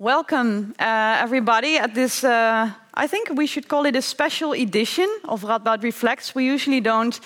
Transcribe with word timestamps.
Welcome, 0.00 0.74
uh, 0.78 1.18
everybody, 1.20 1.76
at 1.76 1.94
this. 1.94 2.24
Uh, 2.24 2.70
I 2.94 3.06
think 3.06 3.28
we 3.34 3.46
should 3.46 3.68
call 3.68 3.84
it 3.84 3.94
a 3.94 4.00
special 4.00 4.54
edition 4.54 5.06
of 5.28 5.42
Radboud 5.42 5.82
Reflects. 5.82 6.34
We 6.34 6.46
usually 6.46 6.80
don't 6.80 7.20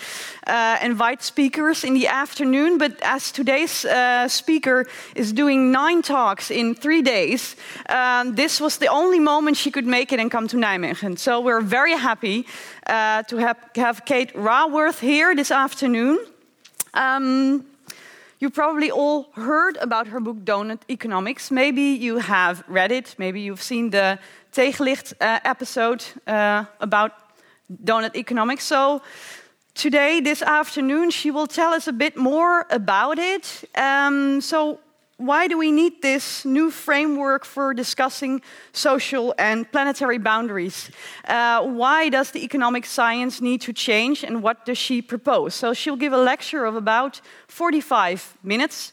uh, 0.48 0.79
invite 0.82 1.22
speakers 1.22 1.84
in 1.84 1.95
the 1.95 2.08
afternoon, 2.08 2.79
but 2.79 3.00
as 3.02 3.30
today's 3.30 3.84
uh, 3.84 4.26
speaker 4.26 4.87
is 5.14 5.32
doing 5.32 5.71
nine 5.71 6.02
talks 6.02 6.50
in 6.50 6.74
three 6.74 7.00
days, 7.00 7.54
um, 7.90 8.34
this 8.34 8.60
was 8.60 8.79
the 8.79 8.88
only 8.88 9.21
moment 9.21 9.56
she 9.56 9.71
could 9.71 9.87
make 9.87 10.13
it 10.13 10.19
and 10.19 10.29
come 10.29 10.49
to 10.49 10.56
Nijmegen. 10.56 11.17
So 11.17 11.41
we're 11.41 11.61
very 11.61 11.93
happy 11.93 12.45
uh, 12.88 13.22
to 13.29 13.37
have, 13.37 13.56
have 13.77 14.04
Kate 14.04 14.35
Raworth 14.35 14.99
here 14.99 15.37
this 15.37 15.53
afternoon. 15.53 16.19
Um, 16.93 17.66
you 18.45 18.51
probably 18.51 18.91
all 18.91 19.30
heard 19.33 19.79
about 19.79 20.06
her 20.09 20.20
book 20.20 20.45
Doughnut 20.45 20.84
Economics. 20.91 21.51
Maybe 21.51 21.83
you 22.06 22.19
have 22.19 22.62
read 22.69 22.92
it. 22.92 23.15
Maybe 23.16 23.41
you've 23.41 23.62
seen 23.62 23.88
the 23.88 24.19
Tegenlicht 24.52 25.14
uh, 25.18 25.41
episode 25.45 26.05
uh, 26.27 26.66
about 26.78 27.12
donut 27.70 28.15
economics. 28.15 28.65
So 28.65 29.01
today, 29.73 30.20
this 30.20 30.42
afternoon, 30.42 31.10
she 31.10 31.30
will 31.30 31.46
tell 31.46 31.73
us 31.73 31.88
a 31.88 31.92
bit 31.92 32.18
more 32.18 32.66
about 32.68 33.18
it. 33.18 33.65
Um, 33.77 34.42
so 34.42 34.79
why 35.16 35.46
do 35.46 35.56
we 35.56 35.70
need 35.70 36.02
this 36.02 36.45
new 36.45 36.70
framework 36.70 37.45
for 37.45 37.73
discussing 37.73 38.42
social 38.73 39.32
and 39.38 39.70
planetary 39.70 40.18
boundaries? 40.18 40.90
Uh, 41.28 41.62
why 41.62 42.09
does 42.09 42.32
the 42.32 42.45
economic 42.45 42.84
science 42.84 43.40
need 43.40 43.60
to 43.60 43.73
change 43.73 44.24
and 44.24 44.42
what 44.42 44.66
does 44.66 44.77
she 44.77 45.00
propose? 45.00 45.54
So 45.54 45.73
she'll 45.73 45.96
give 45.96 46.12
a 46.12 46.18
lecture 46.18 46.64
of 46.64 46.74
about 46.74 47.20
45 47.46 48.38
minutes. 48.42 48.92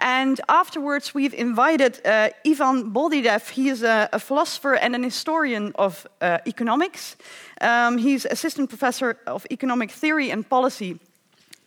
And 0.00 0.40
afterwards, 0.48 1.14
we've 1.14 1.34
invited 1.34 2.04
uh, 2.04 2.30
Ivan 2.44 2.92
Boldyrev. 2.92 3.50
He 3.50 3.68
is 3.68 3.82
a, 3.82 4.08
a, 4.12 4.18
philosopher 4.18 4.74
and 4.74 4.94
an 4.94 5.02
historian 5.02 5.72
of 5.76 6.06
uh, 6.20 6.38
economics. 6.46 7.16
Um, 7.60 7.98
he's 7.98 8.24
assistant 8.24 8.70
professor 8.70 9.18
of 9.26 9.46
economic 9.50 9.90
theory 9.90 10.30
and 10.30 10.48
policy 10.48 10.98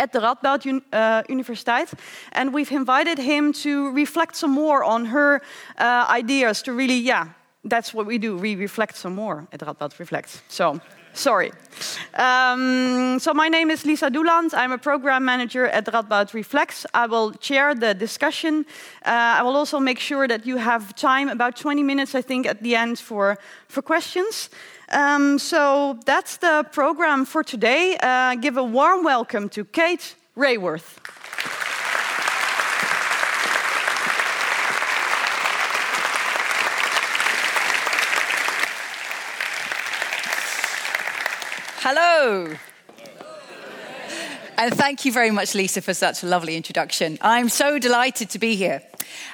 at 0.04 0.12
the 0.12 0.20
Radboud 0.20 0.66
Un 0.66 0.82
uh, 0.92 1.24
Universiteit. 1.30 1.94
And 2.34 2.54
we've 2.54 2.72
invited 2.72 3.18
him 3.18 3.54
to 3.64 3.92
reflect 3.92 4.36
some 4.36 4.52
more 4.52 4.84
on 4.84 5.06
her 5.06 5.42
uh, 5.78 6.06
ideas 6.10 6.62
to 6.64 6.74
really, 6.74 7.00
yeah, 7.00 7.28
that's 7.64 7.94
what 7.94 8.06
we 8.06 8.18
do. 8.18 8.38
We 8.38 8.56
reflect 8.56 8.96
some 8.98 9.16
more 9.16 9.48
at 9.54 9.60
Radboud 9.62 9.98
Reflect. 10.00 10.44
So, 10.50 10.82
sorry. 11.14 11.52
Um, 12.16 13.20
so, 13.20 13.34
my 13.34 13.48
name 13.48 13.72
is 13.72 13.86
Lisa 13.86 14.10
Doeland. 14.10 14.54
I'm 14.54 14.74
a 14.74 14.78
program 14.78 15.24
manager 15.24 15.68
at 15.68 15.86
Radboud 15.86 16.34
Reflects. 16.34 16.86
I 16.94 17.06
will 17.08 17.32
chair 17.40 17.74
the 17.74 17.94
discussion. 17.94 18.66
Uh, 19.06 19.40
I 19.40 19.44
will 19.44 19.56
also 19.56 19.80
make 19.80 20.00
sure 20.00 20.28
that 20.28 20.46
you 20.46 20.58
have 20.58 20.94
time, 20.96 21.30
about 21.30 21.56
20 21.56 21.84
minutes, 21.84 22.16
I 22.16 22.22
think, 22.22 22.46
at 22.46 22.62
the 22.62 22.76
end 22.76 23.00
for, 23.00 23.38
for 23.70 23.82
questions. 23.82 24.50
Um, 24.94 25.40
so 25.40 25.98
that's 26.06 26.38
the 26.38 26.68
program 26.72 27.26
for 27.26 27.44
today. 27.44 27.98
Uh, 28.00 28.36
give 28.36 28.58
a 28.58 28.64
warm 28.64 29.04
welcome 29.04 29.50
to 29.50 29.66
Kate 29.66 30.14
Raworth. 30.38 31.00
Hello. 41.80 42.54
And 44.60 44.74
thank 44.76 45.06
you 45.06 45.12
very 45.12 45.32
much, 45.32 45.56
Lisa, 45.56 45.82
for 45.82 45.96
such 45.96 46.22
a 46.22 46.28
lovely 46.28 46.56
introduction. 46.56 47.18
I'm 47.20 47.50
so 47.50 47.80
delighted 47.80 48.30
to 48.30 48.40
be 48.40 48.56
here. 48.56 48.84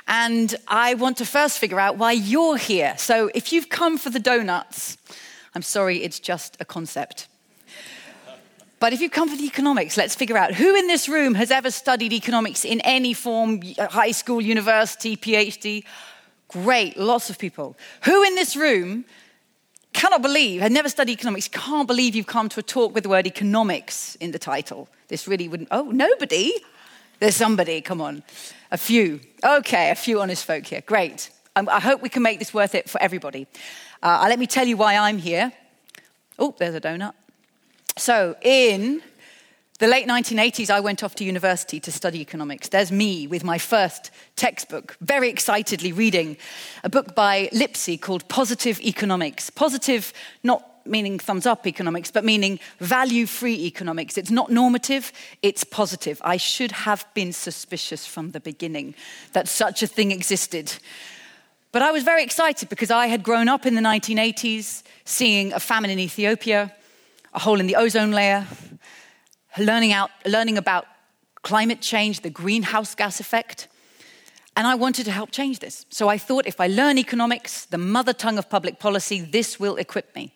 And 0.07 0.55
I 0.69 0.93
want 0.93 1.17
to 1.17 1.25
first 1.25 1.59
figure 1.59 1.81
out 1.81 1.97
why 1.97 2.13
you're 2.13 2.57
here. 2.57 2.95
So 2.97 3.29
if 3.35 3.51
you've 3.51 3.67
come 3.67 3.97
for 3.97 4.09
the 4.09 4.19
donuts, 4.19 4.97
I'm 5.55 5.61
sorry, 5.61 6.03
it's 6.03 6.19
just 6.19 6.57
a 6.59 6.65
concept. 6.65 7.27
But 8.79 8.93
if 8.93 9.01
you 9.01 9.09
come 9.09 9.29
for 9.29 9.35
the 9.35 9.45
economics, 9.45 9.97
let's 9.97 10.15
figure 10.15 10.37
out 10.37 10.53
who 10.53 10.75
in 10.75 10.87
this 10.87 11.09
room 11.09 11.35
has 11.35 11.51
ever 11.51 11.69
studied 11.69 12.13
economics 12.13 12.63
in 12.63 12.79
any 12.81 13.13
form, 13.13 13.61
high 13.77 14.11
school, 14.11 14.41
university, 14.41 15.17
PhD? 15.17 15.83
Great, 16.47 16.97
lots 16.97 17.29
of 17.29 17.37
people. 17.37 17.77
Who 18.05 18.23
in 18.23 18.35
this 18.35 18.55
room 18.55 19.05
cannot 19.91 20.21
believe, 20.21 20.61
had 20.61 20.71
never 20.71 20.87
studied 20.87 21.13
economics, 21.13 21.49
can't 21.49 21.87
believe 21.87 22.15
you've 22.15 22.27
come 22.27 22.47
to 22.49 22.59
a 22.61 22.63
talk 22.63 22.95
with 22.95 23.03
the 23.03 23.09
word 23.09 23.27
economics 23.27 24.15
in 24.15 24.31
the 24.31 24.39
title? 24.39 24.87
This 25.09 25.27
really 25.27 25.49
wouldn't, 25.49 25.69
oh, 25.71 25.91
nobody? 25.91 26.53
There's 27.19 27.35
somebody, 27.35 27.81
come 27.81 27.99
on. 27.99 28.23
A 28.71 28.77
few. 28.77 29.19
Okay, 29.43 29.91
a 29.91 29.95
few 29.95 30.21
honest 30.21 30.45
folk 30.45 30.65
here. 30.65 30.81
Great. 30.85 31.31
I 31.55 31.79
hope 31.79 32.01
we 32.01 32.09
can 32.09 32.23
make 32.23 32.39
this 32.39 32.53
worth 32.53 32.75
it 32.75 32.89
for 32.89 33.01
everybody. 33.01 33.47
Uh, 34.01 34.25
let 34.29 34.39
me 34.39 34.47
tell 34.47 34.67
you 34.67 34.77
why 34.77 34.95
I'm 34.95 35.17
here. 35.17 35.51
Oh, 36.37 36.55
there's 36.57 36.75
a 36.75 36.81
donut. 36.81 37.13
So, 37.97 38.35
in 38.41 39.01
the 39.79 39.87
late 39.87 40.07
1980s, 40.07 40.69
I 40.69 40.79
went 40.79 41.03
off 41.03 41.15
to 41.15 41.23
university 41.23 41.79
to 41.81 41.91
study 41.91 42.21
economics. 42.21 42.69
There's 42.69 42.91
me 42.91 43.27
with 43.27 43.43
my 43.43 43.57
first 43.57 44.11
textbook, 44.35 44.95
very 45.01 45.29
excitedly 45.29 45.91
reading 45.91 46.37
a 46.83 46.89
book 46.89 47.15
by 47.15 47.49
Lipsey 47.51 47.99
called 47.99 48.27
Positive 48.27 48.79
Economics. 48.81 49.49
Positive, 49.49 50.13
not 50.43 50.65
meaning 50.85 51.19
thumbs 51.19 51.45
up 51.45 51.65
economics, 51.65 52.11
but 52.11 52.25
meaning 52.25 52.59
value 52.79 53.25
free 53.25 53.65
economics. 53.65 54.17
It's 54.17 54.31
not 54.31 54.51
normative, 54.51 55.11
it's 55.41 55.63
positive. 55.63 56.21
I 56.23 56.37
should 56.37 56.71
have 56.71 57.05
been 57.13 57.31
suspicious 57.31 58.05
from 58.05 58.31
the 58.31 58.39
beginning 58.39 58.95
that 59.33 59.47
such 59.47 59.83
a 59.83 59.87
thing 59.87 60.11
existed. 60.11 60.73
But 61.71 61.83
I 61.83 61.91
was 61.91 62.01
very 62.03 62.23
excited 62.23 62.67
because 62.67 62.89
I 62.89 63.05
had 63.07 63.21
grown 63.21 63.47
up 63.47 63.63
in 63.63 63.75
the 63.75 63.81
1980s 63.81 64.81
seeing 65.05 65.53
a 65.53 65.59
famine 65.59 65.91
in 65.91 65.99
Ethiopia, 65.99 66.73
a 67.31 67.39
hole 67.39 67.59
in 67.59 67.67
the 67.67 67.75
ozone 67.75 68.09
layer, 68.09 68.47
learning, 69.55 69.93
out, 69.93 70.09
learning 70.25 70.57
about 70.57 70.87
climate 71.43 71.79
change, 71.79 72.21
the 72.21 72.29
greenhouse 72.31 72.95
gas 72.95 73.19
effect. 73.19 73.67
And 74.55 74.65
I 74.65 74.73
wanted 74.73 75.05
to 75.05 75.11
help 75.11 75.29
change 75.29 75.59
this. 75.59 75.85
So 75.89 76.09
I 76.09 76.17
thought 76.17 76.47
if 76.47 76.59
I 76.59 76.65
learn 76.65 76.97
economics, 76.97 77.65
the 77.65 77.77
mother 77.77 78.13
tongue 78.13 78.39
of 78.39 78.49
public 78.49 78.79
policy, 78.79 79.21
this 79.21 79.59
will 79.59 79.75
equip 79.75 80.15
me. 80.15 80.33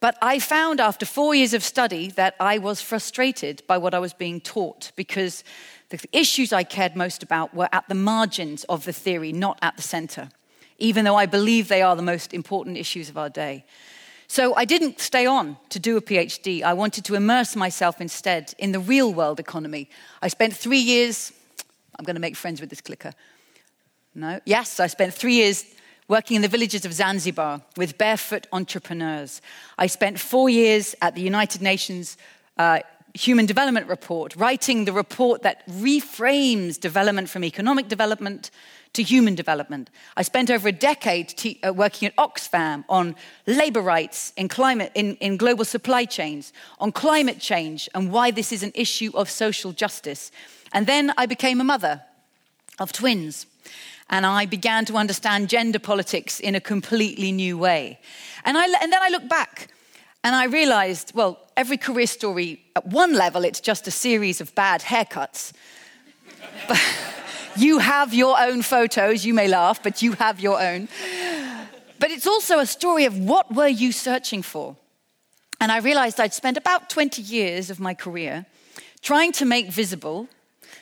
But 0.00 0.16
I 0.22 0.38
found 0.38 0.80
after 0.80 1.04
four 1.04 1.34
years 1.34 1.52
of 1.52 1.62
study 1.62 2.08
that 2.12 2.34
I 2.40 2.56
was 2.56 2.80
frustrated 2.80 3.62
by 3.66 3.76
what 3.76 3.92
I 3.92 3.98
was 3.98 4.14
being 4.14 4.40
taught 4.40 4.90
because 4.96 5.44
the 5.90 6.02
issues 6.12 6.50
I 6.50 6.64
cared 6.64 6.96
most 6.96 7.22
about 7.22 7.54
were 7.54 7.68
at 7.72 7.88
the 7.88 7.94
margins 7.94 8.64
of 8.64 8.86
the 8.86 8.92
theory, 8.92 9.32
not 9.32 9.58
at 9.60 9.76
the 9.76 9.82
center 9.82 10.30
even 10.78 11.04
though 11.04 11.16
I 11.16 11.26
believe 11.26 11.68
they 11.68 11.82
are 11.82 11.96
the 11.96 12.02
most 12.02 12.34
important 12.34 12.76
issues 12.76 13.08
of 13.08 13.16
our 13.16 13.28
day. 13.28 13.64
So 14.28 14.54
I 14.56 14.64
didn't 14.64 15.00
stay 15.00 15.26
on 15.26 15.56
to 15.68 15.78
do 15.78 15.96
a 15.96 16.02
PhD. 16.02 16.62
I 16.62 16.74
wanted 16.74 17.04
to 17.04 17.14
immerse 17.14 17.54
myself 17.54 18.00
instead 18.00 18.54
in 18.58 18.72
the 18.72 18.80
real 18.80 19.12
world 19.12 19.38
economy. 19.38 19.88
I 20.20 20.28
spent 20.28 20.54
three 20.54 20.78
years, 20.78 21.32
I'm 21.96 22.04
going 22.04 22.16
to 22.16 22.20
make 22.20 22.36
friends 22.36 22.60
with 22.60 22.70
this 22.70 22.80
clicker. 22.80 23.12
No? 24.14 24.40
Yes, 24.44 24.80
I 24.80 24.88
spent 24.88 25.14
three 25.14 25.34
years 25.34 25.64
working 26.08 26.36
in 26.36 26.42
the 26.42 26.48
villages 26.48 26.84
of 26.84 26.92
Zanzibar 26.92 27.60
with 27.76 27.98
barefoot 27.98 28.46
entrepreneurs. 28.52 29.42
I 29.78 29.86
spent 29.86 30.18
four 30.18 30.48
years 30.48 30.94
at 31.02 31.14
the 31.14 31.20
United 31.20 31.62
Nations 31.62 32.16
uh, 32.58 32.80
Human 33.14 33.46
Development 33.46 33.88
Report, 33.88 34.34
writing 34.36 34.84
the 34.84 34.92
report 34.92 35.42
that 35.42 35.66
reframes 35.68 36.78
development 36.78 37.28
from 37.28 37.44
economic 37.44 37.88
development 37.88 38.50
to 38.96 39.02
human 39.02 39.34
development. 39.34 39.90
I 40.16 40.22
spent 40.22 40.50
over 40.50 40.68
a 40.68 40.72
decade 40.72 41.28
te- 41.28 41.60
uh, 41.62 41.72
working 41.72 42.08
at 42.08 42.16
Oxfam 42.16 42.84
on 42.88 43.14
labor 43.46 43.82
rights 43.82 44.32
in, 44.36 44.48
climate, 44.48 44.90
in, 44.94 45.16
in 45.16 45.36
global 45.36 45.64
supply 45.64 46.06
chains, 46.06 46.52
on 46.80 46.92
climate 46.92 47.38
change 47.38 47.88
and 47.94 48.10
why 48.10 48.30
this 48.30 48.52
is 48.52 48.62
an 48.62 48.72
issue 48.74 49.10
of 49.14 49.30
social 49.30 49.72
justice. 49.72 50.32
And 50.72 50.86
then 50.86 51.12
I 51.18 51.26
became 51.26 51.60
a 51.60 51.64
mother 51.64 52.02
of 52.78 52.92
twins. 52.92 53.46
And 54.08 54.24
I 54.24 54.46
began 54.46 54.84
to 54.86 54.96
understand 54.96 55.48
gender 55.48 55.78
politics 55.78 56.40
in 56.40 56.54
a 56.54 56.60
completely 56.60 57.32
new 57.32 57.58
way. 57.58 57.98
And, 58.44 58.56
I, 58.56 58.64
and 58.82 58.92
then 58.92 59.02
I 59.02 59.08
looked 59.08 59.28
back 59.28 59.68
and 60.24 60.34
I 60.34 60.44
realized, 60.44 61.12
well, 61.14 61.38
every 61.56 61.76
career 61.76 62.06
story, 62.06 62.62
at 62.76 62.86
one 62.86 63.14
level, 63.14 63.44
it's 63.44 63.60
just 63.60 63.86
a 63.86 63.90
series 63.90 64.40
of 64.40 64.54
bad 64.54 64.80
haircuts. 64.80 65.52
but, 66.68 66.80
you 67.58 67.78
have 67.78 68.14
your 68.14 68.40
own 68.40 68.62
photos. 68.62 69.24
You 69.24 69.34
may 69.34 69.48
laugh, 69.48 69.82
but 69.82 70.02
you 70.02 70.12
have 70.12 70.40
your 70.40 70.60
own. 70.60 70.88
But 71.98 72.10
it's 72.10 72.26
also 72.26 72.58
a 72.58 72.66
story 72.66 73.04
of 73.04 73.18
what 73.18 73.54
were 73.54 73.68
you 73.68 73.92
searching 73.92 74.42
for? 74.42 74.76
And 75.60 75.72
I 75.72 75.78
realized 75.78 76.20
I'd 76.20 76.34
spent 76.34 76.56
about 76.56 76.90
20 76.90 77.22
years 77.22 77.70
of 77.70 77.80
my 77.80 77.94
career 77.94 78.46
trying 79.02 79.32
to 79.32 79.44
make 79.44 79.68
visible 79.68 80.28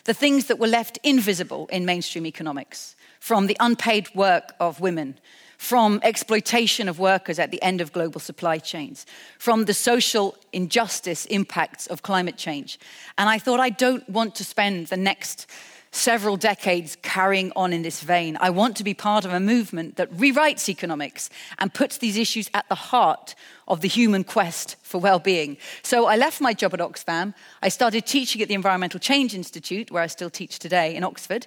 the 0.04 0.14
things 0.14 0.46
that 0.46 0.58
were 0.58 0.66
left 0.66 0.98
invisible 1.02 1.68
in 1.70 1.84
mainstream 1.84 2.26
economics, 2.26 2.96
from 3.20 3.46
the 3.46 3.56
unpaid 3.60 4.14
work 4.14 4.52
of 4.60 4.80
women, 4.80 5.18
from 5.56 6.00
exploitation 6.02 6.88
of 6.88 6.98
workers 6.98 7.38
at 7.38 7.50
the 7.50 7.62
end 7.62 7.80
of 7.80 7.92
global 7.92 8.20
supply 8.20 8.58
chains, 8.58 9.06
from 9.38 9.64
the 9.64 9.72
social 9.72 10.36
injustice 10.52 11.24
impacts 11.26 11.86
of 11.86 12.02
climate 12.02 12.36
change. 12.36 12.78
And 13.16 13.30
I 13.30 13.38
thought, 13.38 13.60
I 13.60 13.70
don't 13.70 14.06
want 14.08 14.34
to 14.34 14.44
spend 14.44 14.88
the 14.88 14.96
next 14.96 15.46
several 15.94 16.36
decades 16.36 16.96
carrying 17.02 17.52
on 17.54 17.72
in 17.72 17.82
this 17.82 18.02
vein. 18.02 18.36
I 18.40 18.50
want 18.50 18.76
to 18.76 18.84
be 18.84 18.94
part 18.94 19.24
of 19.24 19.32
a 19.32 19.38
movement 19.38 19.96
that 19.96 20.12
rewrites 20.12 20.68
economics 20.68 21.30
and 21.58 21.72
puts 21.72 21.98
these 21.98 22.16
issues 22.16 22.50
at 22.52 22.68
the 22.68 22.74
heart 22.74 23.34
of 23.68 23.80
the 23.80 23.88
human 23.88 24.24
quest 24.24 24.76
for 24.82 25.00
well 25.00 25.18
being. 25.18 25.56
So 25.82 26.06
I 26.06 26.16
left 26.16 26.40
my 26.40 26.52
job 26.52 26.74
at 26.74 26.80
Oxfam. 26.80 27.34
I 27.62 27.68
started 27.68 28.06
teaching 28.06 28.42
at 28.42 28.48
the 28.48 28.54
Environmental 28.54 28.98
Change 28.98 29.34
Institute, 29.34 29.90
where 29.90 30.02
I 30.02 30.08
still 30.08 30.30
teach 30.30 30.58
today 30.58 30.96
in 30.96 31.04
Oxford. 31.04 31.46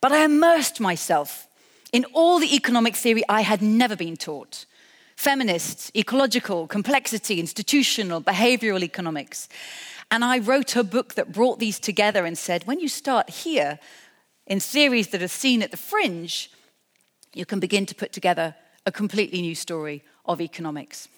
But 0.00 0.12
I 0.12 0.24
immersed 0.24 0.80
myself 0.80 1.46
in 1.92 2.04
all 2.14 2.38
the 2.38 2.56
economic 2.56 2.96
theory 2.96 3.22
I 3.28 3.42
had 3.42 3.62
never 3.62 3.96
been 3.96 4.16
taught 4.16 4.64
feminists, 5.14 5.92
ecological, 5.94 6.66
complexity, 6.66 7.38
institutional, 7.38 8.20
behavioral 8.20 8.82
economics. 8.82 9.48
And 10.12 10.22
I 10.22 10.40
wrote 10.40 10.76
a 10.76 10.84
book 10.84 11.14
that 11.14 11.32
brought 11.32 11.58
these 11.58 11.80
together 11.80 12.26
and 12.26 12.36
said, 12.36 12.66
when 12.66 12.78
you 12.78 12.88
start 12.88 13.30
here 13.30 13.78
in 14.46 14.60
theories 14.60 15.08
that 15.08 15.22
are 15.22 15.26
seen 15.26 15.62
at 15.62 15.70
the 15.70 15.78
fringe, 15.78 16.50
you 17.32 17.46
can 17.46 17.60
begin 17.60 17.86
to 17.86 17.94
put 17.94 18.12
together 18.12 18.54
a 18.84 18.92
completely 18.92 19.40
new 19.40 19.54
story 19.54 20.04
of 20.26 20.42
economics. 20.42 21.08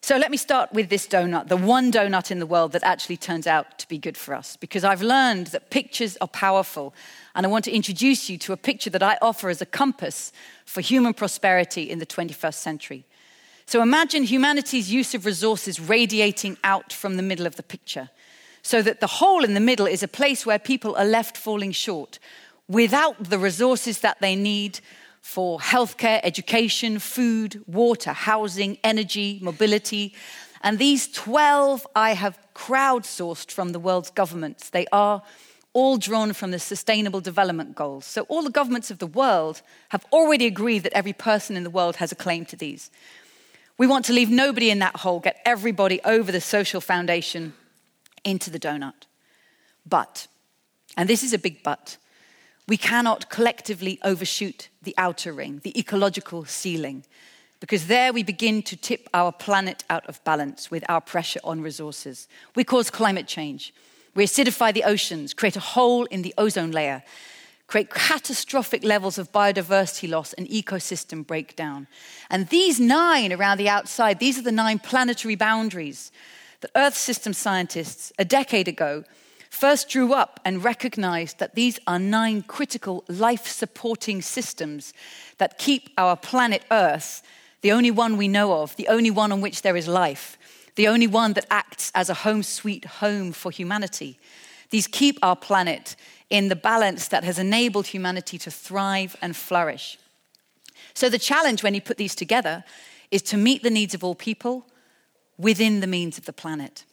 So 0.00 0.16
let 0.16 0.30
me 0.30 0.36
start 0.36 0.72
with 0.72 0.90
this 0.90 1.08
donut, 1.08 1.48
the 1.48 1.56
one 1.56 1.90
donut 1.90 2.30
in 2.30 2.38
the 2.38 2.46
world 2.46 2.70
that 2.70 2.84
actually 2.84 3.16
turns 3.16 3.48
out 3.48 3.80
to 3.80 3.88
be 3.88 3.98
good 3.98 4.16
for 4.16 4.36
us, 4.36 4.56
because 4.56 4.84
I've 4.84 5.02
learned 5.02 5.48
that 5.48 5.70
pictures 5.70 6.16
are 6.20 6.28
powerful. 6.28 6.94
And 7.34 7.44
I 7.44 7.48
want 7.48 7.64
to 7.64 7.72
introduce 7.72 8.30
you 8.30 8.38
to 8.38 8.52
a 8.52 8.56
picture 8.56 8.90
that 8.90 9.02
I 9.02 9.18
offer 9.20 9.48
as 9.48 9.60
a 9.60 9.66
compass 9.66 10.32
for 10.64 10.82
human 10.82 11.14
prosperity 11.14 11.90
in 11.90 11.98
the 11.98 12.06
21st 12.06 12.54
century. 12.54 13.04
So 13.70 13.82
imagine 13.82 14.24
humanity's 14.24 14.92
use 14.92 15.14
of 15.14 15.24
resources 15.24 15.78
radiating 15.78 16.58
out 16.64 16.92
from 16.92 17.16
the 17.16 17.22
middle 17.22 17.46
of 17.46 17.54
the 17.54 17.62
picture, 17.62 18.10
so 18.62 18.82
that 18.82 18.98
the 18.98 19.06
hole 19.06 19.44
in 19.44 19.54
the 19.54 19.60
middle 19.60 19.86
is 19.86 20.02
a 20.02 20.08
place 20.08 20.44
where 20.44 20.58
people 20.58 20.96
are 20.96 21.04
left 21.04 21.36
falling 21.36 21.70
short 21.70 22.18
without 22.66 23.30
the 23.30 23.38
resources 23.38 24.00
that 24.00 24.20
they 24.20 24.34
need 24.34 24.80
for 25.20 25.60
healthcare, 25.60 26.18
education, 26.24 26.98
food, 26.98 27.62
water, 27.68 28.12
housing, 28.12 28.76
energy, 28.82 29.38
mobility. 29.40 30.14
And 30.62 30.80
these 30.80 31.06
12 31.06 31.86
I 31.94 32.14
have 32.14 32.40
crowdsourced 32.56 33.52
from 33.52 33.70
the 33.70 33.78
world's 33.78 34.10
governments. 34.10 34.70
They 34.70 34.88
are 34.90 35.22
all 35.74 35.96
drawn 35.96 36.32
from 36.32 36.50
the 36.50 36.58
Sustainable 36.58 37.20
Development 37.20 37.76
Goals. 37.76 38.04
So 38.04 38.22
all 38.22 38.42
the 38.42 38.50
governments 38.50 38.90
of 38.90 38.98
the 38.98 39.06
world 39.06 39.62
have 39.90 40.04
already 40.10 40.46
agreed 40.46 40.82
that 40.82 40.92
every 40.92 41.12
person 41.12 41.56
in 41.56 41.62
the 41.62 41.70
world 41.70 41.96
has 41.96 42.10
a 42.10 42.16
claim 42.16 42.44
to 42.46 42.56
these. 42.56 42.90
We 43.80 43.86
want 43.86 44.04
to 44.04 44.12
leave 44.12 44.28
nobody 44.28 44.68
in 44.68 44.80
that 44.80 44.96
hole, 44.96 45.20
get 45.20 45.40
everybody 45.46 46.02
over 46.04 46.30
the 46.30 46.42
social 46.42 46.82
foundation 46.82 47.54
into 48.24 48.50
the 48.50 48.60
donut. 48.60 49.06
But, 49.88 50.26
and 50.98 51.08
this 51.08 51.22
is 51.22 51.32
a 51.32 51.38
big 51.38 51.62
but, 51.62 51.96
we 52.68 52.76
cannot 52.76 53.30
collectively 53.30 53.98
overshoot 54.04 54.68
the 54.82 54.94
outer 54.98 55.32
ring, 55.32 55.62
the 55.64 55.78
ecological 55.80 56.44
ceiling, 56.44 57.06
because 57.58 57.86
there 57.86 58.12
we 58.12 58.22
begin 58.22 58.62
to 58.64 58.76
tip 58.76 59.08
our 59.14 59.32
planet 59.32 59.82
out 59.88 60.06
of 60.10 60.22
balance 60.24 60.70
with 60.70 60.84
our 60.90 61.00
pressure 61.00 61.40
on 61.42 61.62
resources. 61.62 62.28
We 62.54 62.64
cause 62.64 62.90
climate 62.90 63.28
change. 63.28 63.72
We 64.14 64.26
acidify 64.26 64.74
the 64.74 64.84
oceans, 64.84 65.32
create 65.32 65.56
a 65.56 65.60
hole 65.60 66.04
in 66.04 66.20
the 66.20 66.34
ozone 66.36 66.72
layer, 66.72 67.02
create 67.70 67.88
catastrophic 67.88 68.82
levels 68.82 69.16
of 69.16 69.30
biodiversity 69.30 70.10
loss 70.10 70.32
and 70.32 70.48
ecosystem 70.48 71.24
breakdown. 71.24 71.86
And 72.28 72.48
these 72.48 72.80
nine 72.80 73.32
around 73.32 73.58
the 73.58 73.68
outside, 73.68 74.18
these 74.18 74.36
are 74.36 74.42
the 74.42 74.50
nine 74.50 74.80
planetary 74.80 75.36
boundaries 75.36 76.10
that 76.62 76.72
Earth 76.74 76.96
system 76.96 77.32
scientists 77.32 78.12
a 78.18 78.24
decade 78.24 78.66
ago 78.66 79.04
first 79.50 79.88
drew 79.88 80.12
up 80.12 80.40
and 80.44 80.64
recognized 80.64 81.38
that 81.38 81.54
these 81.54 81.78
are 81.86 82.00
nine 82.00 82.42
critical 82.42 83.04
life 83.06 83.46
supporting 83.46 84.20
systems 84.20 84.92
that 85.38 85.56
keep 85.56 85.90
our 85.96 86.16
planet 86.16 86.64
Earth, 86.72 87.22
the 87.60 87.70
only 87.70 87.92
one 87.92 88.16
we 88.16 88.26
know 88.26 88.62
of, 88.62 88.74
the 88.74 88.88
only 88.88 89.12
one 89.12 89.30
on 89.30 89.40
which 89.40 89.62
there 89.62 89.76
is 89.76 89.86
life, 89.86 90.36
the 90.74 90.88
only 90.88 91.06
one 91.06 91.34
that 91.34 91.46
acts 91.52 91.92
as 91.94 92.10
a 92.10 92.14
home 92.14 92.42
sweet 92.42 92.84
home 92.84 93.30
for 93.30 93.52
humanity. 93.52 94.18
These 94.70 94.88
keep 94.88 95.20
our 95.22 95.36
planet 95.36 95.94
in 96.30 96.48
the 96.48 96.56
balance 96.56 97.08
that 97.08 97.24
has 97.24 97.38
enabled 97.38 97.88
humanity 97.88 98.38
to 98.38 98.50
thrive 98.50 99.16
and 99.20 99.36
flourish. 99.36 99.98
So, 100.94 101.08
the 101.08 101.18
challenge 101.18 101.62
when 101.62 101.74
you 101.74 101.80
put 101.80 101.98
these 101.98 102.14
together 102.14 102.64
is 103.10 103.22
to 103.22 103.36
meet 103.36 103.62
the 103.62 103.70
needs 103.70 103.94
of 103.94 104.04
all 104.04 104.14
people 104.14 104.66
within 105.36 105.80
the 105.80 105.86
means 105.86 106.16
of 106.18 106.24
the 106.24 106.32
planet. 106.32 106.84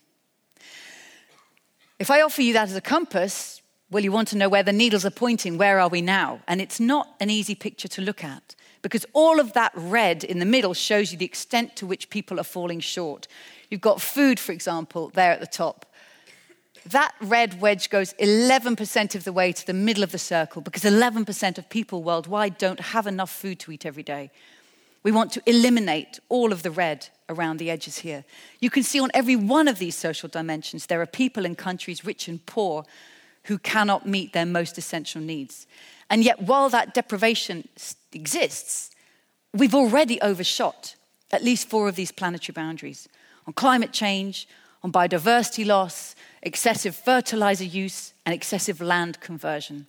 If 1.99 2.11
I 2.11 2.21
offer 2.21 2.41
you 2.41 2.53
that 2.53 2.69
as 2.69 2.75
a 2.75 2.81
compass, 2.81 3.61
well, 3.89 4.03
you 4.03 4.11
want 4.11 4.27
to 4.29 4.37
know 4.37 4.49
where 4.49 4.63
the 4.63 4.73
needles 4.73 5.05
are 5.05 5.11
pointing, 5.11 5.57
where 5.57 5.79
are 5.79 5.87
we 5.87 6.01
now? 6.01 6.41
And 6.47 6.61
it's 6.61 6.79
not 6.79 7.15
an 7.19 7.29
easy 7.29 7.55
picture 7.55 7.87
to 7.87 8.01
look 8.01 8.23
at 8.23 8.55
because 8.81 9.05
all 9.13 9.39
of 9.39 9.53
that 9.53 9.71
red 9.75 10.23
in 10.23 10.39
the 10.39 10.45
middle 10.45 10.73
shows 10.73 11.11
you 11.11 11.17
the 11.17 11.25
extent 11.25 11.75
to 11.77 11.85
which 11.85 12.09
people 12.09 12.39
are 12.39 12.43
falling 12.43 12.79
short. 12.79 13.27
You've 13.69 13.81
got 13.81 14.01
food, 14.01 14.39
for 14.39 14.51
example, 14.51 15.09
there 15.13 15.31
at 15.31 15.39
the 15.39 15.47
top 15.47 15.86
that 16.91 17.13
red 17.21 17.59
wedge 17.59 17.89
goes 17.89 18.13
11% 18.15 19.15
of 19.15 19.23
the 19.23 19.33
way 19.33 19.51
to 19.51 19.65
the 19.65 19.73
middle 19.73 20.03
of 20.03 20.11
the 20.11 20.17
circle 20.17 20.61
because 20.61 20.83
11% 20.83 21.57
of 21.57 21.69
people 21.69 22.03
worldwide 22.03 22.57
don't 22.57 22.79
have 22.79 23.07
enough 23.07 23.31
food 23.31 23.59
to 23.59 23.71
eat 23.71 23.85
every 23.85 24.03
day. 24.03 24.31
We 25.03 25.11
want 25.11 25.31
to 25.33 25.41
eliminate 25.45 26.19
all 26.29 26.51
of 26.51 26.63
the 26.63 26.71
red 26.71 27.07
around 27.29 27.57
the 27.57 27.69
edges 27.71 27.99
here. 27.99 28.25
You 28.59 28.69
can 28.69 28.83
see 28.83 28.99
on 28.99 29.11
every 29.13 29.35
one 29.35 29.67
of 29.67 29.79
these 29.79 29.95
social 29.95 30.29
dimensions, 30.29 30.85
there 30.85 31.01
are 31.01 31.05
people 31.05 31.45
in 31.45 31.55
countries 31.55 32.05
rich 32.05 32.27
and 32.27 32.45
poor 32.45 32.85
who 33.45 33.57
cannot 33.57 34.05
meet 34.05 34.33
their 34.33 34.45
most 34.45 34.77
essential 34.77 35.21
needs. 35.21 35.67
And 36.09 36.23
yet, 36.23 36.41
while 36.41 36.69
that 36.69 36.93
deprivation 36.93 37.67
exists, 38.11 38.91
we've 39.53 39.75
already 39.75 40.21
overshot 40.21 40.95
at 41.31 41.43
least 41.43 41.69
four 41.69 41.87
of 41.87 41.95
these 41.95 42.11
planetary 42.11 42.53
boundaries 42.53 43.07
on 43.45 43.53
climate 43.53 43.93
change, 43.93 44.47
on 44.83 44.91
biodiversity 44.91 45.65
loss, 45.65 46.15
excessive 46.41 46.95
fertilizer 46.95 47.63
use, 47.63 48.13
and 48.25 48.33
excessive 48.33 48.81
land 48.81 49.19
conversion. 49.19 49.87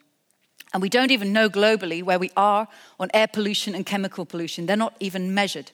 And 0.73 0.83
we 0.83 0.89
don't 0.89 1.11
even 1.11 1.33
know 1.33 1.49
globally 1.49 2.03
where 2.03 2.19
we 2.19 2.31
are 2.37 2.69
on 3.01 3.11
air 3.15 3.27
pollution 3.27 3.75
and 3.75 3.87
chemical 3.87 4.27
pollution. 4.27 4.67
They're 4.67 4.77
not 4.77 4.95
even 5.01 5.35
measured. 5.35 5.71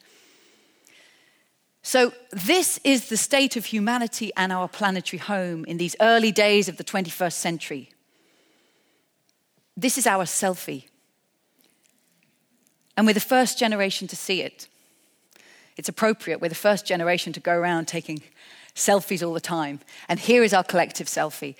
So, 1.82 2.14
this 2.30 2.80
is 2.82 3.08
the 3.08 3.16
state 3.16 3.56
of 3.56 3.66
humanity 3.66 4.32
and 4.36 4.52
our 4.52 4.68
planetary 4.68 5.18
home 5.18 5.66
in 5.66 5.76
these 5.76 5.94
early 6.00 6.32
days 6.32 6.68
of 6.68 6.78
the 6.78 6.84
21st 6.84 7.34
century. 7.34 7.90
This 9.76 9.98
is 9.98 10.06
our 10.06 10.24
selfie. 10.24 10.84
And 12.96 13.06
we're 13.06 13.12
the 13.12 13.20
first 13.20 13.58
generation 13.58 14.08
to 14.08 14.16
see 14.16 14.40
it. 14.40 14.68
It's 15.76 15.88
appropriate. 15.88 16.40
We're 16.40 16.48
the 16.48 16.54
first 16.54 16.86
generation 16.86 17.32
to 17.32 17.40
go 17.40 17.52
around 17.52 17.86
taking 17.86 18.22
selfies 18.74 19.26
all 19.26 19.34
the 19.34 19.40
time. 19.40 19.80
And 20.08 20.18
here 20.18 20.42
is 20.42 20.52
our 20.52 20.64
collective 20.64 21.06
selfie. 21.06 21.56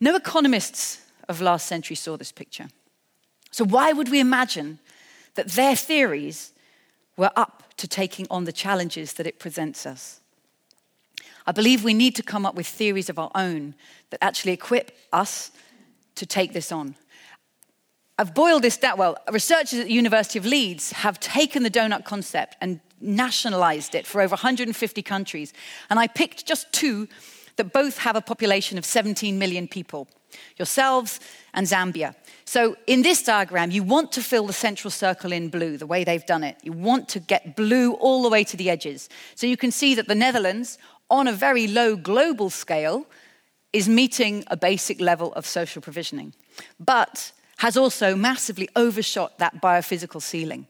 No 0.00 0.16
economists 0.16 1.00
of 1.28 1.40
last 1.40 1.66
century 1.66 1.96
saw 1.96 2.16
this 2.16 2.32
picture. 2.32 2.68
So, 3.50 3.64
why 3.64 3.92
would 3.92 4.10
we 4.10 4.20
imagine 4.20 4.78
that 5.34 5.48
their 5.48 5.76
theories 5.76 6.52
were 7.16 7.30
up 7.36 7.62
to 7.76 7.88
taking 7.88 8.26
on 8.30 8.44
the 8.44 8.52
challenges 8.52 9.14
that 9.14 9.26
it 9.26 9.38
presents 9.38 9.86
us? 9.86 10.20
I 11.46 11.52
believe 11.52 11.84
we 11.84 11.94
need 11.94 12.16
to 12.16 12.22
come 12.22 12.46
up 12.46 12.54
with 12.54 12.66
theories 12.66 13.08
of 13.08 13.18
our 13.18 13.30
own 13.34 13.74
that 14.10 14.22
actually 14.22 14.52
equip 14.52 14.96
us 15.12 15.50
to 16.14 16.26
take 16.26 16.52
this 16.52 16.72
on. 16.72 16.94
I've 18.18 18.34
boiled 18.34 18.62
this 18.62 18.76
down. 18.76 18.96
Well, 18.96 19.16
researchers 19.30 19.80
at 19.80 19.86
the 19.86 19.92
University 19.92 20.38
of 20.38 20.46
Leeds 20.46 20.92
have 20.92 21.18
taken 21.18 21.62
the 21.62 21.70
donut 21.70 22.04
concept 22.04 22.56
and 22.60 22.80
nationalized 23.00 23.94
it 23.94 24.06
for 24.06 24.20
over 24.20 24.32
150 24.32 25.02
countries. 25.02 25.52
And 25.90 25.98
I 25.98 26.06
picked 26.06 26.46
just 26.46 26.72
two 26.72 27.08
that 27.56 27.72
both 27.72 27.98
have 27.98 28.16
a 28.16 28.20
population 28.20 28.78
of 28.78 28.84
17 28.84 29.38
million 29.38 29.68
people 29.68 30.08
yourselves 30.56 31.20
and 31.52 31.66
Zambia. 31.66 32.14
So, 32.44 32.76
in 32.86 33.02
this 33.02 33.22
diagram, 33.22 33.70
you 33.70 33.82
want 33.82 34.12
to 34.12 34.22
fill 34.22 34.46
the 34.46 34.52
central 34.52 34.90
circle 34.90 35.32
in 35.32 35.48
blue, 35.48 35.76
the 35.76 35.86
way 35.86 36.04
they've 36.04 36.26
done 36.26 36.44
it. 36.44 36.56
You 36.62 36.72
want 36.72 37.08
to 37.10 37.20
get 37.20 37.56
blue 37.56 37.92
all 37.94 38.22
the 38.22 38.28
way 38.28 38.44
to 38.44 38.56
the 38.56 38.70
edges. 38.70 39.08
So, 39.34 39.46
you 39.46 39.56
can 39.56 39.70
see 39.70 39.94
that 39.94 40.08
the 40.08 40.14
Netherlands, 40.14 40.78
on 41.08 41.28
a 41.28 41.32
very 41.32 41.66
low 41.66 41.96
global 41.96 42.50
scale, 42.50 43.06
is 43.72 43.88
meeting 43.88 44.44
a 44.48 44.56
basic 44.56 45.00
level 45.00 45.32
of 45.34 45.46
social 45.46 45.82
provisioning, 45.82 46.34
but 46.78 47.32
has 47.58 47.76
also 47.76 48.14
massively 48.14 48.68
overshot 48.76 49.38
that 49.38 49.60
biophysical 49.60 50.20
ceiling 50.20 50.66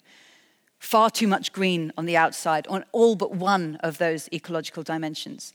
far 0.84 1.10
too 1.10 1.26
much 1.26 1.52
green 1.52 1.92
on 1.96 2.04
the 2.04 2.16
outside 2.16 2.66
on 2.68 2.84
all 2.92 3.16
but 3.16 3.32
one 3.34 3.76
of 3.76 3.98
those 3.98 4.28
ecological 4.32 4.82
dimensions. 4.82 5.54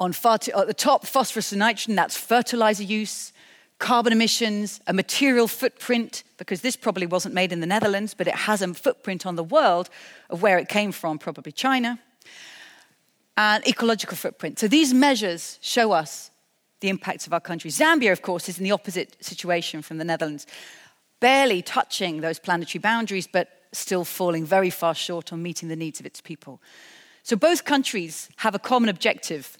On 0.00 0.12
far 0.12 0.38
too, 0.38 0.52
at 0.56 0.66
the 0.66 0.74
top, 0.74 1.06
phosphorus 1.06 1.52
and 1.52 1.60
nitrogen, 1.60 1.94
that's 1.94 2.16
fertilizer 2.16 2.82
use, 2.82 3.32
carbon 3.78 4.12
emissions, 4.12 4.80
a 4.86 4.92
material 4.92 5.46
footprint, 5.46 6.24
because 6.38 6.60
this 6.60 6.74
probably 6.74 7.06
wasn't 7.06 7.34
made 7.34 7.52
in 7.52 7.60
the 7.60 7.66
Netherlands, 7.66 8.14
but 8.14 8.26
it 8.26 8.34
has 8.34 8.60
a 8.62 8.74
footprint 8.74 9.26
on 9.26 9.36
the 9.36 9.44
world 9.44 9.88
of 10.28 10.42
where 10.42 10.58
it 10.58 10.68
came 10.68 10.90
from, 10.90 11.18
probably 11.18 11.52
China, 11.52 11.98
and 13.36 13.66
ecological 13.66 14.16
footprint. 14.16 14.58
So 14.58 14.66
these 14.66 14.92
measures 14.92 15.58
show 15.62 15.92
us 15.92 16.30
the 16.80 16.88
impacts 16.88 17.26
of 17.26 17.32
our 17.32 17.40
country. 17.40 17.70
Zambia, 17.70 18.10
of 18.10 18.22
course, 18.22 18.48
is 18.48 18.58
in 18.58 18.64
the 18.64 18.72
opposite 18.72 19.22
situation 19.24 19.82
from 19.82 19.98
the 19.98 20.04
Netherlands, 20.04 20.46
barely 21.20 21.62
touching 21.62 22.22
those 22.22 22.38
planetary 22.38 22.80
boundaries, 22.80 23.28
but 23.28 23.59
still 23.72 24.04
falling 24.04 24.44
very 24.44 24.70
far 24.70 24.94
short 24.94 25.32
on 25.32 25.42
meeting 25.42 25.68
the 25.68 25.76
needs 25.76 26.00
of 26.00 26.06
its 26.06 26.20
people. 26.20 26.60
So 27.22 27.36
both 27.36 27.64
countries 27.64 28.28
have 28.36 28.54
a 28.54 28.58
common 28.58 28.88
objective 28.88 29.56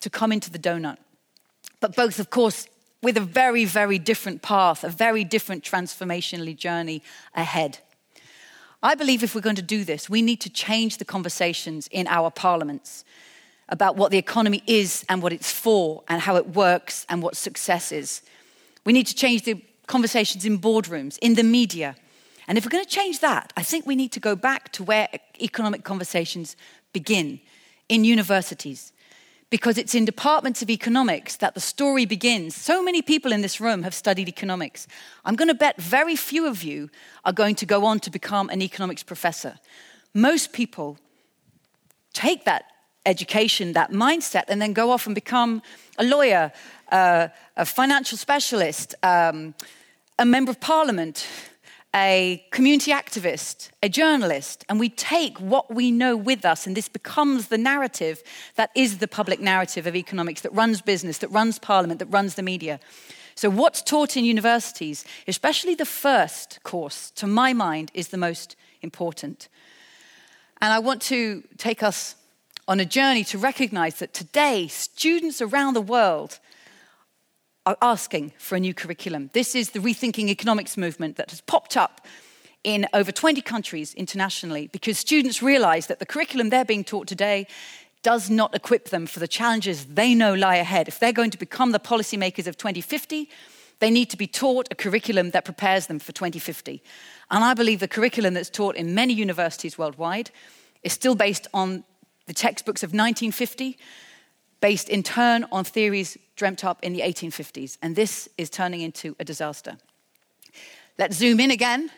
to 0.00 0.10
come 0.10 0.32
into 0.32 0.50
the 0.50 0.58
donut, 0.58 0.96
but 1.80 1.94
both, 1.94 2.18
of 2.18 2.30
course, 2.30 2.66
with 3.02 3.16
a 3.16 3.20
very, 3.20 3.64
very 3.64 3.98
different 3.98 4.42
path, 4.42 4.84
a 4.84 4.88
very 4.88 5.24
different 5.24 5.64
transformationally 5.64 6.56
journey 6.56 7.02
ahead. 7.34 7.78
I 8.82 8.94
believe 8.94 9.22
if 9.22 9.34
we're 9.34 9.40
going 9.40 9.56
to 9.56 9.62
do 9.62 9.84
this, 9.84 10.10
we 10.10 10.22
need 10.22 10.40
to 10.40 10.50
change 10.50 10.98
the 10.98 11.04
conversations 11.04 11.88
in 11.88 12.06
our 12.08 12.30
parliaments 12.30 13.04
about 13.68 13.96
what 13.96 14.10
the 14.10 14.18
economy 14.18 14.62
is 14.66 15.04
and 15.08 15.22
what 15.22 15.32
it's 15.32 15.50
for 15.50 16.02
and 16.08 16.20
how 16.20 16.36
it 16.36 16.48
works 16.48 17.06
and 17.08 17.22
what 17.22 17.36
success 17.36 17.92
is. 17.92 18.22
We 18.84 18.92
need 18.92 19.06
to 19.06 19.14
change 19.14 19.42
the 19.42 19.62
conversations 19.86 20.44
in 20.44 20.58
boardrooms, 20.58 21.18
in 21.22 21.34
the 21.34 21.44
media. 21.44 21.96
And 22.52 22.58
if 22.58 22.66
we're 22.66 22.70
going 22.70 22.84
to 22.84 22.90
change 22.90 23.20
that, 23.20 23.50
I 23.56 23.62
think 23.62 23.86
we 23.86 23.96
need 23.96 24.12
to 24.12 24.20
go 24.20 24.36
back 24.36 24.72
to 24.72 24.84
where 24.84 25.08
economic 25.40 25.84
conversations 25.84 26.54
begin 26.92 27.40
in 27.88 28.04
universities 28.04 28.92
because 29.48 29.78
it's 29.78 29.94
in 29.94 30.04
departments 30.04 30.60
of 30.60 30.68
economics 30.68 31.36
that 31.36 31.54
the 31.54 31.60
story 31.60 32.04
begins. 32.04 32.54
So 32.54 32.82
many 32.82 33.00
people 33.00 33.32
in 33.32 33.40
this 33.40 33.58
room 33.58 33.84
have 33.84 33.94
studied 33.94 34.28
economics. 34.28 34.86
I'm 35.24 35.34
going 35.34 35.48
to 35.48 35.54
bet 35.54 35.80
very 35.80 36.14
few 36.14 36.46
of 36.46 36.62
you 36.62 36.90
are 37.24 37.32
going 37.32 37.54
to 37.54 37.64
go 37.64 37.86
on 37.86 38.00
to 38.00 38.10
become 38.10 38.50
an 38.50 38.60
economics 38.60 39.02
professor. 39.02 39.58
Most 40.12 40.52
people 40.52 40.98
take 42.12 42.44
that 42.44 42.64
education, 43.06 43.72
that 43.72 43.92
mindset, 43.92 44.44
and 44.48 44.60
then 44.60 44.74
go 44.74 44.90
off 44.90 45.06
and 45.06 45.14
become 45.14 45.62
a 45.96 46.04
lawyer, 46.04 46.52
uh, 46.90 47.28
a 47.56 47.64
financial 47.64 48.18
specialist, 48.18 48.94
um, 49.02 49.54
a 50.18 50.26
member 50.26 50.50
of 50.50 50.60
parliament, 50.60 51.26
a 51.94 52.44
community 52.50 52.90
activist, 52.90 53.70
a 53.82 53.88
journalist, 53.88 54.64
and 54.68 54.80
we 54.80 54.88
take 54.88 55.38
what 55.38 55.74
we 55.74 55.90
know 55.90 56.16
with 56.16 56.44
us, 56.44 56.66
and 56.66 56.76
this 56.76 56.88
becomes 56.88 57.48
the 57.48 57.58
narrative 57.58 58.22
that 58.56 58.70
is 58.74 58.98
the 58.98 59.08
public 59.08 59.40
narrative 59.40 59.86
of 59.86 59.94
economics 59.94 60.40
that 60.40 60.52
runs 60.54 60.80
business, 60.80 61.18
that 61.18 61.28
runs 61.28 61.58
parliament, 61.58 61.98
that 61.98 62.06
runs 62.06 62.34
the 62.34 62.42
media. 62.42 62.80
So, 63.34 63.50
what's 63.50 63.82
taught 63.82 64.16
in 64.16 64.24
universities, 64.24 65.04
especially 65.28 65.74
the 65.74 65.84
first 65.84 66.62
course, 66.62 67.10
to 67.12 67.26
my 67.26 67.52
mind, 67.52 67.90
is 67.94 68.08
the 68.08 68.18
most 68.18 68.56
important. 68.80 69.48
And 70.60 70.72
I 70.72 70.78
want 70.78 71.02
to 71.02 71.42
take 71.58 71.82
us 71.82 72.14
on 72.68 72.80
a 72.80 72.84
journey 72.84 73.24
to 73.24 73.38
recognize 73.38 73.96
that 73.98 74.14
today, 74.14 74.68
students 74.68 75.42
around 75.42 75.74
the 75.74 75.80
world 75.80 76.38
are 77.64 77.76
asking 77.80 78.32
for 78.38 78.56
a 78.56 78.60
new 78.60 78.74
curriculum. 78.74 79.30
This 79.32 79.54
is 79.54 79.70
the 79.70 79.78
Rethinking 79.78 80.28
Economics 80.28 80.76
movement 80.76 81.16
that 81.16 81.30
has 81.30 81.40
popped 81.40 81.76
up 81.76 82.06
in 82.64 82.86
over 82.92 83.12
20 83.12 83.40
countries 83.40 83.94
internationally 83.94 84.68
because 84.68 84.98
students 84.98 85.42
realize 85.42 85.86
that 85.86 85.98
the 85.98 86.06
curriculum 86.06 86.50
they're 86.50 86.64
being 86.64 86.84
taught 86.84 87.06
today 87.06 87.46
does 88.02 88.28
not 88.28 88.54
equip 88.54 88.88
them 88.88 89.06
for 89.06 89.20
the 89.20 89.28
challenges 89.28 89.86
they 89.86 90.14
know 90.14 90.34
lie 90.34 90.56
ahead. 90.56 90.88
If 90.88 90.98
they're 90.98 91.12
going 91.12 91.30
to 91.30 91.38
become 91.38 91.70
the 91.70 91.78
policymakers 91.78 92.48
of 92.48 92.56
2050, 92.56 93.28
they 93.78 93.90
need 93.90 94.10
to 94.10 94.16
be 94.16 94.26
taught 94.26 94.68
a 94.70 94.74
curriculum 94.74 95.30
that 95.30 95.44
prepares 95.44 95.86
them 95.86 95.98
for 95.98 96.12
2050. 96.12 96.82
And 97.30 97.44
I 97.44 97.54
believe 97.54 97.78
the 97.78 97.88
curriculum 97.88 98.34
that's 98.34 98.50
taught 98.50 98.74
in 98.74 98.94
many 98.94 99.12
universities 99.12 99.78
worldwide 99.78 100.30
is 100.82 100.92
still 100.92 101.14
based 101.14 101.46
on 101.54 101.84
the 102.26 102.34
textbooks 102.34 102.82
of 102.82 102.88
1950 102.88 103.78
based 104.60 104.88
in 104.88 105.02
turn 105.02 105.44
on 105.52 105.64
theories 105.64 106.16
dreamt 106.42 106.64
up 106.64 106.82
in 106.82 106.92
the 106.92 107.02
1850s. 107.02 107.78
And 107.82 107.94
this 107.94 108.28
is 108.36 108.50
turning 108.50 108.80
into 108.80 109.14
a 109.20 109.24
disaster. 109.24 109.76
Let's 110.98 111.16
zoom 111.16 111.38
in 111.38 111.52
again. 111.52 111.88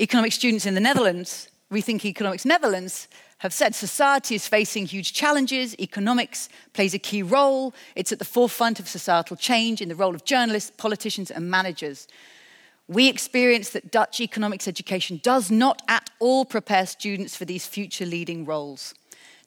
Economic 0.00 0.32
students 0.32 0.64
in 0.64 0.72
the 0.72 0.80
Netherlands, 0.80 1.50
Rethink 1.70 2.06
Economics 2.06 2.46
Netherlands, 2.46 3.06
have 3.36 3.52
said 3.52 3.74
society 3.74 4.34
is 4.34 4.48
facing 4.48 4.86
huge 4.86 5.12
challenges. 5.12 5.78
Economics 5.78 6.48
plays 6.72 6.94
a 6.94 6.98
key 6.98 7.22
role. 7.22 7.74
It's 7.94 8.12
at 8.12 8.18
the 8.18 8.24
forefront 8.24 8.80
of 8.80 8.88
societal 8.88 9.36
change 9.36 9.82
in 9.82 9.90
the 9.90 9.94
role 9.94 10.14
of 10.14 10.24
journalists, 10.24 10.72
politicians, 10.78 11.30
and 11.30 11.50
managers. 11.50 12.08
We 12.88 13.10
experience 13.10 13.68
that 13.70 13.90
Dutch 13.90 14.22
economics 14.22 14.68
education 14.68 15.20
does 15.22 15.50
not 15.50 15.82
at 15.86 16.08
all 16.18 16.46
prepare 16.46 16.86
students 16.86 17.36
for 17.36 17.44
these 17.44 17.66
future 17.66 18.06
leading 18.06 18.46
roles. 18.46 18.94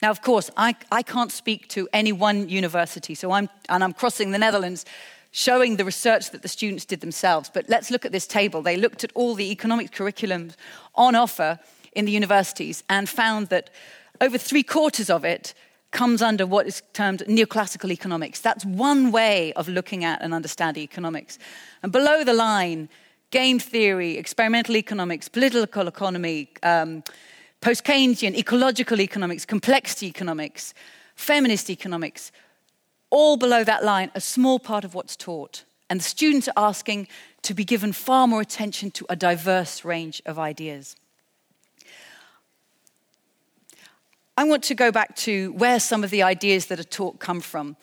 Now, 0.03 0.11
of 0.11 0.21
course, 0.21 0.49
I, 0.57 0.75
I 0.91 1.01
can't 1.01 1.31
speak 1.31 1.69
to 1.69 1.87
any 1.93 2.11
one 2.11 2.49
university, 2.49 3.15
so 3.15 3.31
I'm, 3.31 3.47
and 3.69 3.81
I'm 3.81 3.93
crossing 3.93 4.31
the 4.31 4.37
Netherlands 4.37 4.83
showing 5.31 5.77
the 5.77 5.85
research 5.85 6.31
that 6.31 6.41
the 6.41 6.49
students 6.49 6.83
did 6.83 6.99
themselves. 6.99 7.49
But 7.53 7.69
let's 7.69 7.89
look 7.89 8.03
at 8.03 8.11
this 8.11 8.27
table. 8.27 8.61
They 8.61 8.75
looked 8.75 9.05
at 9.05 9.13
all 9.15 9.33
the 9.33 9.49
economic 9.49 9.91
curriculums 9.91 10.55
on 10.95 11.15
offer 11.15 11.57
in 11.93 12.03
the 12.03 12.11
universities 12.11 12.83
and 12.89 13.07
found 13.07 13.47
that 13.47 13.69
over 14.19 14.37
three 14.37 14.61
quarters 14.61 15.09
of 15.09 15.23
it 15.23 15.53
comes 15.91 16.21
under 16.21 16.45
what 16.45 16.67
is 16.67 16.83
termed 16.91 17.23
neoclassical 17.25 17.89
economics. 17.89 18.41
That's 18.41 18.65
one 18.65 19.09
way 19.09 19.53
of 19.53 19.69
looking 19.69 20.03
at 20.03 20.21
and 20.21 20.33
understanding 20.33 20.83
economics. 20.83 21.39
And 21.81 21.93
below 21.93 22.25
the 22.25 22.33
line, 22.33 22.89
game 23.31 23.57
theory, 23.57 24.17
experimental 24.17 24.75
economics, 24.75 25.29
political 25.29 25.87
economy, 25.87 26.49
um, 26.61 27.03
post 27.63 27.85
Keynesian, 27.85 28.35
ecological 28.35 28.99
economics, 28.99 29.45
complexity 29.45 30.07
economics, 30.07 30.73
feminist 31.15 31.69
economics, 31.69 32.29
all 33.09 33.37
below 33.37 33.63
that 33.63 33.85
line, 33.85 34.11
a 34.13 34.19
small 34.19 34.59
part 34.59 34.83
of 34.83 34.93
what's 34.93 35.15
taught. 35.15 35.63
And 35.89 36.01
the 36.01 36.03
students 36.03 36.49
are 36.49 36.67
asking 36.67 37.07
to 37.43 37.53
be 37.53 37.63
given 37.63 37.93
far 37.93 38.27
more 38.27 38.41
attention 38.41 38.91
to 38.91 39.05
a 39.07 39.15
diverse 39.15 39.85
range 39.85 40.21
of 40.25 40.37
ideas. 40.37 40.97
I 44.35 44.45
want 44.45 44.63
to 44.63 44.75
go 44.75 44.91
back 44.91 45.15
to 45.17 45.51
where 45.53 45.79
some 45.79 46.03
of 46.03 46.09
the 46.09 46.23
ideas 46.23 46.65
that 46.67 46.79
are 46.79 46.83
taught 46.83 47.19
come 47.19 47.39
from. 47.39 47.75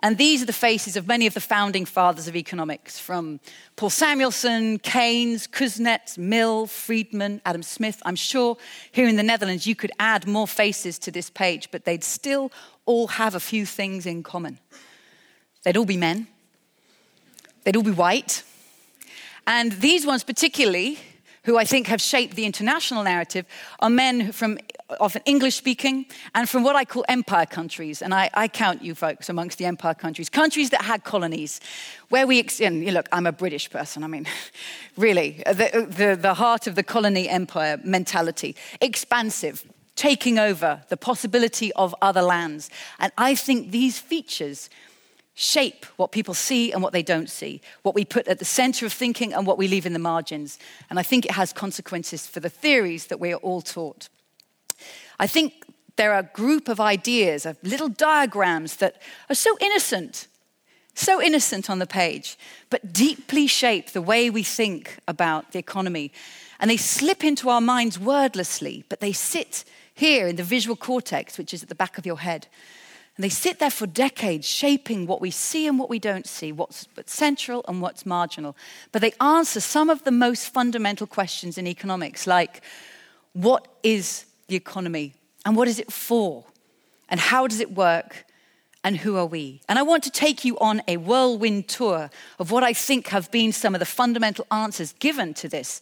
And 0.00 0.16
these 0.16 0.42
are 0.42 0.46
the 0.46 0.54
faces 0.54 0.96
of 0.96 1.06
many 1.06 1.26
of 1.26 1.34
the 1.34 1.40
founding 1.40 1.84
fathers 1.84 2.28
of 2.28 2.36
economics, 2.36 2.98
from 2.98 3.40
Paul 3.76 3.90
Samuelson, 3.90 4.78
Keynes, 4.78 5.46
Kuznets, 5.46 6.16
Mill, 6.16 6.66
Friedman, 6.66 7.42
Adam 7.44 7.62
Smith. 7.62 8.00
I'm 8.06 8.16
sure 8.16 8.56
here 8.90 9.06
in 9.06 9.16
the 9.16 9.22
Netherlands 9.22 9.66
you 9.66 9.74
could 9.74 9.90
add 9.98 10.26
more 10.26 10.48
faces 10.48 10.98
to 11.00 11.10
this 11.10 11.28
page, 11.28 11.70
but 11.70 11.84
they'd 11.84 12.04
still 12.04 12.52
all 12.86 13.08
have 13.08 13.34
a 13.34 13.40
few 13.40 13.66
things 13.66 14.06
in 14.06 14.22
common. 14.22 14.60
They'd 15.64 15.76
all 15.76 15.84
be 15.84 15.98
men, 15.98 16.26
they'd 17.64 17.76
all 17.76 17.82
be 17.82 17.90
white. 17.90 18.44
And 19.46 19.72
these 19.72 20.06
ones, 20.06 20.24
particularly, 20.24 21.00
who 21.48 21.56
I 21.56 21.64
think 21.64 21.86
have 21.86 22.02
shaped 22.02 22.36
the 22.36 22.44
international 22.44 23.02
narrative, 23.02 23.46
are 23.80 23.88
men 23.88 24.32
from 24.32 24.58
often 25.00 25.22
English 25.24 25.56
speaking, 25.56 26.04
and 26.34 26.46
from 26.46 26.62
what 26.62 26.76
I 26.76 26.84
call 26.84 27.06
empire 27.08 27.46
countries. 27.46 28.02
And 28.02 28.12
I, 28.12 28.28
I, 28.34 28.48
count 28.48 28.82
you 28.82 28.94
folks 28.94 29.30
amongst 29.30 29.56
the 29.56 29.64
empire 29.64 29.94
countries, 29.94 30.28
countries 30.28 30.68
that 30.70 30.82
had 30.82 31.04
colonies, 31.04 31.60
where 32.10 32.26
we, 32.26 32.46
and 32.60 32.84
look, 32.92 33.08
I'm 33.12 33.26
a 33.26 33.32
British 33.32 33.70
person, 33.70 34.04
I 34.04 34.08
mean, 34.08 34.26
really, 34.98 35.42
the, 35.46 35.86
the, 35.88 36.18
the 36.20 36.34
heart 36.34 36.66
of 36.66 36.74
the 36.74 36.82
colony 36.82 37.30
empire 37.30 37.80
mentality, 37.82 38.54
expansive, 38.82 39.64
taking 39.96 40.38
over, 40.38 40.82
the 40.90 40.98
possibility 40.98 41.72
of 41.72 41.94
other 42.02 42.22
lands. 42.22 42.68
And 42.98 43.10
I 43.16 43.34
think 43.34 43.70
these 43.70 43.98
features 43.98 44.68
shape 45.40 45.86
what 45.98 46.10
people 46.10 46.34
see 46.34 46.72
and 46.72 46.82
what 46.82 46.92
they 46.92 47.02
don't 47.02 47.30
see, 47.30 47.60
what 47.82 47.94
we 47.94 48.04
put 48.04 48.26
at 48.26 48.40
the 48.40 48.44
center 48.44 48.84
of 48.84 48.92
thinking 48.92 49.32
and 49.32 49.46
what 49.46 49.56
we 49.56 49.68
leave 49.68 49.86
in 49.86 49.92
the 49.92 49.98
margins. 50.00 50.58
And 50.90 50.98
I 50.98 51.04
think 51.04 51.24
it 51.24 51.30
has 51.30 51.52
consequences 51.52 52.26
for 52.26 52.40
the 52.40 52.48
theories 52.48 53.06
that 53.06 53.20
we 53.20 53.32
are 53.32 53.36
all 53.36 53.62
taught. 53.62 54.08
I 55.20 55.28
think 55.28 55.52
there 55.94 56.12
are 56.12 56.18
a 56.18 56.30
group 56.34 56.68
of 56.68 56.80
ideas, 56.80 57.46
of 57.46 57.56
little 57.62 57.88
diagrams 57.88 58.76
that 58.78 59.00
are 59.30 59.36
so 59.36 59.56
innocent, 59.60 60.26
so 60.94 61.22
innocent 61.22 61.70
on 61.70 61.78
the 61.78 61.86
page, 61.86 62.36
but 62.68 62.92
deeply 62.92 63.46
shape 63.46 63.90
the 63.90 64.02
way 64.02 64.30
we 64.30 64.42
think 64.42 64.98
about 65.06 65.52
the 65.52 65.60
economy. 65.60 66.10
And 66.58 66.68
they 66.68 66.76
slip 66.76 67.22
into 67.22 67.48
our 67.48 67.60
minds 67.60 67.96
wordlessly, 67.96 68.84
but 68.88 68.98
they 68.98 69.12
sit 69.12 69.64
here 69.94 70.26
in 70.26 70.34
the 70.34 70.42
visual 70.42 70.74
cortex, 70.74 71.38
which 71.38 71.54
is 71.54 71.62
at 71.62 71.68
the 71.68 71.76
back 71.76 71.96
of 71.96 72.04
your 72.04 72.18
head. 72.18 72.48
And 73.18 73.24
they 73.24 73.30
sit 73.30 73.58
there 73.58 73.68
for 73.68 73.88
decades, 73.88 74.46
shaping 74.46 75.08
what 75.08 75.20
we 75.20 75.32
see 75.32 75.66
and 75.66 75.76
what 75.76 75.90
we 75.90 75.98
don't 75.98 76.24
see, 76.24 76.52
what's 76.52 76.86
central 77.06 77.64
and 77.66 77.82
what's 77.82 78.06
marginal. 78.06 78.56
But 78.92 79.02
they 79.02 79.12
answer 79.20 79.58
some 79.58 79.90
of 79.90 80.04
the 80.04 80.12
most 80.12 80.50
fundamental 80.50 81.04
questions 81.04 81.58
in 81.58 81.66
economics, 81.66 82.28
like 82.28 82.62
what 83.32 83.66
is 83.82 84.24
the 84.46 84.54
economy 84.54 85.14
and 85.44 85.56
what 85.56 85.66
is 85.66 85.80
it 85.80 85.92
for 85.92 86.44
and 87.08 87.18
how 87.18 87.48
does 87.48 87.58
it 87.58 87.72
work 87.72 88.24
and 88.84 88.96
who 88.98 89.16
are 89.16 89.26
we? 89.26 89.62
And 89.68 89.80
I 89.80 89.82
want 89.82 90.04
to 90.04 90.10
take 90.10 90.44
you 90.44 90.56
on 90.60 90.80
a 90.86 90.96
whirlwind 90.96 91.66
tour 91.66 92.10
of 92.38 92.52
what 92.52 92.62
I 92.62 92.72
think 92.72 93.08
have 93.08 93.32
been 93.32 93.50
some 93.50 93.74
of 93.74 93.80
the 93.80 93.84
fundamental 93.84 94.46
answers 94.52 94.92
given 94.92 95.34
to 95.34 95.48
this 95.48 95.80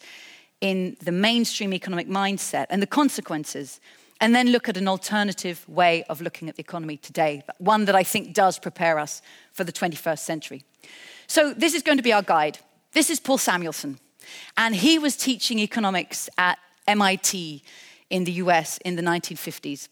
in 0.63 0.97
the 1.03 1.13
mainstream 1.13 1.75
economic 1.75 2.09
mindset 2.09 2.65
and 2.71 2.81
the 2.81 2.87
consequences 2.87 3.79
and 4.21 4.35
then 4.35 4.51
look 4.51 4.69
at 4.69 4.77
an 4.77 4.89
alternative 4.89 5.69
way 5.69 6.05
of 6.05 6.21
looking 6.21 6.49
at 6.49 6.57
the 6.57 6.61
economy 6.61 6.97
today, 6.97 7.43
one 7.59 7.85
that 7.85 7.95
I 7.95 8.03
think 8.03 8.33
does 8.33 8.59
prepare 8.59 8.99
us 8.99 9.23
for 9.53 9.65
the 9.65 9.73
21st 9.73 10.19
century. 10.21 10.65
So, 11.27 11.53
this 11.53 11.75
is 11.75 11.83
going 11.83 11.99
to 11.99 12.03
be 12.03 12.13
our 12.13 12.23
guide. 12.23 12.59
This 12.93 13.11
is 13.11 13.21
Paul 13.21 13.39
Samuelson, 13.39 13.99
and 14.57 14.75
he 14.75 14.99
was 14.99 15.17
teaching 15.17 15.59
economics 15.59 16.29
at 16.39 16.59
MIT 16.87 17.63
in 18.11 18.25
the 18.25 18.33
US 18.33 18.79
in 18.79 18.97
the 18.97 19.03
1950s. 19.03 19.89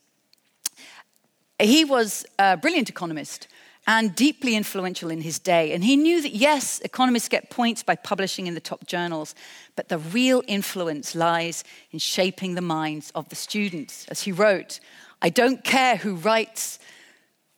He 1.59 1.85
was 1.85 2.25
a 2.39 2.57
brilliant 2.57 2.89
economist 2.89 3.47
and 3.87 4.15
deeply 4.15 4.55
influential 4.55 5.11
in 5.11 5.21
his 5.21 5.37
day. 5.37 5.71
And 5.73 5.83
he 5.83 5.95
knew 5.95 6.21
that, 6.21 6.33
yes, 6.33 6.79
economists 6.79 7.29
get 7.29 7.49
points 7.49 7.83
by 7.83 7.95
publishing 7.95 8.47
in 8.47 8.55
the 8.55 8.59
top 8.59 8.87
journals, 8.87 9.35
but 9.75 9.89
the 9.89 9.99
real 9.99 10.41
influence 10.47 11.13
lies 11.13 11.63
in 11.91 11.99
shaping 11.99 12.55
the 12.55 12.61
minds 12.61 13.11
of 13.13 13.29
the 13.29 13.35
students. 13.35 14.05
As 14.09 14.23
he 14.23 14.31
wrote, 14.31 14.79
I 15.21 15.29
don't 15.29 15.63
care 15.63 15.97
who 15.97 16.15
writes 16.15 16.79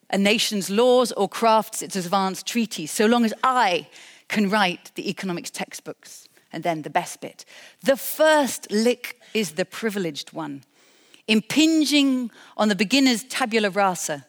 a 0.10 0.18
nation's 0.18 0.70
laws 0.70 1.12
or 1.14 1.30
crafts 1.30 1.82
its 1.82 1.96
advanced 1.96 2.46
treaties, 2.46 2.92
so 2.92 3.06
long 3.06 3.26
as 3.26 3.34
I 3.44 3.88
can 4.28 4.50
write 4.50 4.92
the 4.96 5.10
economics 5.10 5.50
textbooks. 5.50 6.28
And 6.54 6.64
then 6.64 6.84
the 6.84 6.90
best 6.90 7.20
bit. 7.20 7.44
The 7.84 7.98
first 7.98 8.72
lick 8.72 9.20
is 9.34 9.52
the 9.52 9.66
privileged 9.66 10.32
one, 10.32 10.64
impinging 11.28 12.32
on 12.56 12.70
the 12.70 12.76
beginner's 12.76 13.24
tabula 13.26 13.70
rasa 13.70 14.26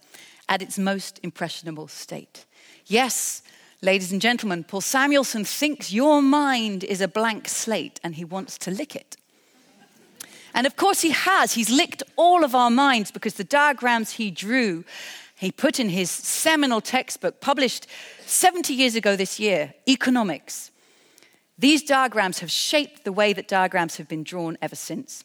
at 0.48 0.62
its 0.62 0.78
most 0.78 1.20
impressionable 1.22 1.88
state. 1.88 2.46
Yes, 2.86 3.42
ladies 3.82 4.12
and 4.12 4.20
gentlemen, 4.20 4.64
Paul 4.64 4.80
Samuelson 4.80 5.44
thinks 5.44 5.92
your 5.92 6.22
mind 6.22 6.84
is 6.84 7.00
a 7.00 7.08
blank 7.08 7.48
slate 7.48 8.00
and 8.02 8.14
he 8.14 8.24
wants 8.24 8.58
to 8.58 8.70
lick 8.70 8.96
it. 8.96 9.16
And 10.54 10.66
of 10.66 10.76
course, 10.76 11.02
he 11.02 11.10
has. 11.10 11.52
He's 11.52 11.70
licked 11.70 12.02
all 12.16 12.44
of 12.44 12.54
our 12.54 12.70
minds 12.70 13.10
because 13.10 13.34
the 13.34 13.44
diagrams 13.44 14.12
he 14.12 14.30
drew, 14.30 14.84
he 15.36 15.52
put 15.52 15.78
in 15.78 15.90
his 15.90 16.10
seminal 16.10 16.80
textbook 16.80 17.40
published 17.40 17.86
70 18.26 18.74
years 18.74 18.96
ago 18.96 19.14
this 19.14 19.38
year, 19.38 19.74
Economics. 19.86 20.70
These 21.58 21.82
diagrams 21.82 22.38
have 22.38 22.50
shaped 22.50 23.04
the 23.04 23.12
way 23.12 23.32
that 23.32 23.48
diagrams 23.48 23.96
have 23.96 24.08
been 24.08 24.22
drawn 24.22 24.56
ever 24.62 24.76
since. 24.76 25.24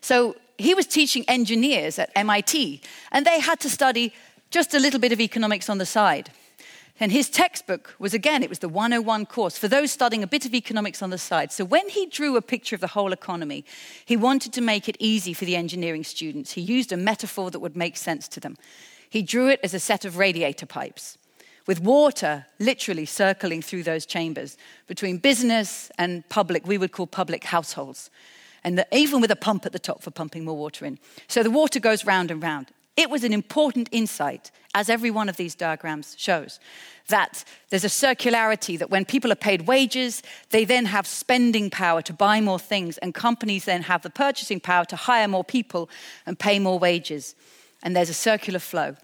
So 0.00 0.36
he 0.58 0.74
was 0.74 0.86
teaching 0.86 1.24
engineers 1.28 1.98
at 1.98 2.10
MIT, 2.14 2.82
and 3.12 3.24
they 3.24 3.40
had 3.40 3.60
to 3.60 3.70
study 3.70 4.12
just 4.50 4.74
a 4.74 4.78
little 4.78 5.00
bit 5.00 5.12
of 5.12 5.20
economics 5.20 5.68
on 5.68 5.78
the 5.78 5.86
side. 5.86 6.30
And 7.00 7.12
his 7.12 7.30
textbook 7.30 7.94
was 8.00 8.12
again, 8.12 8.42
it 8.42 8.48
was 8.48 8.58
the 8.58 8.68
101 8.68 9.26
course 9.26 9.56
for 9.56 9.68
those 9.68 9.92
studying 9.92 10.24
a 10.24 10.26
bit 10.26 10.44
of 10.44 10.52
economics 10.52 11.00
on 11.00 11.10
the 11.10 11.18
side. 11.18 11.52
So 11.52 11.64
when 11.64 11.88
he 11.88 12.06
drew 12.06 12.36
a 12.36 12.42
picture 12.42 12.74
of 12.74 12.80
the 12.80 12.88
whole 12.88 13.12
economy, 13.12 13.64
he 14.04 14.16
wanted 14.16 14.52
to 14.54 14.60
make 14.60 14.88
it 14.88 14.96
easy 14.98 15.32
for 15.32 15.44
the 15.44 15.54
engineering 15.54 16.02
students. 16.02 16.52
He 16.52 16.60
used 16.60 16.90
a 16.90 16.96
metaphor 16.96 17.52
that 17.52 17.60
would 17.60 17.76
make 17.76 17.96
sense 17.96 18.26
to 18.28 18.40
them. 18.40 18.56
He 19.08 19.22
drew 19.22 19.48
it 19.48 19.60
as 19.62 19.74
a 19.74 19.80
set 19.80 20.04
of 20.04 20.18
radiator 20.18 20.66
pipes 20.66 21.18
with 21.68 21.80
water 21.80 22.46
literally 22.58 23.04
circling 23.04 23.60
through 23.62 23.82
those 23.84 24.06
chambers 24.06 24.56
between 24.86 25.18
business 25.18 25.90
and 25.98 26.26
public, 26.30 26.66
we 26.66 26.78
would 26.78 26.92
call 26.92 27.06
public 27.06 27.44
households 27.44 28.10
and 28.64 28.78
the, 28.78 28.86
even 28.92 29.20
with 29.20 29.30
a 29.30 29.36
pump 29.36 29.66
at 29.66 29.72
the 29.72 29.78
top 29.78 30.02
for 30.02 30.10
pumping 30.10 30.44
more 30.44 30.56
water 30.56 30.84
in. 30.84 30.98
So 31.28 31.42
the 31.42 31.50
water 31.50 31.80
goes 31.80 32.04
round 32.04 32.30
and 32.30 32.42
round. 32.42 32.70
It 32.96 33.10
was 33.10 33.22
an 33.22 33.32
important 33.32 33.88
insight, 33.92 34.50
as 34.74 34.90
every 34.90 35.10
one 35.10 35.28
of 35.28 35.36
these 35.36 35.54
diagrams 35.54 36.16
shows, 36.18 36.58
that 37.06 37.44
there's 37.70 37.84
a 37.84 37.88
circularity 37.88 38.76
that 38.76 38.90
when 38.90 39.04
people 39.04 39.30
are 39.30 39.36
paid 39.36 39.68
wages, 39.68 40.20
they 40.50 40.64
then 40.64 40.86
have 40.86 41.06
spending 41.06 41.70
power 41.70 42.02
to 42.02 42.12
buy 42.12 42.40
more 42.40 42.58
things, 42.58 42.98
and 42.98 43.14
companies 43.14 43.66
then 43.66 43.82
have 43.82 44.02
the 44.02 44.10
purchasing 44.10 44.58
power 44.58 44.84
to 44.86 44.96
hire 44.96 45.28
more 45.28 45.44
people 45.44 45.88
and 46.26 46.40
pay 46.40 46.58
more 46.58 46.78
wages. 46.78 47.36
And 47.84 47.94
there's 47.94 48.10
a 48.10 48.14
circular 48.14 48.58
flow. 48.58 48.96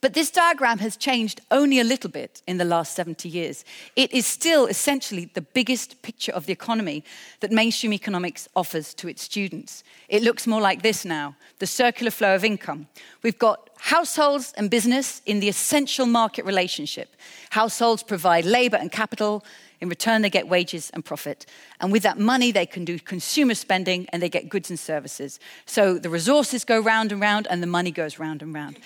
But 0.00 0.14
this 0.14 0.30
diagram 0.30 0.78
has 0.78 0.96
changed 0.96 1.40
only 1.50 1.80
a 1.80 1.84
little 1.84 2.10
bit 2.10 2.42
in 2.46 2.58
the 2.58 2.64
last 2.64 2.94
70 2.94 3.28
years. 3.28 3.64
It 3.96 4.12
is 4.12 4.26
still 4.26 4.66
essentially 4.66 5.30
the 5.34 5.40
biggest 5.40 6.02
picture 6.02 6.32
of 6.32 6.46
the 6.46 6.52
economy 6.52 7.04
that 7.40 7.52
mainstream 7.52 7.92
economics 7.92 8.48
offers 8.54 8.94
to 8.94 9.08
its 9.08 9.22
students. 9.22 9.84
It 10.08 10.22
looks 10.22 10.46
more 10.46 10.60
like 10.60 10.82
this 10.82 11.04
now 11.04 11.36
the 11.58 11.66
circular 11.66 12.10
flow 12.10 12.34
of 12.34 12.44
income. 12.44 12.86
We've 13.22 13.38
got 13.38 13.70
households 13.78 14.52
and 14.56 14.70
business 14.70 15.22
in 15.26 15.40
the 15.40 15.48
essential 15.48 16.06
market 16.06 16.44
relationship. 16.44 17.14
Households 17.50 18.02
provide 18.02 18.44
labor 18.44 18.76
and 18.76 18.90
capital. 18.90 19.44
In 19.80 19.88
return, 19.88 20.22
they 20.22 20.30
get 20.30 20.48
wages 20.48 20.90
and 20.94 21.04
profit. 21.04 21.46
And 21.80 21.92
with 21.92 22.02
that 22.02 22.18
money, 22.18 22.52
they 22.52 22.66
can 22.66 22.84
do 22.84 22.98
consumer 22.98 23.54
spending 23.54 24.06
and 24.10 24.22
they 24.22 24.28
get 24.28 24.48
goods 24.48 24.70
and 24.70 24.78
services. 24.78 25.38
So 25.66 25.98
the 25.98 26.08
resources 26.08 26.64
go 26.64 26.80
round 26.80 27.12
and 27.12 27.20
round, 27.20 27.46
and 27.50 27.62
the 27.62 27.66
money 27.66 27.90
goes 27.90 28.18
round 28.18 28.40
and 28.42 28.54
round. 28.54 28.78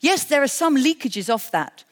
Yes, 0.00 0.24
there 0.24 0.42
are 0.42 0.48
some 0.48 0.76
leakages 0.76 1.28
of 1.28 1.50
that. 1.50 1.84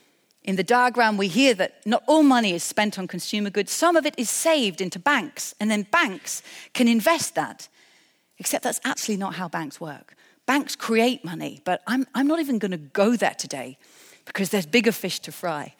In 0.44 0.54
the 0.54 0.62
diagram, 0.62 1.16
we 1.16 1.26
hear 1.26 1.54
that 1.54 1.84
not 1.84 2.04
all 2.06 2.22
money 2.22 2.52
is 2.52 2.62
spent 2.62 2.98
on 2.98 3.08
consumer 3.08 3.50
goods. 3.50 3.72
Some 3.72 3.96
of 3.96 4.06
it 4.06 4.14
is 4.16 4.30
saved 4.30 4.80
into 4.80 5.00
banks, 5.00 5.54
and 5.58 5.70
then 5.70 5.82
banks 5.90 6.40
can 6.72 6.86
invest 6.86 7.34
that. 7.34 7.68
Except 8.38 8.62
that's 8.62 8.80
actually 8.84 9.16
not 9.16 9.34
how 9.34 9.48
banks 9.48 9.80
work. 9.80 10.14
Banks 10.46 10.76
create 10.76 11.24
money, 11.24 11.60
but 11.64 11.82
I'm, 11.88 12.06
I'm 12.14 12.28
not 12.28 12.38
even 12.38 12.58
going 12.58 12.70
to 12.70 12.76
go 12.76 13.16
there 13.16 13.34
today 13.34 13.76
because 14.24 14.50
there's 14.50 14.66
bigger 14.66 14.92
fish 14.92 15.18
to 15.20 15.32
fry. 15.32 15.74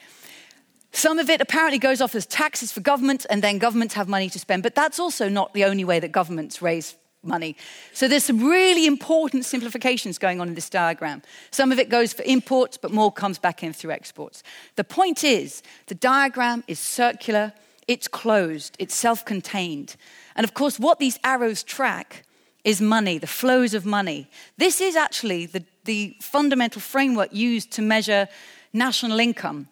Some 0.91 1.21
of 1.21 1.31
it 1.31 1.41
apparently 1.41 1.79
goes 1.79 2.01
off 2.01 2.15
as 2.17 2.27
taxes 2.27 2.73
for 2.73 2.81
government, 2.81 3.25
and 3.31 3.43
then 3.43 3.59
governments 3.59 3.95
have 3.95 4.09
money 4.09 4.29
to 4.31 4.39
spend. 4.39 4.65
But 4.65 4.75
that's 4.75 4.99
also 4.99 5.29
not 5.29 5.55
the 5.55 5.65
only 5.65 5.85
way 5.85 6.01
that 6.01 6.11
governments 6.11 6.61
raise 6.61 6.97
money. 7.27 7.57
So 7.93 8.09
there's 8.09 8.25
some 8.25 8.45
really 8.45 8.87
important 8.87 9.45
simplifications 9.45 10.19
going 10.19 10.41
on 10.41 10.49
in 10.49 10.55
this 10.55 10.71
diagram. 10.71 11.23
Some 11.51 11.73
of 11.73 11.79
it 11.79 11.89
goes 11.89 12.13
for 12.13 12.23
imports, 12.23 12.77
but 12.77 12.91
more 12.91 13.13
comes 13.13 13.39
back 13.39 13.63
in 13.63 13.73
through 13.73 13.93
exports. 13.93 14.43
The 14.77 14.85
point 14.85 15.25
is, 15.25 15.63
the 15.87 15.95
diagram 15.95 16.65
is 16.67 16.79
circular, 16.79 17.53
it's 17.89 18.09
closed, 18.09 18.77
it's 18.79 18.95
self 18.95 19.25
contained. 19.25 19.97
And 20.35 20.45
of 20.45 20.55
course, 20.55 20.79
what 20.79 20.99
these 20.99 21.19
arrows 21.25 21.63
track 21.63 22.25
is 22.65 22.81
money, 22.81 23.17
the 23.17 23.29
flows 23.29 23.75
of 23.75 23.87
money. 23.87 24.29
This 24.59 24.81
is 24.81 24.97
actually 24.97 25.47
the, 25.47 25.65
the 25.85 26.17
fundamental 26.21 26.81
framework 26.81 27.33
used 27.33 27.71
to 27.73 27.83
measure 27.83 28.29
national 28.73 29.21
income. 29.21 29.69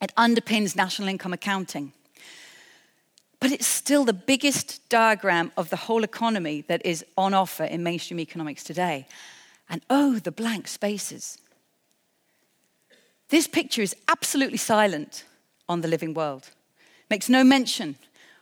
It 0.00 0.12
underpins 0.16 0.74
national 0.74 1.08
income 1.08 1.34
accounting. 1.34 1.92
But 3.40 3.52
it's 3.52 3.66
still 3.66 4.04
the 4.04 4.12
biggest 4.12 4.86
diagram 4.90 5.50
of 5.56 5.70
the 5.70 5.76
whole 5.76 6.04
economy 6.04 6.62
that 6.68 6.84
is 6.84 7.04
on 7.16 7.32
offer 7.32 7.64
in 7.64 7.82
mainstream 7.82 8.20
economics 8.20 8.62
today. 8.62 9.06
And 9.68 9.80
oh, 9.88 10.18
the 10.18 10.30
blank 10.30 10.68
spaces. 10.68 11.38
This 13.30 13.46
picture 13.46 13.80
is 13.80 13.96
absolutely 14.08 14.58
silent 14.58 15.24
on 15.68 15.80
the 15.80 15.88
living 15.88 16.14
world, 16.14 16.50
makes 17.08 17.28
no 17.28 17.42
mention 17.44 17.96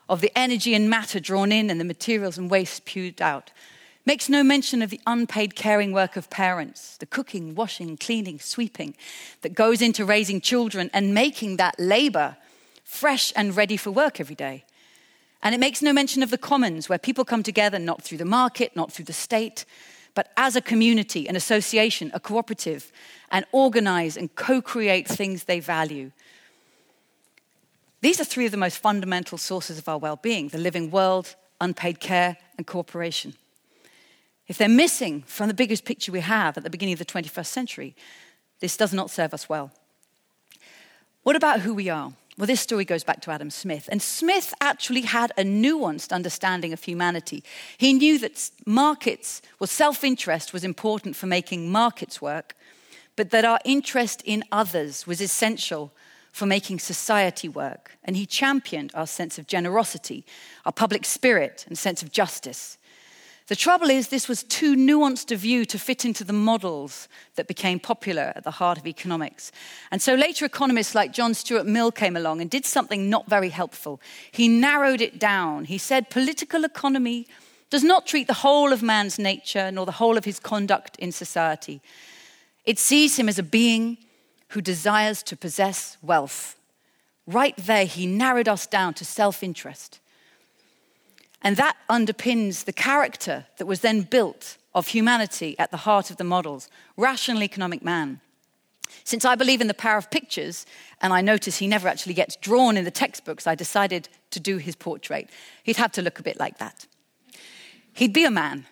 of 0.08 0.20
the 0.20 0.36
energy 0.36 0.74
and 0.74 0.88
matter 0.88 1.20
drawn 1.20 1.52
in 1.52 1.70
and 1.70 1.78
the 1.78 1.84
materials 1.84 2.38
and 2.38 2.50
waste 2.50 2.74
spewed 2.74 3.20
out. 3.20 3.52
Makes 4.06 4.30
no 4.30 4.42
mention 4.42 4.80
of 4.80 4.88
the 4.88 5.00
unpaid 5.06 5.54
caring 5.54 5.92
work 5.92 6.16
of 6.16 6.30
parents, 6.30 6.96
the 6.96 7.04
cooking, 7.04 7.54
washing, 7.54 7.98
cleaning, 7.98 8.40
sweeping 8.40 8.96
that 9.42 9.54
goes 9.54 9.82
into 9.82 10.06
raising 10.06 10.40
children 10.40 10.90
and 10.94 11.12
making 11.12 11.58
that 11.58 11.78
labor 11.78 12.38
fresh 12.84 13.34
and 13.36 13.54
ready 13.54 13.76
for 13.76 13.90
work 13.90 14.18
every 14.18 14.34
day. 14.34 14.64
And 15.42 15.54
it 15.54 15.58
makes 15.58 15.82
no 15.82 15.92
mention 15.92 16.22
of 16.22 16.30
the 16.30 16.38
commons, 16.38 16.88
where 16.88 16.98
people 16.98 17.24
come 17.24 17.42
together 17.42 17.78
not 17.78 18.02
through 18.02 18.18
the 18.18 18.24
market, 18.24 18.74
not 18.74 18.92
through 18.92 19.04
the 19.04 19.12
state, 19.12 19.64
but 20.14 20.32
as 20.36 20.56
a 20.56 20.60
community, 20.60 21.28
an 21.28 21.36
association, 21.36 22.10
a 22.12 22.20
cooperative, 22.20 22.90
and 23.30 23.44
organize 23.52 24.16
and 24.16 24.34
co 24.34 24.60
create 24.60 25.06
things 25.06 25.44
they 25.44 25.60
value. 25.60 26.10
These 28.00 28.20
are 28.20 28.24
three 28.24 28.46
of 28.46 28.52
the 28.52 28.56
most 28.56 28.78
fundamental 28.78 29.38
sources 29.38 29.78
of 29.78 29.88
our 29.88 29.98
well 29.98 30.16
being 30.16 30.48
the 30.48 30.58
living 30.58 30.90
world, 30.90 31.36
unpaid 31.60 32.00
care, 32.00 32.36
and 32.56 32.66
cooperation. 32.66 33.34
If 34.48 34.56
they're 34.56 34.68
missing 34.68 35.22
from 35.22 35.48
the 35.48 35.54
biggest 35.54 35.84
picture 35.84 36.10
we 36.10 36.20
have 36.20 36.56
at 36.56 36.64
the 36.64 36.70
beginning 36.70 36.94
of 36.94 36.98
the 36.98 37.04
21st 37.04 37.46
century, 37.46 37.94
this 38.60 38.76
does 38.76 38.94
not 38.94 39.10
serve 39.10 39.34
us 39.34 39.48
well. 39.48 39.70
What 41.22 41.36
about 41.36 41.60
who 41.60 41.74
we 41.74 41.90
are? 41.90 42.12
Well, 42.38 42.46
this 42.46 42.60
story 42.60 42.84
goes 42.84 43.02
back 43.02 43.20
to 43.22 43.32
Adam 43.32 43.50
Smith. 43.50 43.88
And 43.90 44.00
Smith 44.00 44.54
actually 44.60 45.00
had 45.00 45.32
a 45.36 45.42
nuanced 45.42 46.12
understanding 46.12 46.72
of 46.72 46.84
humanity. 46.84 47.42
He 47.76 47.92
knew 47.92 48.16
that 48.20 48.50
markets, 48.64 49.42
well, 49.58 49.66
self 49.66 50.04
interest 50.04 50.52
was 50.52 50.62
important 50.62 51.16
for 51.16 51.26
making 51.26 51.72
markets 51.72 52.22
work, 52.22 52.54
but 53.16 53.30
that 53.30 53.44
our 53.44 53.58
interest 53.64 54.22
in 54.24 54.44
others 54.52 55.04
was 55.04 55.20
essential 55.20 55.92
for 56.30 56.46
making 56.46 56.78
society 56.78 57.48
work. 57.48 57.98
And 58.04 58.16
he 58.16 58.24
championed 58.24 58.92
our 58.94 59.08
sense 59.08 59.36
of 59.40 59.48
generosity, 59.48 60.24
our 60.64 60.70
public 60.70 61.04
spirit, 61.04 61.64
and 61.66 61.76
sense 61.76 62.04
of 62.04 62.12
justice. 62.12 62.78
The 63.48 63.56
trouble 63.56 63.88
is, 63.88 64.08
this 64.08 64.28
was 64.28 64.42
too 64.42 64.76
nuanced 64.76 65.32
a 65.32 65.36
view 65.36 65.64
to 65.64 65.78
fit 65.78 66.04
into 66.04 66.22
the 66.22 66.34
models 66.34 67.08
that 67.36 67.48
became 67.48 67.80
popular 67.80 68.34
at 68.36 68.44
the 68.44 68.50
heart 68.50 68.76
of 68.76 68.86
economics. 68.86 69.52
And 69.90 70.02
so 70.02 70.14
later 70.14 70.44
economists 70.44 70.94
like 70.94 71.14
John 71.14 71.32
Stuart 71.32 71.66
Mill 71.66 71.90
came 71.90 72.14
along 72.14 72.42
and 72.42 72.50
did 72.50 72.66
something 72.66 73.08
not 73.08 73.26
very 73.26 73.48
helpful. 73.48 74.02
He 74.30 74.48
narrowed 74.48 75.00
it 75.00 75.18
down. 75.18 75.64
He 75.64 75.78
said 75.78 76.10
political 76.10 76.62
economy 76.62 77.26
does 77.70 77.82
not 77.82 78.06
treat 78.06 78.26
the 78.26 78.34
whole 78.34 78.70
of 78.70 78.82
man's 78.82 79.18
nature 79.18 79.70
nor 79.72 79.86
the 79.86 79.92
whole 79.92 80.18
of 80.18 80.26
his 80.26 80.38
conduct 80.38 80.96
in 80.96 81.10
society. 81.10 81.80
It 82.66 82.78
sees 82.78 83.18
him 83.18 83.30
as 83.30 83.38
a 83.38 83.42
being 83.42 83.96
who 84.48 84.60
desires 84.60 85.22
to 85.22 85.36
possess 85.36 85.96
wealth. 86.02 86.58
Right 87.26 87.56
there, 87.56 87.86
he 87.86 88.06
narrowed 88.06 88.48
us 88.48 88.66
down 88.66 88.92
to 88.94 89.06
self 89.06 89.42
interest. 89.42 90.00
And 91.42 91.56
that 91.56 91.76
underpins 91.88 92.64
the 92.64 92.72
character 92.72 93.46
that 93.58 93.66
was 93.66 93.80
then 93.80 94.02
built 94.02 94.56
of 94.74 94.88
humanity 94.88 95.58
at 95.58 95.70
the 95.70 95.78
heart 95.78 96.10
of 96.10 96.16
the 96.16 96.24
models 96.24 96.68
rational 96.96 97.42
economic 97.42 97.82
man. 97.82 98.20
Since 99.04 99.24
I 99.24 99.34
believe 99.34 99.60
in 99.60 99.68
the 99.68 99.74
power 99.74 99.98
of 99.98 100.10
pictures, 100.10 100.66
and 101.00 101.12
I 101.12 101.20
notice 101.20 101.58
he 101.58 101.66
never 101.66 101.88
actually 101.88 102.14
gets 102.14 102.36
drawn 102.36 102.76
in 102.76 102.84
the 102.84 102.90
textbooks, 102.90 103.46
I 103.46 103.54
decided 103.54 104.08
to 104.30 104.40
do 104.40 104.56
his 104.56 104.74
portrait. 104.76 105.30
He'd 105.62 105.76
have 105.76 105.92
to 105.92 106.02
look 106.02 106.18
a 106.18 106.22
bit 106.22 106.38
like 106.38 106.58
that. 106.58 106.86
He'd 107.92 108.12
be 108.12 108.24
a 108.24 108.30
man, 108.30 108.66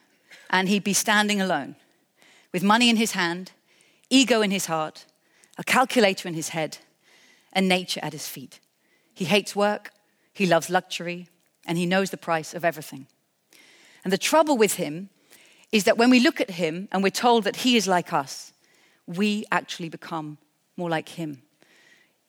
and 0.51 0.69
he'd 0.69 0.85
be 0.85 0.93
standing 0.93 1.41
alone, 1.41 1.77
with 2.53 2.63
money 2.63 2.89
in 2.89 2.97
his 2.97 3.13
hand, 3.13 3.53
ego 4.09 4.41
in 4.41 4.51
his 4.51 4.67
heart, 4.67 5.05
a 5.59 5.65
calculator 5.65 6.29
in 6.29 6.35
his 6.35 6.51
head, 6.51 6.79
and 7.53 7.69
nature 7.69 8.01
at 8.03 8.13
his 8.13 8.29
feet. 8.29 8.61
He 9.15 9.25
hates 9.25 9.57
work, 9.57 9.91
he 10.33 10.47
loves 10.47 10.71
luxury, 10.71 11.29
and 11.67 11.77
he 11.77 11.87
knows 11.87 12.11
the 12.11 12.17
price 12.17 12.55
of 12.55 12.65
everything. 12.65 13.07
And 14.05 14.13
the 14.13 14.19
trouble 14.19 14.57
with 14.57 14.75
him 14.75 15.11
is 15.73 15.85
that 15.85 15.99
when 15.99 16.11
we 16.11 16.21
look 16.21 16.41
at 16.41 16.51
him 16.51 16.89
and 16.93 17.03
we're 17.03 17.11
told 17.11 17.45
that 17.45 17.57
he 17.57 17.77
is 17.77 17.87
like 17.89 18.13
us, 18.13 18.53
we 19.07 19.45
actually 19.51 19.89
become 19.89 20.39
more 20.77 20.91
like 20.91 21.11
him. 21.11 21.43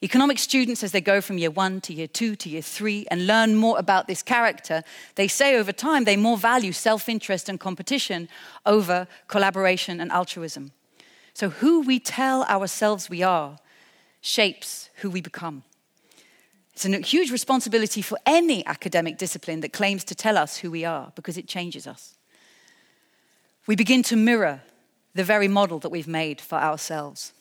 Economic 0.04 0.38
students, 0.38 0.84
as 0.84 0.92
they 0.92 1.02
go 1.02 1.22
from 1.22 1.40
year 1.40 1.50
one 1.50 1.82
to 1.82 1.94
year 1.94 2.08
two 2.08 2.36
to 2.36 2.50
year 2.50 2.62
three 2.62 3.08
and 3.10 3.26
learn 3.26 3.56
more 3.56 3.80
about 3.80 4.08
this 4.08 4.22
character, 4.22 4.84
they 5.16 5.28
say 5.28 5.56
over 5.56 5.72
time 5.72 6.04
they 6.04 6.16
more 6.16 6.38
value 6.38 6.72
self 6.72 7.10
interest 7.10 7.50
and 7.50 7.60
competition 7.60 8.30
over 8.66 9.08
collaboration 9.28 10.00
and 10.00 10.12
altruism. 10.12 10.72
So, 11.34 11.50
who 11.50 11.82
we 11.82 12.00
tell 12.00 12.44
ourselves 12.44 13.10
we 13.10 13.24
are 13.24 13.58
shapes 14.22 14.90
who 14.98 15.10
we 15.10 15.22
become. 15.22 15.64
It's 16.78 16.86
a 16.86 17.00
huge 17.00 17.32
responsibility 17.32 18.04
for 18.04 18.20
any 18.24 18.64
academic 18.68 19.18
discipline 19.18 19.62
that 19.62 19.74
claims 19.74 20.04
to 20.04 20.14
tell 20.14 20.38
us 20.38 20.58
who 20.58 20.70
we 20.70 20.86
are 20.86 21.12
because 21.16 21.36
it 21.36 21.48
changes 21.48 21.88
us. 21.88 22.14
We 23.66 23.76
begin 23.76 24.04
to 24.04 24.16
mirror 24.16 24.62
the 25.16 25.24
very 25.24 25.48
model 25.48 25.80
that 25.80 25.90
we've 25.90 26.08
made 26.08 26.40
for 26.40 26.60
ourselves. 26.60 27.34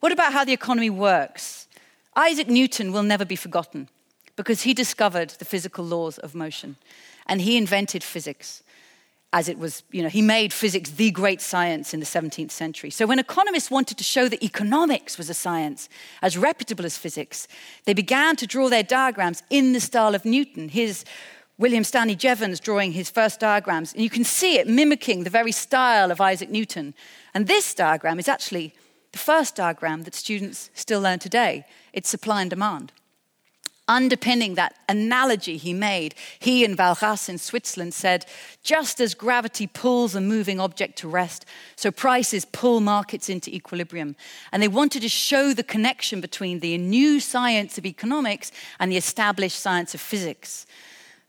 What 0.00 0.10
about 0.10 0.32
how 0.32 0.44
the 0.44 0.52
economy 0.52 0.90
works? 0.90 1.68
Isaac 2.16 2.48
Newton 2.48 2.90
will 2.90 3.04
never 3.04 3.24
be 3.24 3.36
forgotten 3.36 3.88
because 4.34 4.62
he 4.62 4.74
discovered 4.74 5.30
the 5.38 5.44
physical 5.44 5.84
laws 5.84 6.18
of 6.18 6.34
motion 6.34 6.74
and 7.28 7.42
he 7.42 7.56
invented 7.56 8.02
physics 8.02 8.64
as 9.34 9.48
it 9.48 9.58
was, 9.58 9.82
you 9.90 10.00
know, 10.00 10.08
he 10.08 10.22
made 10.22 10.52
physics 10.52 10.90
the 10.90 11.10
great 11.10 11.40
science 11.40 11.92
in 11.92 11.98
the 11.98 12.06
17th 12.06 12.52
century. 12.52 12.88
So 12.88 13.04
when 13.04 13.18
economists 13.18 13.68
wanted 13.68 13.98
to 13.98 14.04
show 14.04 14.28
that 14.28 14.40
economics 14.44 15.18
was 15.18 15.28
a 15.28 15.34
science 15.34 15.88
as 16.22 16.38
reputable 16.38 16.86
as 16.86 16.96
physics, 16.96 17.48
they 17.84 17.94
began 17.94 18.36
to 18.36 18.46
draw 18.46 18.68
their 18.68 18.84
diagrams 18.84 19.42
in 19.50 19.72
the 19.72 19.80
style 19.80 20.14
of 20.14 20.24
Newton. 20.24 20.68
His 20.68 21.04
William 21.58 21.82
Stanley 21.82 22.14
Jevons 22.14 22.60
drawing 22.60 22.92
his 22.92 23.10
first 23.10 23.40
diagrams, 23.40 23.92
and 23.92 24.04
you 24.04 24.10
can 24.10 24.22
see 24.22 24.56
it 24.56 24.68
mimicking 24.68 25.24
the 25.24 25.30
very 25.30 25.52
style 25.52 26.12
of 26.12 26.20
Isaac 26.20 26.48
Newton. 26.48 26.94
And 27.34 27.48
this 27.48 27.74
diagram 27.74 28.20
is 28.20 28.28
actually 28.28 28.72
the 29.10 29.18
first 29.18 29.56
diagram 29.56 30.02
that 30.02 30.14
students 30.14 30.70
still 30.74 31.00
learn 31.00 31.18
today. 31.18 31.66
It's 31.92 32.08
supply 32.08 32.42
and 32.42 32.50
demand 32.50 32.92
underpinning 33.88 34.54
that 34.54 34.76
analogy 34.88 35.56
he 35.56 35.72
made, 35.72 36.14
he 36.38 36.64
and 36.64 36.76
Walras 36.76 37.28
in 37.28 37.38
Switzerland 37.38 37.94
said, 37.94 38.26
just 38.62 39.00
as 39.00 39.14
gravity 39.14 39.66
pulls 39.66 40.14
a 40.14 40.20
moving 40.20 40.60
object 40.60 40.98
to 40.98 41.08
rest, 41.08 41.44
so 41.76 41.90
prices 41.90 42.44
pull 42.44 42.80
markets 42.80 43.28
into 43.28 43.54
equilibrium. 43.54 44.16
And 44.52 44.62
they 44.62 44.68
wanted 44.68 45.02
to 45.02 45.08
show 45.08 45.52
the 45.52 45.62
connection 45.62 46.20
between 46.20 46.60
the 46.60 46.78
new 46.78 47.20
science 47.20 47.78
of 47.78 47.86
economics 47.86 48.52
and 48.78 48.90
the 48.90 48.96
established 48.96 49.58
science 49.58 49.94
of 49.94 50.00
physics. 50.00 50.66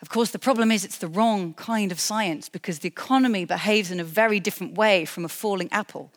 Of 0.01 0.09
course, 0.09 0.31
the 0.31 0.39
problem 0.39 0.71
is 0.71 0.85
it's 0.85 0.97
the 0.97 1.07
wrong 1.07 1.53
kind 1.53 1.91
of 1.91 1.99
science 1.99 2.47
because 2.49 2.79
the 2.79 2.87
economy 2.87 3.45
behaves 3.45 3.91
in 3.91 3.99
a 3.99 4.03
very 4.03 4.39
different 4.39 4.77
way 4.77 5.05
from 5.05 5.25
a 5.25 5.29
falling 5.29 5.69
apple. 5.71 6.11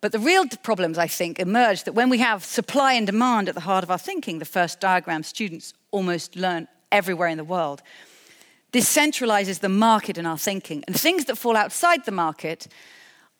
But 0.00 0.12
the 0.12 0.18
real 0.18 0.46
problems, 0.62 0.98
I 0.98 1.06
think, 1.06 1.38
emerge 1.38 1.84
that 1.84 1.94
when 1.94 2.10
we 2.10 2.18
have 2.18 2.44
supply 2.44 2.92
and 2.92 3.06
demand 3.06 3.48
at 3.48 3.54
the 3.54 3.62
heart 3.62 3.82
of 3.82 3.90
our 3.90 3.98
thinking, 3.98 4.38
the 4.38 4.44
first 4.44 4.78
diagram 4.80 5.22
students 5.22 5.72
almost 5.90 6.36
learn 6.36 6.68
everywhere 6.92 7.28
in 7.28 7.38
the 7.38 7.44
world. 7.44 7.82
This 8.72 8.94
centralizes 8.94 9.60
the 9.60 9.68
market 9.68 10.18
in 10.18 10.26
our 10.26 10.38
thinking. 10.38 10.84
And 10.86 10.98
things 10.98 11.24
that 11.24 11.38
fall 11.38 11.56
outside 11.56 12.04
the 12.04 12.12
market 12.12 12.68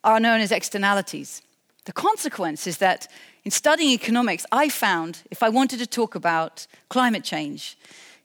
are 0.03 0.21
known 0.21 0.41
as 0.41 0.51
externalities. 0.51 1.43
The 1.85 1.93
consequence 1.93 2.67
is 2.67 2.79
that 2.79 3.07
in 3.45 3.51
studying 3.51 3.91
economics, 3.91 4.47
I 4.51 4.69
found 4.69 5.23
if 5.31 5.43
I 5.43 5.49
wanted 5.49 5.79
to 5.81 5.87
talk 5.87 6.15
about 6.15 6.67
climate 6.89 7.23
change, 7.23 7.77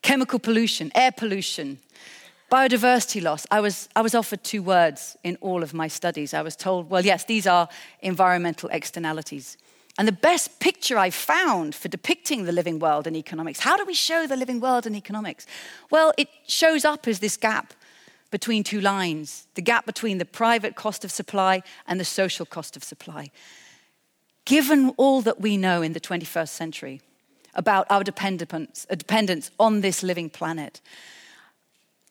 chemical 0.02 0.40
pollution, 0.40 0.92
air 0.96 1.12
pollution, 1.12 1.80
Biodiversity 2.52 3.22
loss. 3.22 3.48
I 3.50 3.62
was, 3.62 3.88
I 3.96 4.02
was 4.02 4.14
offered 4.14 4.44
two 4.44 4.62
words 4.62 5.16
in 5.24 5.38
all 5.40 5.64
of 5.64 5.74
my 5.74 5.88
studies. 5.88 6.34
I 6.34 6.42
was 6.42 6.58
told, 6.58 6.90
well, 6.90 7.06
yes, 7.06 7.24
these 7.24 7.48
are 7.48 7.70
environmental 8.02 8.70
externalities. 8.74 9.58
And 9.98 10.06
the 10.06 10.12
best 10.12 10.60
picture 10.60 10.98
I 10.98 11.12
found 11.12 11.74
for 11.76 11.88
depicting 11.88 12.44
the 12.44 12.52
living 12.52 12.80
world 12.80 13.08
in 13.08 13.16
economics, 13.16 13.62
how 13.62 13.78
do 13.78 13.86
we 13.86 13.94
show 13.94 14.28
the 14.28 14.36
living 14.36 14.60
world 14.60 14.86
in 14.86 14.96
economics? 14.96 15.48
Well, 15.90 16.12
it 16.18 16.28
shows 16.46 16.84
up 16.84 17.08
as 17.08 17.20
this 17.20 17.38
gap 17.38 17.74
between 18.32 18.64
two 18.64 18.82
lines 18.82 19.48
the 19.56 19.62
gap 19.62 19.86
between 19.86 20.18
the 20.18 20.26
private 20.26 20.76
cost 20.76 21.06
of 21.06 21.12
supply 21.12 21.64
and 21.88 22.00
the 22.00 22.06
social 22.06 22.46
cost 22.46 22.76
of 22.76 22.84
supply. 22.84 23.32
Given 24.44 24.90
all 24.98 25.22
that 25.22 25.40
we 25.40 25.56
know 25.56 25.82
in 25.82 25.94
the 25.94 26.00
21st 26.02 26.50
century 26.50 27.02
about 27.54 27.86
our 27.90 28.04
dependence, 28.04 28.86
uh, 28.90 28.96
dependence 28.96 29.52
on 29.58 29.82
this 29.82 30.04
living 30.04 30.30
planet, 30.30 30.82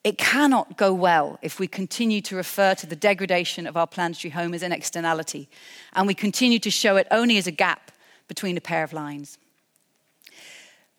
it 0.03 0.17
cannot 0.17 0.77
go 0.77 0.93
well 0.95 1.39
if 1.43 1.61
we 1.61 1.67
continue 1.67 2.21
to 2.23 2.37
refer 2.37 2.75
to 2.75 2.87
the 2.87 2.97
degradation 2.97 3.67
of 3.67 3.77
our 3.77 3.87
planetary 3.87 4.31
home 4.31 4.55
as 4.55 4.63
an 4.63 4.73
externality 4.73 5.49
and 5.93 6.07
we 6.07 6.15
continue 6.15 6.59
to 6.59 6.71
show 6.71 6.97
it 6.97 7.07
only 7.11 7.37
as 7.37 7.47
a 7.47 7.51
gap 7.53 7.93
between 8.27 8.57
a 8.57 8.61
pair 8.61 8.83
of 8.83 8.93
lines. 8.93 9.39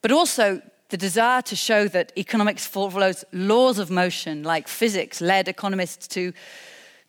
But 0.01 0.11
also, 0.11 0.61
the 0.89 0.97
desire 0.97 1.41
to 1.43 1.55
show 1.55 1.87
that 1.87 2.11
economics 2.17 2.67
follows 2.67 3.23
laws 3.31 3.79
of 3.79 3.89
motion, 3.89 4.43
like 4.43 4.67
physics, 4.67 5.21
led 5.21 5.47
economists 5.47 6.07
to 6.09 6.33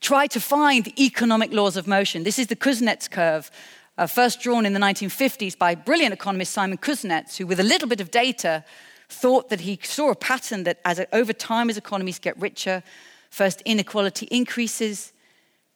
try 0.00 0.26
to 0.28 0.40
find 0.40 0.98
economic 0.98 1.52
laws 1.52 1.76
of 1.76 1.86
motion. 1.86 2.22
This 2.22 2.38
is 2.38 2.46
the 2.46 2.56
Kuznets 2.56 3.10
curve, 3.10 3.50
uh, 3.98 4.06
first 4.06 4.40
drawn 4.40 4.64
in 4.64 4.72
the 4.72 4.80
1950s 4.80 5.58
by 5.58 5.74
brilliant 5.74 6.14
economist 6.14 6.52
Simon 6.52 6.78
Kuznets, 6.78 7.36
who, 7.36 7.46
with 7.46 7.58
a 7.58 7.64
little 7.64 7.88
bit 7.88 8.00
of 8.00 8.10
data, 8.10 8.64
thought 9.12 9.48
that 9.50 9.60
he 9.60 9.78
saw 9.82 10.10
a 10.10 10.14
pattern 10.14 10.64
that 10.64 10.78
as 10.84 11.00
over 11.12 11.32
time 11.32 11.70
as 11.70 11.76
economies 11.76 12.18
get 12.18 12.38
richer, 12.40 12.82
first 13.30 13.62
inequality 13.64 14.26
increases, 14.30 15.12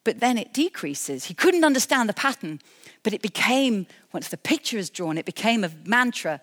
but 0.05 0.21
then 0.21 0.39
it 0.39 0.53
decreases. 0.53 1.25
He 1.25 1.35
couldn't 1.35 1.65
understand 1.65 2.09
the 2.09 2.15
pattern, 2.15 2.61
but 3.03 3.13
it 3.13 3.23
became, 3.23 3.87
once 4.13 4.29
the 4.29 4.37
picture 4.37 4.79
is 4.79 4.91
drawn, 4.91 5.19
it 5.19 5.25
became 5.25 5.65
a 5.65 5.71
mantra 5.85 6.41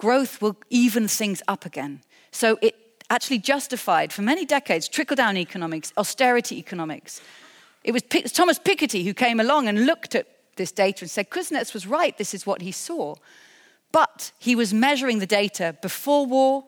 growth 0.00 0.40
will 0.40 0.56
even 0.70 1.06
things 1.06 1.42
up 1.46 1.66
again. 1.66 2.00
So 2.32 2.58
it 2.62 2.74
actually 3.10 3.38
justified 3.38 4.12
for 4.12 4.22
many 4.22 4.46
decades 4.46 4.88
trickle 4.88 5.14
down 5.14 5.36
economics, 5.36 5.92
austerity 5.98 6.58
economics. 6.58 7.20
It 7.84 7.92
was 7.92 8.02
P- 8.04 8.22
Thomas 8.22 8.58
Piketty 8.58 9.04
who 9.04 9.12
came 9.12 9.40
along 9.40 9.68
and 9.68 9.84
looked 9.84 10.14
at 10.14 10.26
this 10.56 10.72
data 10.72 11.04
and 11.04 11.10
said, 11.10 11.28
Kuznets 11.28 11.74
was 11.74 11.86
right, 11.86 12.16
this 12.16 12.32
is 12.32 12.46
what 12.46 12.62
he 12.62 12.72
saw. 12.72 13.14
But 13.92 14.32
he 14.38 14.54
was 14.54 14.72
measuring 14.72 15.18
the 15.18 15.26
data 15.26 15.76
before 15.82 16.26
war 16.26 16.64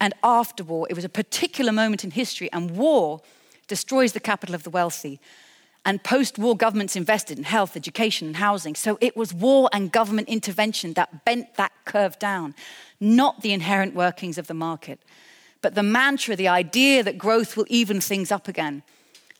and 0.00 0.14
after 0.22 0.64
war. 0.64 0.86
It 0.90 0.94
was 0.94 1.04
a 1.04 1.08
particular 1.08 1.72
moment 1.72 2.04
in 2.04 2.10
history, 2.10 2.50
and 2.52 2.72
war 2.72 3.20
destroys 3.68 4.12
the 4.12 4.20
capital 4.20 4.54
of 4.54 4.62
the 4.62 4.70
wealthy. 4.70 5.20
And 5.84 6.02
post 6.02 6.38
war 6.38 6.56
governments 6.56 6.96
invested 6.96 7.38
in 7.38 7.44
health, 7.44 7.76
education, 7.76 8.28
and 8.28 8.36
housing. 8.36 8.74
So 8.74 8.98
it 9.00 9.16
was 9.16 9.34
war 9.34 9.68
and 9.72 9.90
government 9.90 10.28
intervention 10.28 10.92
that 10.94 11.24
bent 11.24 11.54
that 11.56 11.72
curve 11.84 12.18
down, 12.18 12.54
not 13.00 13.42
the 13.42 13.52
inherent 13.52 13.94
workings 13.94 14.38
of 14.38 14.46
the 14.46 14.54
market. 14.54 15.00
But 15.60 15.74
the 15.74 15.82
mantra, 15.82 16.36
the 16.36 16.48
idea 16.48 17.02
that 17.02 17.18
growth 17.18 17.56
will 17.56 17.66
even 17.68 18.00
things 18.00 18.30
up 18.30 18.48
again, 18.48 18.82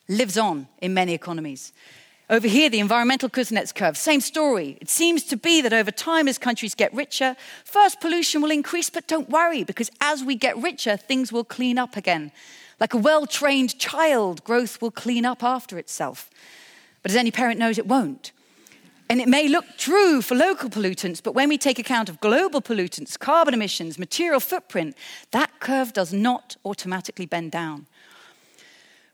lives 0.09 0.37
on 0.37 0.69
in 0.81 0.95
many 0.95 1.15
economies. 1.15 1.73
Over 2.31 2.49
here, 2.49 2.71
the 2.71 2.81
environmental 2.81 3.29
Kuznets 3.29 3.75
curve, 3.75 3.97
same 3.97 4.21
story. 4.21 4.79
It 4.81 4.89
seems 4.89 5.25
to 5.25 5.37
be 5.37 5.61
that 5.61 5.73
over 5.73 5.91
time, 5.91 6.29
as 6.29 6.39
countries 6.39 6.75
get 6.75 6.95
richer, 6.95 7.37
first 7.65 8.01
pollution 8.01 8.41
will 8.41 8.51
increase, 8.51 8.89
but 8.89 9.09
don't 9.09 9.29
worry, 9.29 9.65
because 9.65 9.91
as 10.01 10.23
we 10.23 10.37
get 10.37 10.57
richer, 10.57 10.97
things 10.97 11.33
will 11.33 11.45
clean 11.45 11.79
up 11.79 11.97
again. 11.97 12.33
Like 12.81 12.95
a 12.95 12.99
well 12.99 13.27
trained 13.27 13.79
child, 13.79 14.45
growth 14.45 14.81
will 14.81 14.91
clean 14.91 15.25
up 15.27 15.43
after 15.43 15.79
itself. 15.79 16.31
But 17.03 17.11
as 17.11 17.17
any 17.17 17.31
parent 17.31 17.59
knows, 17.59 17.79
it 17.79 17.87
won't. 17.87 18.33
And 19.11 19.21
it 19.21 19.29
may 19.29 19.47
look 19.47 19.67
true 19.77 20.23
for 20.23 20.35
local 20.35 20.71
pollutants, 20.71 21.23
but 21.23 21.35
when 21.35 21.49
we 21.49 21.59
take 21.59 21.79
account 21.79 22.09
of 22.09 22.21
global 22.21 22.63
pollutants, 22.63 23.19
carbon 23.19 23.53
emissions, 23.53 23.99
material 23.99 24.41
footprint, 24.41 24.97
that 25.33 25.61
curve 25.61 25.93
does 25.93 26.15
not 26.15 26.57
automatically 26.65 27.27
bend 27.27 27.51
down. 27.51 27.87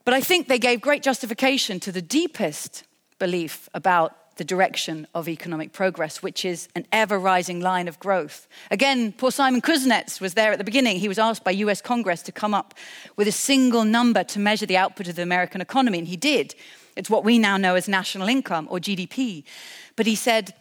But 0.05 0.13
I 0.13 0.21
think 0.21 0.47
they 0.47 0.57
gave 0.57 0.79
great 0.79 1.03
justification 1.03 1.79
to 1.81 1.91
the 1.91 2.01
deepest 2.01 2.85
belief 3.19 3.69
about 3.73 4.15
the 4.39 4.43
direction 4.45 5.05
of 5.13 5.27
economic 5.27 5.73
progress, 5.73 6.23
which 6.23 6.45
is 6.45 6.69
an 6.73 6.87
ever 6.93 7.19
rising 7.19 7.59
line 7.59 7.89
of 7.89 7.99
growth. 7.99 8.47
Again, 8.71 9.11
poor 9.11 9.31
Simon 9.31 9.61
Kuznets 9.61 10.21
was 10.21 10.33
there 10.33 10.53
at 10.53 10.57
the 10.57 10.63
beginning. 10.63 10.97
He 10.97 11.09
was 11.09 11.19
asked 11.19 11.43
by 11.43 11.51
US 11.51 11.81
Congress 11.81 12.21
to 12.23 12.31
come 12.31 12.53
up 12.53 12.73
with 13.17 13.27
a 13.27 13.33
single 13.33 13.83
number 13.83 14.23
to 14.23 14.39
measure 14.39 14.65
the 14.65 14.77
output 14.77 15.09
of 15.09 15.15
the 15.15 15.21
American 15.21 15.59
economy, 15.59 15.99
and 15.99 16.07
he 16.07 16.15
did. 16.15 16.55
It's 16.95 17.09
what 17.09 17.25
we 17.25 17.37
now 17.37 17.57
know 17.57 17.75
as 17.75 17.87
national 17.89 18.29
income 18.29 18.67
or 18.71 18.79
GDP. 18.79 19.43
But 19.97 20.07
he 20.07 20.15
said 20.15 20.53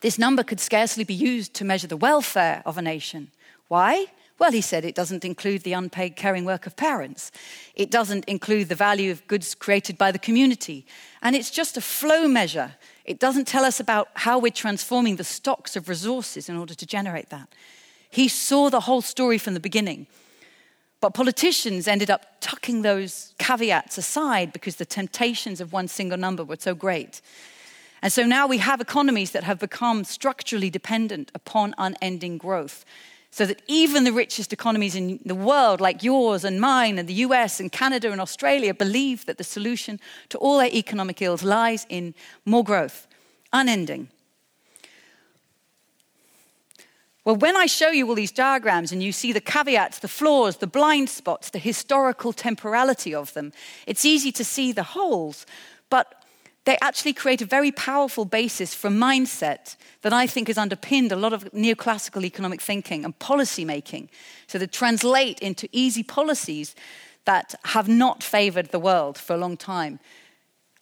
this 0.00 0.18
number 0.18 0.42
could 0.42 0.60
scarcely 0.60 1.04
be 1.04 1.14
used 1.14 1.54
to 1.54 1.64
measure 1.64 1.86
the 1.86 1.96
welfare 1.96 2.62
of 2.66 2.76
a 2.76 2.82
nation. 2.82 3.30
Why? 3.68 4.06
Well, 4.38 4.52
he 4.52 4.60
said 4.60 4.84
it 4.84 4.94
doesn't 4.94 5.24
include 5.24 5.62
the 5.62 5.72
unpaid 5.72 6.16
caring 6.16 6.44
work 6.44 6.66
of 6.66 6.76
parents. 6.76 7.30
It 7.74 7.90
doesn't 7.90 8.24
include 8.24 8.68
the 8.68 8.74
value 8.74 9.10
of 9.10 9.26
goods 9.26 9.54
created 9.54 9.96
by 9.98 10.10
the 10.10 10.18
community. 10.18 10.86
And 11.22 11.36
it's 11.36 11.50
just 11.50 11.76
a 11.76 11.80
flow 11.80 12.26
measure. 12.26 12.74
It 13.04 13.18
doesn't 13.18 13.46
tell 13.46 13.64
us 13.64 13.78
about 13.78 14.08
how 14.14 14.38
we're 14.38 14.50
transforming 14.50 15.16
the 15.16 15.24
stocks 15.24 15.76
of 15.76 15.88
resources 15.88 16.48
in 16.48 16.56
order 16.56 16.74
to 16.74 16.86
generate 16.86 17.30
that. 17.30 17.48
He 18.10 18.28
saw 18.28 18.68
the 18.68 18.80
whole 18.80 19.02
story 19.02 19.38
from 19.38 19.54
the 19.54 19.60
beginning. 19.60 20.06
But 21.00 21.14
politicians 21.14 21.88
ended 21.88 22.10
up 22.10 22.40
tucking 22.40 22.82
those 22.82 23.34
caveats 23.38 23.98
aside 23.98 24.52
because 24.52 24.76
the 24.76 24.84
temptations 24.84 25.60
of 25.60 25.72
one 25.72 25.88
single 25.88 26.18
number 26.18 26.44
were 26.44 26.56
so 26.58 26.74
great. 26.74 27.20
And 28.02 28.12
so 28.12 28.24
now 28.24 28.46
we 28.46 28.58
have 28.58 28.80
economies 28.80 29.30
that 29.32 29.44
have 29.44 29.58
become 29.58 30.04
structurally 30.04 30.70
dependent 30.70 31.30
upon 31.34 31.74
unending 31.78 32.38
growth 32.38 32.84
so 33.32 33.46
that 33.46 33.62
even 33.66 34.04
the 34.04 34.12
richest 34.12 34.52
economies 34.52 34.94
in 34.94 35.18
the 35.24 35.34
world, 35.34 35.80
like 35.80 36.02
yours 36.02 36.44
and 36.44 36.60
mine 36.60 36.98
and 36.98 37.08
the 37.08 37.24
US 37.24 37.60
and 37.60 37.72
Canada 37.72 38.12
and 38.12 38.20
Australia, 38.20 38.74
believe 38.74 39.24
that 39.24 39.38
the 39.38 39.44
solution 39.44 39.98
to 40.28 40.36
all 40.36 40.58
their 40.58 40.68
economic 40.68 41.22
ills 41.22 41.42
lies 41.42 41.86
in 41.88 42.14
more 42.44 42.62
growth, 42.62 43.08
unending. 43.50 44.08
Well, 47.24 47.36
when 47.36 47.56
I 47.56 47.64
show 47.64 47.88
you 47.88 48.06
all 48.06 48.14
these 48.14 48.32
diagrams 48.32 48.92
and 48.92 49.02
you 49.02 49.12
see 49.12 49.32
the 49.32 49.40
caveats, 49.40 50.00
the 50.00 50.08
flaws, 50.08 50.58
the 50.58 50.66
blind 50.66 51.08
spots, 51.08 51.48
the 51.48 51.58
historical 51.58 52.34
temporality 52.34 53.14
of 53.14 53.32
them, 53.32 53.52
it's 53.86 54.04
easy 54.04 54.30
to 54.32 54.44
see 54.44 54.72
the 54.72 54.82
holes. 54.82 55.46
But 55.88 56.21
they 56.64 56.78
actually 56.80 57.12
create 57.12 57.42
a 57.42 57.46
very 57.46 57.72
powerful 57.72 58.24
basis 58.24 58.74
for 58.74 58.86
a 58.86 58.90
mindset 58.90 59.76
that 60.02 60.12
I 60.12 60.26
think 60.26 60.46
has 60.46 60.58
underpinned 60.58 61.10
a 61.10 61.16
lot 61.16 61.32
of 61.32 61.44
neoclassical 61.52 62.24
economic 62.24 62.60
thinking 62.60 63.04
and 63.04 63.18
policy 63.18 63.64
making. 63.64 64.10
So 64.46 64.58
they 64.58 64.66
translate 64.66 65.40
into 65.40 65.68
easy 65.72 66.02
policies 66.02 66.76
that 67.24 67.54
have 67.64 67.88
not 67.88 68.22
favored 68.22 68.70
the 68.70 68.78
world 68.78 69.18
for 69.18 69.34
a 69.34 69.38
long 69.38 69.56
time. 69.56 69.98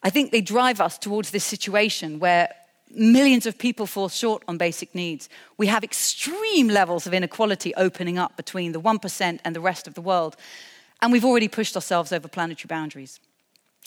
I 0.02 0.10
think 0.10 0.32
they 0.32 0.40
drive 0.40 0.80
us 0.80 0.98
towards 0.98 1.30
this 1.30 1.44
situation 1.44 2.18
where 2.18 2.50
millions 2.90 3.46
of 3.46 3.56
people 3.56 3.86
fall 3.86 4.08
short 4.08 4.42
on 4.48 4.58
basic 4.58 4.94
needs. 4.94 5.28
We 5.56 5.66
have 5.68 5.84
extreme 5.84 6.68
levels 6.68 7.06
of 7.06 7.14
inequality 7.14 7.74
opening 7.76 8.18
up 8.18 8.36
between 8.36 8.72
the 8.72 8.80
1% 8.80 9.38
and 9.44 9.56
the 9.56 9.60
rest 9.60 9.86
of 9.86 9.94
the 9.94 10.00
world. 10.00 10.36
And 11.00 11.12
we've 11.12 11.24
already 11.24 11.48
pushed 11.48 11.76
ourselves 11.76 12.12
over 12.12 12.28
planetary 12.28 12.68
boundaries. 12.68 13.20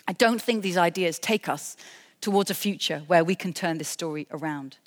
I 0.07 0.13
don't 0.13 0.41
think 0.41 0.63
these 0.63 0.77
ideas 0.77 1.19
take 1.19 1.47
us 1.47 1.77
towards 2.21 2.49
a 2.49 2.55
future 2.55 3.03
where 3.07 3.23
we 3.23 3.35
can 3.35 3.53
turn 3.53 3.77
this 3.77 3.89
story 3.89 4.27
around. 4.31 4.77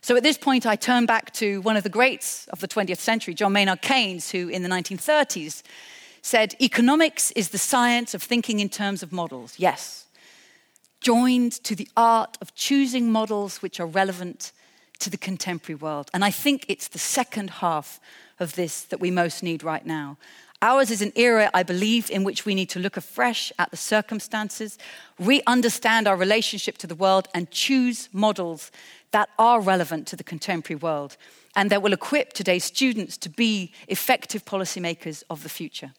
So 0.00 0.16
at 0.16 0.22
this 0.22 0.36
point, 0.36 0.66
I 0.66 0.76
turn 0.76 1.06
back 1.06 1.32
to 1.34 1.62
one 1.62 1.76
of 1.78 1.82
the 1.82 1.88
greats 1.88 2.46
of 2.48 2.60
the 2.60 2.68
20th 2.68 2.98
century, 2.98 3.32
John 3.32 3.54
Maynard 3.54 3.80
Keynes, 3.80 4.30
who 4.30 4.48
in 4.48 4.62
the 4.62 4.68
1930s 4.68 5.62
said, 6.20 6.54
Economics 6.60 7.30
is 7.32 7.50
the 7.50 7.58
science 7.58 8.12
of 8.12 8.22
thinking 8.22 8.60
in 8.60 8.68
terms 8.68 9.02
of 9.02 9.12
models. 9.12 9.54
Yes. 9.56 10.06
Joined 11.00 11.52
to 11.64 11.74
the 11.74 11.88
art 11.96 12.36
of 12.42 12.54
choosing 12.54 13.10
models 13.10 13.62
which 13.62 13.80
are 13.80 13.86
relevant 13.86 14.52
to 14.98 15.10
the 15.10 15.16
contemporary 15.16 15.76
world. 15.76 16.10
And 16.12 16.24
I 16.24 16.30
think 16.30 16.66
it's 16.68 16.88
the 16.88 16.98
second 16.98 17.50
half 17.50 17.98
of 18.38 18.54
this 18.54 18.82
that 18.82 19.00
we 19.00 19.10
most 19.10 19.42
need 19.42 19.62
right 19.62 19.84
now. 19.84 20.18
Ours 20.62 20.90
is 20.90 21.02
an 21.02 21.12
era, 21.14 21.50
I 21.52 21.62
believe, 21.62 22.10
in 22.10 22.24
which 22.24 22.46
we 22.46 22.54
need 22.54 22.70
to 22.70 22.78
look 22.78 22.96
afresh 22.96 23.52
at 23.58 23.70
the 23.70 23.76
circumstances, 23.76 24.78
re 25.18 25.42
understand 25.46 26.08
our 26.08 26.16
relationship 26.16 26.78
to 26.78 26.86
the 26.86 26.94
world, 26.94 27.28
and 27.34 27.50
choose 27.50 28.08
models 28.12 28.70
that 29.10 29.28
are 29.38 29.60
relevant 29.60 30.06
to 30.08 30.16
the 30.16 30.24
contemporary 30.24 30.78
world 30.78 31.16
and 31.56 31.70
that 31.70 31.82
will 31.82 31.92
equip 31.92 32.32
today's 32.32 32.64
students 32.64 33.16
to 33.18 33.28
be 33.28 33.72
effective 33.88 34.44
policymakers 34.44 35.22
of 35.30 35.42
the 35.42 35.48
future. 35.48 35.92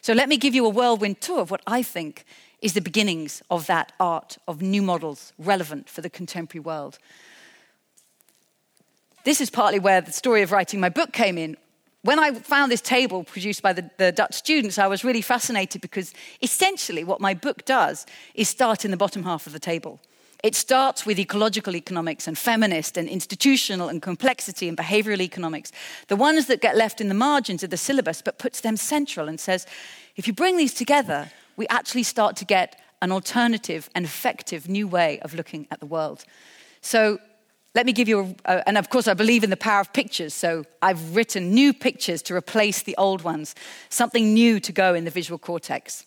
So, 0.00 0.12
let 0.12 0.28
me 0.28 0.36
give 0.36 0.54
you 0.54 0.66
a 0.66 0.70
whirlwind 0.70 1.20
tour 1.20 1.40
of 1.40 1.50
what 1.50 1.62
I 1.66 1.82
think 1.82 2.24
is 2.60 2.74
the 2.74 2.80
beginnings 2.80 3.42
of 3.50 3.66
that 3.66 3.92
art 4.00 4.38
of 4.48 4.62
new 4.62 4.82
models 4.82 5.32
relevant 5.38 5.88
for 5.88 6.00
the 6.00 6.10
contemporary 6.10 6.62
world. 6.62 6.98
This 9.24 9.40
is 9.40 9.50
partly 9.50 9.78
where 9.78 10.00
the 10.00 10.12
story 10.12 10.42
of 10.42 10.50
writing 10.50 10.80
my 10.80 10.88
book 10.88 11.12
came 11.12 11.38
in 11.38 11.56
when 12.02 12.18
I 12.18 12.32
found 12.34 12.70
this 12.70 12.80
table 12.80 13.22
produced 13.24 13.62
by 13.62 13.72
the, 13.72 13.88
the, 13.96 14.12
Dutch 14.12 14.34
students, 14.34 14.78
I 14.78 14.88
was 14.88 15.04
really 15.04 15.22
fascinated 15.22 15.80
because 15.80 16.12
essentially 16.40 17.04
what 17.04 17.20
my 17.20 17.32
book 17.32 17.64
does 17.64 18.06
is 18.34 18.48
start 18.48 18.84
in 18.84 18.90
the 18.90 18.96
bottom 18.96 19.22
half 19.22 19.46
of 19.46 19.52
the 19.52 19.60
table. 19.60 20.00
It 20.42 20.56
starts 20.56 21.06
with 21.06 21.20
ecological 21.20 21.76
economics 21.76 22.26
and 22.26 22.36
feminist 22.36 22.96
and 22.96 23.08
institutional 23.08 23.88
and 23.88 24.02
complexity 24.02 24.68
and 24.68 24.76
behavioral 24.76 25.20
economics, 25.20 25.70
the 26.08 26.16
ones 26.16 26.46
that 26.46 26.60
get 26.60 26.76
left 26.76 27.00
in 27.00 27.08
the 27.08 27.14
margins 27.14 27.62
of 27.62 27.70
the 27.70 27.76
syllabus, 27.76 28.20
but 28.20 28.38
puts 28.38 28.60
them 28.60 28.76
central 28.76 29.28
and 29.28 29.38
says, 29.38 29.64
if 30.16 30.26
you 30.26 30.32
bring 30.32 30.56
these 30.56 30.74
together, 30.74 31.30
we 31.56 31.68
actually 31.68 32.02
start 32.02 32.36
to 32.38 32.44
get 32.44 32.80
an 33.02 33.12
alternative 33.12 33.88
and 33.94 34.04
effective 34.04 34.68
new 34.68 34.88
way 34.88 35.20
of 35.20 35.34
looking 35.34 35.68
at 35.70 35.78
the 35.78 35.86
world. 35.86 36.24
So 36.80 37.20
let 37.74 37.86
me 37.86 37.92
give 37.92 38.08
you, 38.08 38.36
a, 38.44 38.56
a, 38.56 38.68
and 38.68 38.76
of 38.76 38.90
course, 38.90 39.08
I 39.08 39.14
believe 39.14 39.44
in 39.44 39.50
the 39.50 39.56
power 39.56 39.80
of 39.80 39.92
pictures, 39.92 40.34
so 40.34 40.64
I've 40.82 41.16
written 41.16 41.54
new 41.54 41.72
pictures 41.72 42.22
to 42.22 42.34
replace 42.34 42.82
the 42.82 42.94
old 42.98 43.22
ones, 43.22 43.54
something 43.88 44.34
new 44.34 44.60
to 44.60 44.72
go 44.72 44.94
in 44.94 45.04
the 45.04 45.10
visual 45.10 45.38
cortex. 45.38 46.04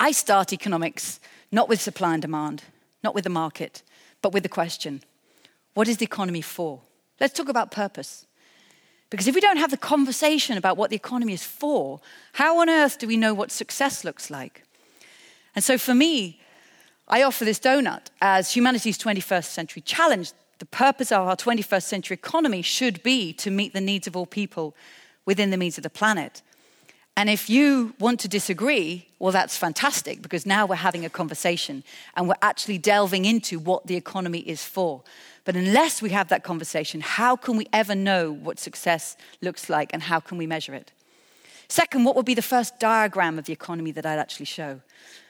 I 0.00 0.12
start 0.12 0.52
economics 0.52 1.20
not 1.52 1.68
with 1.68 1.80
supply 1.80 2.14
and 2.14 2.22
demand, 2.22 2.64
not 3.02 3.14
with 3.14 3.24
the 3.24 3.30
market, 3.30 3.82
but 4.22 4.32
with 4.32 4.42
the 4.42 4.48
question 4.48 5.02
what 5.74 5.88
is 5.88 5.96
the 5.96 6.04
economy 6.04 6.40
for? 6.40 6.80
Let's 7.20 7.34
talk 7.34 7.48
about 7.48 7.72
purpose. 7.72 8.26
Because 9.10 9.26
if 9.26 9.34
we 9.34 9.40
don't 9.40 9.58
have 9.58 9.70
the 9.70 9.76
conversation 9.76 10.56
about 10.56 10.76
what 10.76 10.90
the 10.90 10.96
economy 10.96 11.32
is 11.32 11.44
for, 11.44 12.00
how 12.32 12.60
on 12.60 12.68
earth 12.68 12.98
do 12.98 13.06
we 13.06 13.16
know 13.16 13.34
what 13.34 13.50
success 13.50 14.04
looks 14.04 14.30
like? 14.30 14.64
And 15.54 15.64
so 15.64 15.78
for 15.78 15.94
me, 15.94 16.40
I 17.06 17.22
offer 17.22 17.44
this 17.44 17.58
donut 17.58 18.06
as 18.22 18.54
humanity's 18.54 18.98
21st 18.98 19.44
century 19.44 19.82
challenge. 19.82 20.32
The 20.58 20.66
purpose 20.66 21.12
of 21.12 21.26
our 21.26 21.36
21st 21.36 21.82
century 21.82 22.14
economy 22.14 22.62
should 22.62 23.02
be 23.02 23.32
to 23.34 23.50
meet 23.50 23.74
the 23.74 23.80
needs 23.80 24.06
of 24.06 24.16
all 24.16 24.26
people 24.26 24.74
within 25.26 25.50
the 25.50 25.56
means 25.56 25.76
of 25.76 25.82
the 25.82 25.90
planet. 25.90 26.40
And 27.16 27.28
if 27.30 27.48
you 27.48 27.94
want 28.00 28.20
to 28.20 28.28
disagree, 28.28 29.06
well, 29.18 29.32
that's 29.32 29.56
fantastic 29.56 30.20
because 30.20 30.46
now 30.46 30.66
we're 30.66 30.76
having 30.76 31.04
a 31.04 31.10
conversation 31.10 31.84
and 32.16 32.26
we're 32.26 32.34
actually 32.42 32.78
delving 32.78 33.24
into 33.24 33.58
what 33.58 33.86
the 33.86 33.96
economy 33.96 34.40
is 34.40 34.64
for. 34.64 35.02
But 35.44 35.56
unless 35.56 36.00
we 36.00 36.10
have 36.10 36.28
that 36.28 36.42
conversation, 36.42 37.02
how 37.02 37.36
can 37.36 37.56
we 37.56 37.68
ever 37.72 37.94
know 37.94 38.32
what 38.32 38.58
success 38.58 39.16
looks 39.42 39.68
like 39.68 39.92
and 39.92 40.02
how 40.02 40.18
can 40.20 40.38
we 40.38 40.46
measure 40.46 40.74
it? 40.74 40.90
Second, 41.68 42.04
what 42.04 42.16
would 42.16 42.26
be 42.26 42.34
the 42.34 42.42
first 42.42 42.80
diagram 42.80 43.38
of 43.38 43.44
the 43.44 43.52
economy 43.52 43.92
that 43.92 44.06
I'd 44.06 44.18
actually 44.18 44.46
show? 44.46 44.80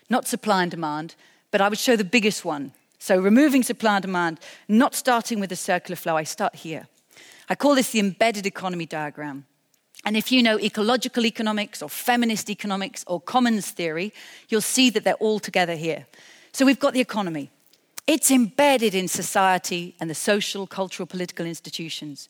Not 0.09 0.27
supply 0.27 0.63
and 0.63 0.71
demand, 0.71 1.17
but 1.55 1.61
I 1.61 1.69
would 1.69 1.79
show 1.79 1.95
the 1.95 2.03
biggest 2.03 2.45
one. 2.45 2.73
So, 2.99 3.17
removing 3.17 3.63
supply 3.63 3.95
and 3.95 4.03
demand, 4.03 4.41
not 4.67 4.93
starting 4.93 5.39
with 5.39 5.53
a 5.53 5.57
circular 5.57 5.95
flow, 5.95 6.17
I 6.17 6.25
start 6.25 6.57
here. 6.57 6.89
I 7.49 7.55
call 7.55 7.77
this 7.77 7.93
the 7.93 8.01
embedded 8.01 8.45
economy 8.45 8.87
diagram. 8.87 9.47
And 10.05 10.17
if 10.17 10.33
you 10.33 10.43
know 10.43 10.59
ecological 10.59 11.25
economics 11.25 11.81
or 11.81 11.89
feminist 11.89 12.51
economics 12.51 13.05
or 13.07 13.21
commons 13.21 13.71
theory, 13.71 14.13
you'll 14.49 14.63
see 14.63 14.91
that 14.91 15.05
they're 15.05 15.23
all 15.27 15.39
together 15.39 15.77
here. 15.77 16.09
So, 16.51 16.67
we've 16.67 16.81
got 16.81 16.93
the 16.93 17.01
economy. 17.01 17.53
It's 18.09 18.33
embedded 18.33 18.97
in 18.97 19.07
society 19.07 19.95
and 20.01 20.11
the 20.11 20.17
social, 20.17 20.67
cultural, 20.67 21.07
political 21.07 21.47
institutions 21.47 22.29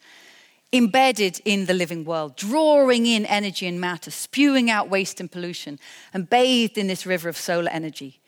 embedded 0.71 1.41
in 1.47 1.65
the 1.65 1.73
living 1.73 2.05
world, 2.05 2.37
drawing 2.37 3.07
in 3.07 3.25
energy 3.25 3.67
and 3.67 3.81
matter, 3.81 4.11
spewing 4.11 4.69
out 4.69 4.91
waste 4.91 5.19
and 5.19 5.33
pollution, 5.33 5.79
and 6.13 6.29
bathed 6.29 6.77
in 6.77 6.89
this 6.89 7.07
river 7.07 7.31
of 7.31 7.39
solar 7.39 7.71
energy. 7.71 8.21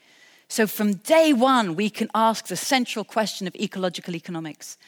So 0.48 0.66
from 0.66 0.94
day 0.94 1.32
one, 1.32 1.74
we 1.74 1.90
can 1.90 2.09
ask 2.14 2.46
the 2.46 2.56
central 2.56 3.04
question 3.04 3.46
of 3.46 3.54
ecological 3.56 4.14
economics. 4.14 4.78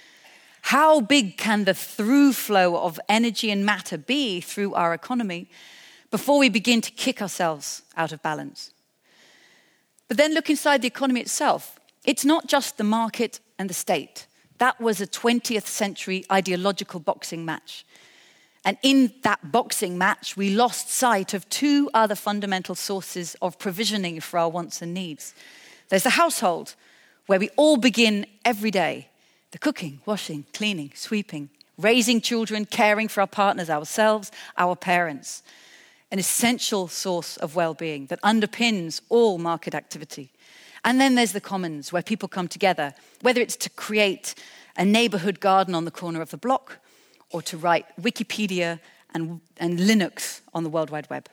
How 0.63 1.01
big 1.01 1.37
can 1.37 1.65
the 1.65 1.75
through 1.75 2.33
flow 2.33 2.77
of 2.77 3.01
energy 3.09 3.51
and 3.51 3.65
matter 3.65 3.99
be 3.99 4.41
through 4.41 4.75
our 4.75 4.95
economy 4.95 5.49
before 6.11 6.39
we 6.39 6.49
begin 6.49 6.81
to 6.83 6.91
kick 6.91 7.21
ourselves 7.23 7.83
out 7.97 8.13
of 8.13 8.23
balance? 8.23 8.73
But 10.09 10.17
then 10.17 10.35
look 10.35 10.49
inside 10.49 10.83
the 10.83 10.89
economy 10.89 11.21
itself. 11.21 11.79
It's 12.05 12.25
not 12.25 12.47
just 12.47 12.79
the 12.79 12.85
market 12.85 13.41
and 13.59 13.69
the 13.69 13.75
state. 13.75 14.27
That 14.59 14.81
was 14.81 15.01
a 15.01 15.07
20th 15.07 15.67
century 15.67 16.25
ideological 16.31 17.01
boxing 17.01 17.45
match. 17.45 17.85
And 18.65 18.77
in 18.83 19.13
that 19.23 19.53
boxing 19.53 19.97
match, 19.97 20.37
we 20.37 20.51
lost 20.51 20.91
sight 20.91 21.33
of 21.33 21.49
two 21.49 21.91
other 21.95 22.15
fundamental 22.15 22.75
sources 22.75 23.37
of 23.41 23.59
provisioning 23.59 24.21
for 24.21 24.39
our 24.39 24.49
wants 24.49 24.83
and 24.83 24.93
needs. 24.93 25.35
There's 25.89 26.03
the 26.03 26.11
household, 26.11 26.75
where 27.27 27.39
we 27.39 27.51
all 27.57 27.77
begin 27.77 28.27
every 28.45 28.71
day 28.71 29.09
the 29.51 29.59
cooking, 29.59 30.01
washing, 30.05 30.45
cleaning, 30.53 30.93
sweeping, 30.95 31.49
raising 31.79 32.21
children, 32.21 32.67
caring 32.67 33.09
for 33.09 33.23
our 33.23 33.27
partners, 33.27 33.71
ourselves, 33.71 34.31
our 34.59 34.77
parents. 34.77 35.43
An 36.11 36.19
essential 36.19 36.89
source 36.89 37.37
of 37.39 37.55
well 37.55 37.75
being 37.75 38.07
that 38.07 38.21
underpins 38.23 39.01
all 39.09 39.39
market 39.39 39.75
activity. 39.75 40.31
And 40.85 41.01
then 41.01 41.15
there's 41.15 41.33
the 41.33 41.41
commons, 41.41 41.93
where 41.93 42.03
people 42.03 42.29
come 42.29 42.49
together, 42.49 42.95
whether 43.23 43.41
it's 43.41 43.57
to 43.57 43.71
create 43.71 44.35
a 44.77 44.85
neighborhood 44.85 45.41
garden 45.41 45.75
on 45.75 45.85
the 45.85 45.91
corner 45.91 46.21
of 46.21 46.31
the 46.31 46.37
block 46.37 46.79
or 47.31 47.43
to 47.43 47.57
write 47.57 47.87
Wikipedia 48.01 48.81
and, 49.15 49.41
and 49.59 49.79
Linux 49.79 50.41
on 50.55 50.63
the 50.63 50.71
World 50.71 50.91
Wide 50.91 51.09
Web. 51.11 51.29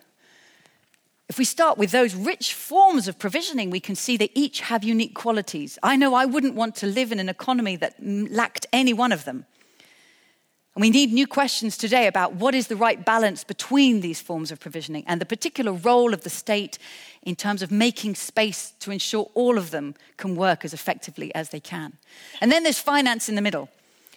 If 1.27 1.39
we 1.39 1.45
start 1.45 1.77
with 1.77 1.91
those 1.91 2.13
rich 2.13 2.53
forms 2.53 3.08
of 3.08 3.17
provisioning, 3.17 3.71
we 3.71 3.79
can 3.79 3.95
see 3.95 4.15
they 4.15 4.29
each 4.36 4.62
have 4.62 4.84
unique 4.84 5.15
qualities. 5.15 5.79
I 5.81 5.95
know 5.95 6.13
I 6.13 6.25
wouldn't 6.25 6.53
want 6.53 6.75
to 6.77 6.88
live 6.88 7.12
in 7.12 7.19
an 7.19 7.29
economy 7.29 7.75
that 7.77 7.95
lacked 7.99 8.67
any 8.71 8.93
one 8.93 9.12
of 9.12 9.25
them. 9.25 9.45
And 10.75 10.81
we 10.81 10.89
need 10.89 11.13
new 11.13 11.25
questions 11.25 11.77
today 11.77 12.05
about 12.05 12.34
what 12.34 12.53
is 12.53 12.67
the 12.67 12.75
right 12.75 13.03
balance 13.03 13.45
between 13.45 14.01
these 14.01 14.21
forms 14.21 14.51
of 14.51 14.60
provisioning 14.60 15.05
and 15.08 15.21
the 15.21 15.25
particular 15.25 15.71
role 15.71 16.13
of 16.13 16.21
the 16.21 16.29
state 16.29 16.77
in 17.23 17.36
terms 17.36 17.62
of 17.62 17.71
making 17.71 18.15
space 18.15 18.73
to 18.81 18.91
ensure 18.91 19.31
all 19.36 19.58
of 19.58 19.71
them 19.71 19.95
can 20.17 20.36
work 20.36 20.65
as 20.65 20.73
effectively 20.73 21.34
as 21.34 21.49
they 21.49 21.62
can. 21.62 21.93
And 22.41 22.51
then 22.51 22.63
there's 22.63 22.77
finance 22.77 23.29
in 23.29 23.36
the 23.36 23.41
middle. 23.41 23.69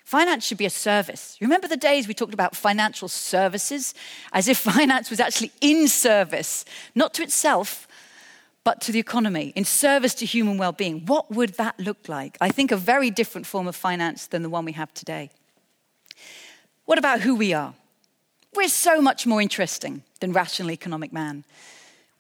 Finance 0.09 0.47
should 0.47 0.57
be 0.57 0.65
a 0.65 0.71
service. 0.71 1.37
Remember 1.39 1.69
the 1.69 1.77
days 1.77 2.09
we 2.09 2.15
talked 2.15 2.33
about 2.33 2.57
financial 2.57 3.09
services 3.09 3.93
as 4.33 4.49
if 4.49 4.57
finance 4.75 5.11
was 5.11 5.21
actually 5.21 5.53
in 5.61 5.87
service, 5.87 6.65
not 6.95 7.13
to 7.13 7.23
itself, 7.23 7.87
but 8.65 8.81
to 8.81 8.91
the 8.91 8.99
economy, 8.99 9.53
in 9.55 9.67
service 9.67 10.15
to 10.15 10.25
human 10.25 10.57
well 10.57 10.73
being. 10.73 11.05
What 11.05 11.31
would 11.31 11.59
that 11.59 11.79
look 11.79 12.09
like? 12.09 12.39
I 12.41 12.49
think 12.49 12.73
a 12.73 12.77
very 12.79 13.11
different 13.11 13.47
form 13.47 13.69
of 13.69 13.77
finance 13.77 14.27
than 14.29 14.43
the 14.43 14.49
one 14.49 14.65
we 14.65 14.73
have 14.73 14.95
today. 14.95 15.29
What 16.87 16.97
about 16.97 17.21
who 17.21 17.35
we 17.35 17.53
are? 17.53 17.75
We're 18.55 18.69
so 18.71 19.03
much 19.03 19.27
more 19.27 19.43
interesting 19.43 20.05
than 20.21 20.33
rational 20.33 20.71
economic 20.71 21.13
man. 21.13 21.45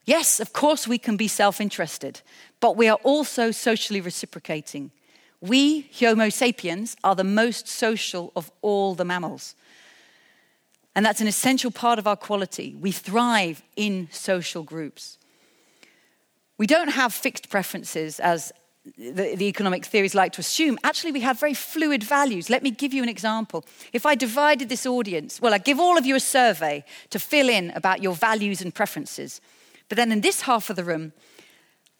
Yes, 0.05 0.41
of 0.41 0.53
course, 0.53 0.87
we 0.87 0.99
can 0.99 1.17
be 1.17 1.27
self 1.27 1.59
interested, 1.59 2.21
but 2.61 2.77
we 2.77 2.87
are 2.87 2.99
also 3.03 3.51
socially 3.51 4.03
reciprocating. 4.03 4.91
We, 5.41 5.89
Homo 6.01 6.31
sapiens, 6.31 6.97
are 7.05 7.15
the 7.15 7.25
most 7.25 7.69
social 7.69 8.33
of 8.35 8.51
all 8.61 8.95
the 8.95 9.05
mammals. 9.05 9.55
And 10.95 11.07
that's 11.07 11.21
an 11.21 11.29
essential 11.29 11.71
part 11.71 11.99
of 11.99 12.07
our 12.07 12.17
quality. 12.17 12.75
We 12.75 12.91
thrive 12.91 13.63
in 13.77 14.09
social 14.11 14.65
groups. 14.65 15.19
We 16.57 16.67
don't 16.67 16.89
have 16.89 17.15
fixed 17.15 17.51
preferences 17.51 18.19
as 18.19 18.53
the, 18.97 19.37
the, 19.37 19.47
economic 19.47 19.85
theories 19.85 20.15
like 20.15 20.33
to 20.33 20.41
assume, 20.41 20.79
actually 20.83 21.13
we 21.13 21.21
have 21.21 21.39
very 21.39 21.55
fluid 21.55 22.03
values. 22.03 22.49
Let 22.49 22.63
me 22.63 22.71
give 22.71 22.95
you 22.95 23.03
an 23.03 23.09
example. 23.09 23.65
If 23.93 24.07
I 24.07 24.15
divided 24.15 24.69
this 24.69 24.87
audience, 24.87 25.41
well, 25.41 25.55
I 25.55 25.59
give 25.59 25.79
all 25.79 25.99
of 25.99 26.07
you 26.07 26.15
a 26.17 26.21
survey 26.21 26.85
to 27.11 27.19
fill 27.19 27.49
in 27.49 27.71
about 27.73 28.03
your 28.03 28.15
values 28.15 28.63
and 28.63 28.75
preferences. 28.75 29.41
But 29.89 29.97
then 29.97 30.11
in 30.11 30.21
this 30.21 30.43
half 30.43 30.71
of 30.71 30.77
the 30.77 30.85
room, 30.85 31.13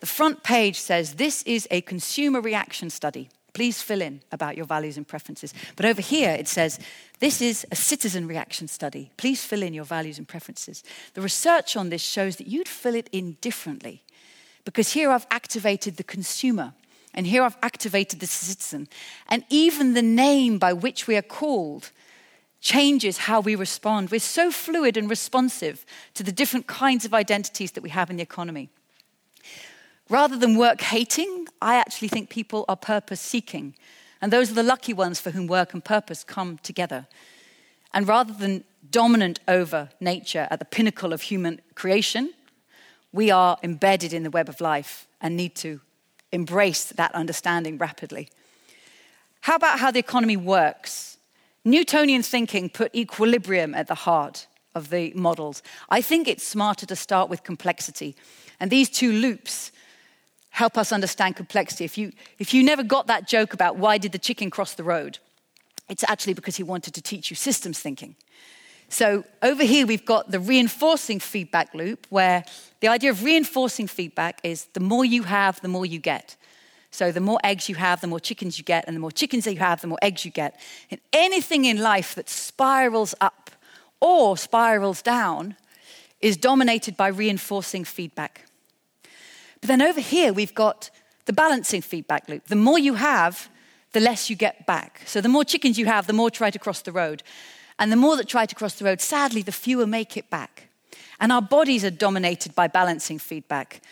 the 0.01 0.07
front 0.07 0.43
page 0.43 0.79
says 0.79 1.15
this 1.15 1.43
is 1.43 1.67
a 1.71 1.81
consumer 1.83 2.41
reaction 2.41 2.91
study. 2.91 3.29
Please 3.53 3.83
fill 3.83 4.03
in 4.03 4.21
about 4.31 4.57
your 4.57 4.67
values 4.67 4.97
and 4.97 5.09
preferences. 5.09 5.53
But 5.75 5.87
over 5.87 6.01
here 6.01 6.31
it 6.31 6.47
says 6.47 6.79
this 7.19 7.41
is 7.41 7.67
a 7.73 7.77
citizen 7.77 8.29
reaction 8.29 8.69
study. 8.69 9.11
Please 9.17 9.45
fill 9.45 9.63
in 9.63 9.75
your 9.75 9.85
values 9.85 10.19
and 10.19 10.29
preferences. 10.29 10.85
The 11.15 11.23
research 11.23 11.77
on 11.77 11.89
this 11.89 12.03
shows 12.03 12.37
that 12.37 12.47
you'd 12.47 12.69
fill 12.69 12.95
it 12.95 13.09
in 13.11 13.37
differently 13.41 14.05
because 14.65 14.93
here 14.93 15.11
I've 15.11 15.27
activated 15.31 15.97
the 15.97 16.05
consumer 16.05 16.75
and 17.15 17.27
here 17.27 17.43
I've 17.43 17.57
activated 17.63 18.21
the 18.21 18.27
citizen. 18.27 18.89
And 19.29 19.45
even 19.51 19.95
the 19.95 20.03
name 20.03 20.59
by 20.59 20.73
which 20.73 21.09
we 21.09 21.17
are 21.17 21.23
called 21.23 21.91
changes 22.61 23.19
how 23.19 23.41
we 23.41 23.55
respond. 23.55 24.11
We're 24.11 24.21
so 24.21 24.51
fluid 24.51 24.97
and 24.97 25.09
responsive 25.09 25.85
to 26.15 26.23
the 26.23 26.33
different 26.33 26.67
kinds 26.67 27.05
of 27.05 27.15
identities 27.15 27.73
that 27.73 27.83
we 27.83 27.91
have 27.91 28.11
in 28.11 28.17
the 28.17 28.23
economy. 28.23 28.71
Rather 30.09 30.37
than 30.37 30.57
work 30.57 30.81
hating, 30.81 31.47
I 31.61 31.77
actually 31.77 32.09
think 32.09 32.31
people 32.31 32.65
are 32.69 32.77
purpose 32.77 33.21
seeking. 33.21 33.75
And 34.21 34.33
those 34.33 34.51
are 34.51 34.55
the 34.55 34.63
lucky 34.63 34.93
ones 34.93 35.21
for 35.21 35.31
whom 35.31 35.47
work 35.47 35.75
and 35.75 35.85
purpose 35.85 36.25
come 36.25 36.59
together. 36.63 37.07
And 37.93 38.09
rather 38.09 38.33
than 38.33 38.65
dominant 38.91 39.41
over 39.47 39.91
nature 40.01 40.49
at 40.51 40.59
the 40.59 40.65
pinnacle 40.65 41.13
of 41.13 41.23
human 41.23 41.61
creation, 41.75 42.33
we 43.13 43.31
are 43.31 43.59
embedded 43.63 44.13
in 44.13 44.23
the 44.23 44.31
web 44.31 44.49
of 44.49 44.61
life 44.61 45.07
and 45.21 45.37
need 45.37 45.55
to 45.57 45.81
embrace 46.33 46.85
that 46.85 47.15
understanding 47.15 47.79
rapidly. 47.79 48.29
How 49.43 49.57
about 49.57 49.79
how 49.79 49.91
the 49.91 49.99
economy 49.99 50.37
works? 50.37 51.19
Newtonian 51.65 52.23
thinking 52.23 52.69
put 52.71 52.95
equilibrium 52.95 53.75
at 53.75 53.89
the 53.89 53.95
heart 53.95 54.47
of 54.75 54.91
the 54.91 55.13
models. 55.15 55.63
I 55.89 56.01
think 56.01 56.29
it's 56.29 56.45
smarter 56.45 56.87
to 56.87 56.97
start 56.97 57.29
with 57.31 57.43
complexity. 57.43 58.15
And 58.61 58.71
these 58.71 58.91
two 58.91 59.13
loops 59.13 59.73
help 60.59 60.77
us 60.77 60.91
understand 60.91 61.37
complexity. 61.37 61.85
If 61.85 61.97
you, 61.97 62.11
if 62.41 62.53
you 62.53 62.65
never 62.65 62.83
got 62.83 63.07
that 63.07 63.29
joke 63.29 63.55
about 63.55 63.77
why 63.77 63.97
did 63.97 64.11
the 64.11 64.19
chicken 64.19 64.51
cross 64.51 64.75
the 64.75 64.83
road, 64.83 65.21
it's 65.89 66.05
actually 66.09 66.35
because 66.35 66.57
he 66.57 66.65
wanted 66.65 66.95
to 66.95 67.01
teach 67.01 67.31
you 67.31 67.37
systems 67.37 67.79
thinking. 67.79 68.17
So 68.89 69.23
over 69.41 69.63
here, 69.63 69.87
we've 69.87 70.05
got 70.05 70.33
the 70.33 70.41
reinforcing 70.41 71.21
feedback 71.21 71.75
loop, 71.75 72.09
where 72.11 72.43
the 72.81 72.89
idea 72.89 73.11
of 73.11 73.23
reinforcing 73.23 73.87
feedback 73.87 74.41
is 74.43 74.65
the 74.73 74.81
more 74.81 75.05
you 75.05 75.23
have, 75.23 75.61
the 75.61 75.69
more 75.69 75.87
you 75.87 76.01
get. 76.01 76.37
So 76.91 77.13
the 77.13 77.21
more 77.21 77.39
eggs 77.45 77.69
you 77.69 77.77
have, 77.77 78.01
the 78.01 78.09
more 78.09 78.19
chickens 78.19 78.59
you 78.59 78.65
get, 78.65 78.85
and 78.89 78.97
the 78.97 79.01
more 79.01 79.13
chickens 79.13 79.45
that 79.45 79.53
you 79.53 79.61
have, 79.61 79.81
the 79.81 79.87
more 79.87 80.03
eggs 80.03 80.25
you 80.25 80.33
get. 80.33 80.59
And 80.91 81.01
anything 81.13 81.67
in 81.67 81.79
life 81.79 82.17
that 82.17 82.29
spirals 82.29 83.15
up 83.21 83.53
or 84.01 84.37
spirals 84.37 85.03
down 85.03 85.55
is 86.21 86.37
dominated 86.37 86.97
by 86.97 87.09
reinforcing 87.09 87.85
feedback. 87.85 88.48
But 89.61 89.69
then 89.69 89.83
over 89.83 90.01
here, 90.01 90.33
we've 90.33 90.55
got 90.55 90.91
the 91.27 91.33
balancing 91.33 91.83
feedback 91.83 92.29
loop. 92.29 92.47
The 92.47 92.57
more 92.57 92.79
you 92.79 92.95
have, 92.95 93.51
the 93.93 94.01
less 94.01 94.31
you 94.31 94.37
get 94.37 94.67
back. 94.67 95.03
So 95.07 95.21
the 95.21 95.29
more 95.29 95.45
chickens 95.45 95.79
you 95.79 95.87
have, 95.87 96.07
the 96.07 96.13
more 96.13 96.31
try 96.31 96.51
to 96.51 96.59
cross 96.59 96.83
the 96.83 96.93
road. 96.93 97.23
And 97.79 97.93
the 97.93 97.97
more 97.97 98.17
that 98.17 98.29
try 98.29 98.47
to 98.47 98.55
cross 98.55 98.75
the 98.75 98.85
road, 98.85 99.01
sadly, 99.01 99.43
the 99.43 99.53
fewer 99.53 99.87
make 99.87 100.17
it 100.17 100.29
back. 100.31 100.69
And 101.21 101.33
our 101.33 101.43
bodies 101.43 101.85
are 101.85 101.91
dominated 101.91 102.55
by 102.55 102.69
balancing 102.69 103.19
feedback. 103.19 103.83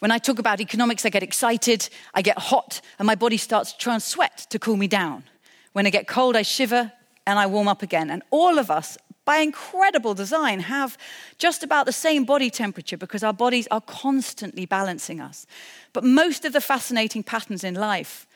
When 0.00 0.10
I 0.10 0.18
talk 0.18 0.38
about 0.38 0.60
economics, 0.60 1.06
I 1.06 1.08
get 1.08 1.22
excited, 1.22 1.88
I 2.12 2.20
get 2.20 2.38
hot, 2.38 2.80
and 2.98 3.06
my 3.06 3.14
body 3.14 3.36
starts 3.36 3.72
to 3.72 3.78
try 3.78 3.94
and 3.94 4.02
sweat 4.02 4.46
to 4.50 4.58
cool 4.58 4.76
me 4.76 4.86
down. 4.86 5.24
When 5.72 5.86
I 5.86 5.90
get 5.90 6.06
cold, 6.06 6.36
I 6.36 6.42
shiver 6.42 6.92
and 7.26 7.38
I 7.38 7.46
warm 7.46 7.68
up 7.68 7.82
again. 7.82 8.10
And 8.10 8.22
all 8.30 8.58
of 8.58 8.70
us, 8.70 8.98
by 9.24 9.38
incredible 9.38 10.14
design, 10.14 10.60
have 10.60 10.98
just 11.38 11.62
about 11.62 11.86
the 11.86 11.92
same 11.92 12.24
body 12.24 12.50
temperature 12.50 12.96
because 12.96 13.22
our 13.22 13.32
bodies 13.32 13.66
are 13.70 13.80
constantly 13.80 14.66
balancing 14.66 15.20
us. 15.20 15.46
But 15.92 16.04
most 16.04 16.44
of 16.44 16.52
the 16.52 16.60
fascinating 16.60 17.22
patterns 17.22 17.64
in 17.64 17.74
life, 17.74 18.26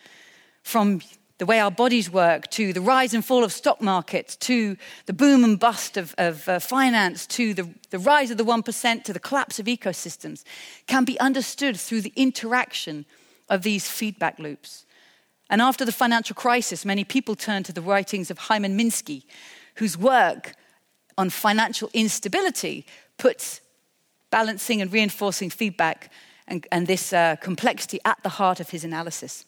from 0.63 1.01
the 1.39 1.47
way 1.47 1.61
our 1.61 1.71
bodies 1.71 2.11
work, 2.11 2.51
to 2.51 2.73
the 2.73 2.81
rise 2.81 3.15
and 3.15 3.25
fall 3.25 3.45
of 3.45 3.53
stock 3.53 3.81
markets, 3.81 4.35
to 4.37 4.77
the 5.07 5.13
boom 5.13 5.45
and 5.45 5.59
bust 5.59 5.97
of, 5.97 6.15
of 6.19 6.49
uh, 6.49 6.59
finance, 6.59 7.27
to 7.27 7.55
the, 7.55 7.69
the 7.91 7.99
rise 7.99 8.31
of 8.31 8.39
the 8.39 8.45
1%, 8.45 9.05
to 9.05 9.13
the 9.13 9.21
collapse 9.21 9.61
of 9.61 9.67
ecosystems, 9.67 10.43
can 10.87 11.05
be 11.05 11.19
understood 11.21 11.77
through 11.77 12.01
the 12.01 12.13
interaction 12.17 13.07
of 13.49 13.63
these 13.63 13.89
feedback 13.89 14.39
loops. 14.39 14.85
And 15.49 15.63
after 15.63 15.85
the 15.85 15.93
financial 15.93 16.35
crisis, 16.35 16.85
many 16.85 17.05
people 17.05 17.35
turned 17.35 17.65
to 17.67 17.73
the 17.73 17.81
writings 17.81 18.31
of 18.31 18.39
Hyman 18.39 18.77
Minsky, 18.77 19.23
whose 19.77 19.97
work 19.97 20.55
on 21.19 21.29
financial 21.29 21.91
instability 21.93 22.87
puts 23.19 23.61
balancing 24.31 24.81
and 24.81 24.93
reinforcing 24.93 25.51
feedback 25.51 26.11
and, 26.47 26.67
and 26.73 26.87
this 26.87 27.13
uh, 27.13 27.37
complexity 27.37 27.99
at 28.05 28.23
the 28.23 28.29
heart 28.31 28.61
of 28.61 28.71
his 28.71 28.85
analysis. 28.85 29.45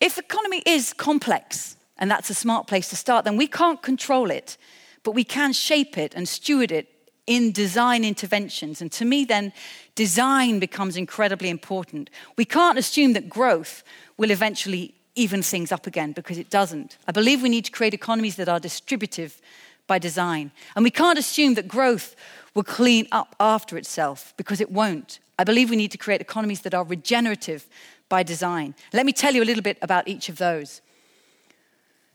If 0.00 0.16
the 0.16 0.22
economy 0.22 0.62
is 0.66 0.92
complex, 0.92 1.76
and 1.98 2.10
that's 2.10 2.30
a 2.30 2.34
smart 2.34 2.66
place 2.66 2.88
to 2.88 2.96
start, 2.96 3.24
then 3.24 3.36
we 3.36 3.46
can't 3.46 3.80
control 3.80 4.30
it, 4.30 4.56
but 5.02 5.12
we 5.12 5.24
can 5.24 5.52
shape 5.52 5.96
it 5.96 6.14
and 6.14 6.28
steward 6.28 6.72
it 6.72 6.88
in 7.26 7.52
design 7.52 8.04
interventions. 8.04 8.80
And 8.80 8.90
to 8.92 9.04
me, 9.04 9.24
then, 9.24 9.52
design 9.94 10.58
becomes 10.58 10.96
incredibly 10.96 11.48
important. 11.48 12.10
We 12.36 12.44
can't 12.44 12.78
assume 12.78 13.12
that 13.12 13.28
growth 13.28 13.84
will 14.16 14.30
eventually 14.30 14.94
even 15.20 15.42
things 15.42 15.70
up 15.70 15.86
again 15.86 16.12
because 16.12 16.38
it 16.38 16.48
doesn't. 16.48 16.96
I 17.06 17.12
believe 17.12 17.42
we 17.42 17.50
need 17.50 17.66
to 17.66 17.70
create 17.70 17.92
economies 17.92 18.36
that 18.36 18.48
are 18.48 18.58
distributive 18.58 19.40
by 19.86 19.98
design. 19.98 20.50
And 20.74 20.82
we 20.82 20.90
can't 20.90 21.18
assume 21.18 21.54
that 21.54 21.68
growth 21.68 22.16
will 22.54 22.64
clean 22.64 23.06
up 23.12 23.36
after 23.38 23.76
itself 23.76 24.32
because 24.36 24.60
it 24.60 24.72
won't. 24.72 25.18
I 25.38 25.44
believe 25.44 25.68
we 25.68 25.76
need 25.76 25.90
to 25.92 25.98
create 25.98 26.20
economies 26.20 26.62
that 26.62 26.74
are 26.74 26.84
regenerative 26.84 27.68
by 28.08 28.22
design. 28.22 28.74
Let 28.92 29.04
me 29.04 29.12
tell 29.12 29.34
you 29.34 29.42
a 29.42 29.48
little 29.50 29.62
bit 29.62 29.78
about 29.82 30.08
each 30.08 30.28
of 30.28 30.38
those. 30.38 30.80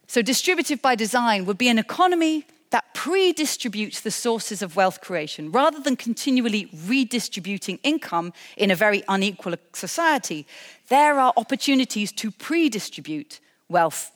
So, 0.08 0.22
distributive 0.22 0.82
by 0.82 0.96
design 0.96 1.46
would 1.46 1.58
be 1.58 1.70
an 1.70 1.80
economy 1.80 2.46
that 2.72 2.94
pre-distributes 2.94 4.02
the 4.02 4.12
sources 4.12 4.62
of 4.62 4.76
wealth 4.76 5.00
creation 5.02 5.52
rather 5.52 5.80
than 5.80 5.96
continually 5.96 6.70
redistributing 6.86 7.80
income 7.84 8.34
in 8.58 8.72
a 8.72 8.76
very 8.76 9.04
unequal 9.08 9.56
society. 9.74 10.46
There 10.90 11.20
are 11.20 11.34
opportunities 11.38 12.12
to 12.14 12.32
pre-distribute 12.32 13.40
wealth, 13.70 14.12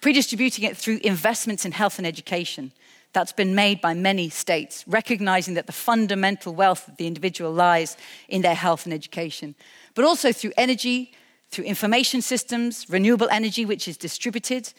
pre-distributing 0.00 0.64
it 0.64 0.76
through 0.76 1.00
investments 1.04 1.64
in 1.64 1.72
health 1.72 1.98
and 1.98 2.06
education. 2.06 2.72
That's 3.12 3.32
been 3.32 3.54
made 3.54 3.80
by 3.80 3.94
many 3.94 4.30
states, 4.30 4.84
recognizing 4.86 5.54
that 5.54 5.66
the 5.66 5.72
fundamental 5.72 6.54
wealth 6.54 6.88
of 6.88 6.96
the 6.96 7.06
individual 7.06 7.52
lies 7.52 7.96
in 8.28 8.42
their 8.42 8.54
health 8.54 8.84
and 8.84 8.94
education, 8.94 9.54
but 9.94 10.04
also 10.04 10.32
through 10.32 10.52
energy, 10.56 11.12
through 11.50 11.64
information 11.64 12.22
systems, 12.22 12.86
renewable 12.88 13.28
energy, 13.30 13.66
which 13.66 13.88
is 13.88 13.96
distributed, 13.96 14.72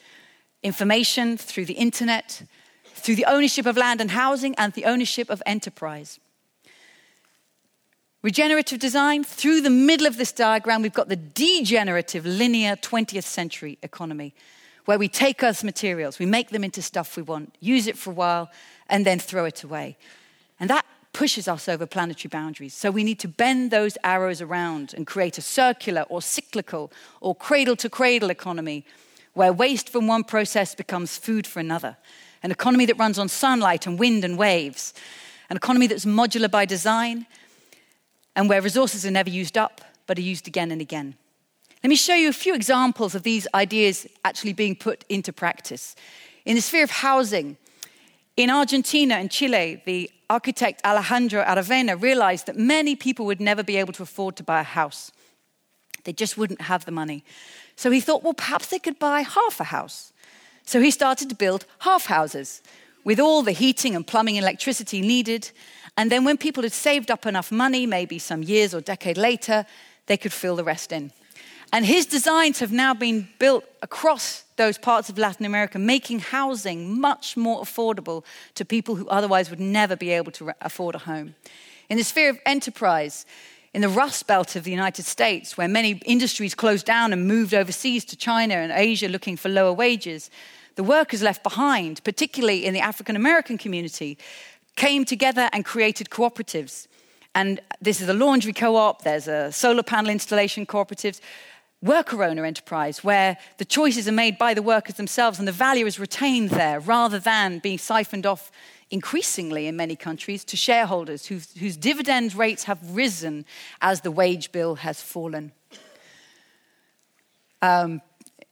information 0.63 1.37
through 1.37 1.65
the 1.65 1.73
internet, 1.73 2.43
through 2.93 3.15
the 3.15 3.25
ownership 3.25 3.65
of 3.65 3.77
land 3.77 4.01
and 4.01 4.11
housing, 4.11 4.55
and 4.55 4.73
the 4.73 4.85
ownership 4.85 5.29
of 5.29 5.41
enterprise. 5.45 6.19
Regenerative 8.21 8.77
design, 8.77 9.23
through 9.23 9.61
the 9.61 9.69
middle 9.69 10.05
of 10.05 10.17
this 10.17 10.31
diagram, 10.31 10.83
we've 10.83 10.93
got 10.93 11.09
the 11.09 11.15
degenerative 11.15 12.25
linear 12.25 12.75
20th 12.75 13.23
century 13.23 13.79
economy, 13.81 14.35
where 14.85 14.99
we 14.99 15.07
take 15.07 15.41
Earth's 15.41 15.63
materials, 15.63 16.19
we 16.19 16.25
make 16.25 16.49
them 16.49 16.63
into 16.63 16.81
stuff 16.81 17.17
we 17.17 17.23
want, 17.23 17.55
use 17.59 17.87
it 17.87 17.97
for 17.97 18.11
a 18.11 18.13
while, 18.13 18.51
and 18.89 19.05
then 19.05 19.17
throw 19.17 19.45
it 19.45 19.63
away. 19.63 19.97
And 20.59 20.69
that 20.69 20.85
pushes 21.13 21.47
us 21.47 21.67
over 21.67 21.85
planetary 21.85 22.29
boundaries. 22.29 22.73
So 22.73 22.91
we 22.91 23.03
need 23.03 23.19
to 23.19 23.27
bend 23.27 23.71
those 23.71 23.97
arrows 24.03 24.41
around 24.41 24.93
and 24.93 25.05
create 25.05 25.37
a 25.37 25.41
circular 25.41 26.03
or 26.03 26.21
cyclical 26.21 26.91
or 27.19 27.35
cradle 27.35 27.75
to 27.77 27.89
cradle 27.89 28.29
economy 28.29 28.85
where 29.33 29.53
waste 29.53 29.89
from 29.89 30.07
one 30.07 30.23
process 30.23 30.75
becomes 30.75 31.17
food 31.17 31.47
for 31.47 31.59
another. 31.59 31.97
An 32.43 32.51
economy 32.51 32.85
that 32.85 32.97
runs 32.97 33.19
on 33.19 33.29
sunlight 33.29 33.85
and 33.87 33.99
wind 33.99 34.23
and 34.23 34.37
waves. 34.37 34.93
An 35.49 35.57
economy 35.57 35.87
that's 35.87 36.05
modular 36.05 36.49
by 36.49 36.65
design 36.65 37.27
and 38.35 38.49
where 38.49 38.61
resources 38.61 39.05
are 39.05 39.11
never 39.11 39.29
used 39.29 39.57
up 39.57 39.81
but 40.07 40.17
are 40.17 40.21
used 40.21 40.47
again 40.47 40.71
and 40.71 40.81
again. 40.81 41.15
Let 41.83 41.89
me 41.89 41.95
show 41.95 42.15
you 42.15 42.29
a 42.29 42.33
few 42.33 42.53
examples 42.53 43.15
of 43.15 43.23
these 43.23 43.47
ideas 43.53 44.05
actually 44.23 44.53
being 44.53 44.75
put 44.75 45.03
into 45.09 45.33
practice. 45.33 45.95
In 46.45 46.55
the 46.55 46.61
sphere 46.61 46.83
of 46.83 46.91
housing, 46.91 47.57
in 48.37 48.49
Argentina 48.49 49.15
and 49.15 49.31
Chile, 49.31 49.81
the 49.85 50.09
architect 50.29 50.81
Alejandro 50.85 51.43
Aravena 51.43 52.01
realized 52.01 52.45
that 52.45 52.57
many 52.57 52.95
people 52.95 53.25
would 53.25 53.41
never 53.41 53.63
be 53.63 53.77
able 53.77 53.93
to 53.93 54.03
afford 54.03 54.35
to 54.37 54.43
buy 54.43 54.61
a 54.61 54.63
house. 54.63 55.11
They 56.03 56.13
just 56.13 56.37
wouldn't 56.37 56.61
have 56.61 56.85
the 56.85 56.91
money. 56.91 57.23
So 57.75 57.91
he 57.91 57.99
thought, 57.99 58.23
well, 58.23 58.33
perhaps 58.33 58.67
they 58.67 58.79
could 58.79 58.99
buy 58.99 59.21
half 59.21 59.59
a 59.59 59.65
house. 59.65 60.10
So 60.71 60.79
he 60.79 60.89
started 60.89 61.27
to 61.27 61.35
build 61.35 61.65
half 61.79 62.05
houses 62.05 62.61
with 63.03 63.19
all 63.19 63.43
the 63.43 63.51
heating 63.51 63.93
and 63.93 64.07
plumbing 64.07 64.37
and 64.37 64.45
electricity 64.45 65.01
needed. 65.01 65.51
And 65.97 66.09
then 66.09 66.23
when 66.23 66.37
people 66.37 66.63
had 66.63 66.71
saved 66.71 67.11
up 67.11 67.25
enough 67.25 67.51
money, 67.51 67.85
maybe 67.85 68.17
some 68.19 68.41
years 68.41 68.73
or 68.73 68.79
decade 68.79 69.17
later, 69.17 69.65
they 70.05 70.15
could 70.15 70.31
fill 70.31 70.55
the 70.55 70.63
rest 70.63 70.93
in. 70.93 71.11
And 71.73 71.85
his 71.85 72.05
designs 72.05 72.59
have 72.59 72.71
now 72.71 72.93
been 72.93 73.27
built 73.37 73.65
across 73.81 74.45
those 74.55 74.77
parts 74.77 75.09
of 75.09 75.17
Latin 75.17 75.45
America, 75.45 75.77
making 75.77 76.19
housing 76.19 77.01
much 77.01 77.35
more 77.35 77.61
affordable 77.61 78.23
to 78.55 78.63
people 78.63 78.95
who 78.95 79.09
otherwise 79.09 79.49
would 79.49 79.59
never 79.59 79.97
be 79.97 80.11
able 80.11 80.31
to 80.31 80.53
afford 80.61 80.95
a 80.95 80.99
home. 80.99 81.35
In 81.89 81.97
the 81.97 82.05
sphere 82.05 82.29
of 82.29 82.39
enterprise, 82.45 83.25
in 83.73 83.81
the 83.81 83.89
Rust 83.89 84.25
Belt 84.25 84.55
of 84.55 84.63
the 84.63 84.71
United 84.71 85.03
States, 85.03 85.57
where 85.57 85.67
many 85.67 86.01
industries 86.05 86.55
closed 86.55 86.85
down 86.85 87.11
and 87.11 87.27
moved 87.27 87.53
overseas 87.53 88.05
to 88.05 88.15
China 88.15 88.53
and 88.53 88.71
Asia 88.71 89.09
looking 89.09 89.35
for 89.35 89.49
lower 89.49 89.73
wages, 89.73 90.29
the 90.75 90.83
workers 90.83 91.21
left 91.21 91.43
behind, 91.43 92.03
particularly 92.03 92.65
in 92.65 92.73
the 92.73 92.79
African 92.79 93.15
American 93.15 93.57
community, 93.57 94.17
came 94.75 95.05
together 95.05 95.49
and 95.53 95.65
created 95.65 96.09
cooperatives. 96.09 96.87
And 97.33 97.59
this 97.81 98.01
is 98.01 98.09
a 98.09 98.13
laundry 98.13 98.53
co 98.53 98.75
op, 98.75 99.03
there's 99.03 99.27
a 99.27 99.51
solar 99.51 99.83
panel 99.83 100.11
installation 100.11 100.65
cooperatives 100.65 101.21
worker 101.81 102.23
owner 102.23 102.45
enterprise 102.45 103.03
where 103.03 103.37
the 103.57 103.65
choices 103.65 104.07
are 104.07 104.11
made 104.11 104.37
by 104.37 104.53
the 104.53 104.61
workers 104.61 104.95
themselves 104.95 105.39
and 105.39 105.47
the 105.47 105.51
value 105.51 105.85
is 105.85 105.99
retained 105.99 106.51
there 106.51 106.79
rather 106.79 107.17
than 107.17 107.59
being 107.59 107.77
siphoned 107.77 108.25
off 108.25 108.51
increasingly 108.91 109.67
in 109.67 109.75
many 109.75 109.95
countries 109.95 110.43
to 110.43 110.57
shareholders 110.57 111.25
whose, 111.25 111.77
dividend 111.77 112.35
rates 112.35 112.65
have 112.65 112.95
risen 112.95 113.45
as 113.81 114.01
the 114.01 114.11
wage 114.11 114.51
bill 114.51 114.75
has 114.75 115.01
fallen. 115.01 115.51
Um, 117.61 118.01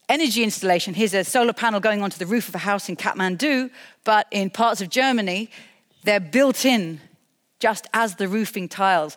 energy 0.09 0.43
installation 0.43 0.93
here's 0.93 1.13
a 1.13 1.23
solar 1.23 1.53
panel 1.53 1.79
going 1.79 2.01
onto 2.01 2.17
the 2.17 2.25
roof 2.25 2.49
of 2.49 2.55
a 2.55 2.59
house 2.59 2.89
in 2.89 2.95
Kathmandu, 2.95 3.69
but 4.03 4.27
in 4.31 4.49
parts 4.49 4.81
of 4.81 4.89
Germany, 4.89 5.49
they're 6.03 6.19
built 6.19 6.65
in 6.65 6.99
just 7.59 7.87
as 7.93 8.15
the 8.15 8.27
roofing 8.27 8.67
tiles 8.67 9.15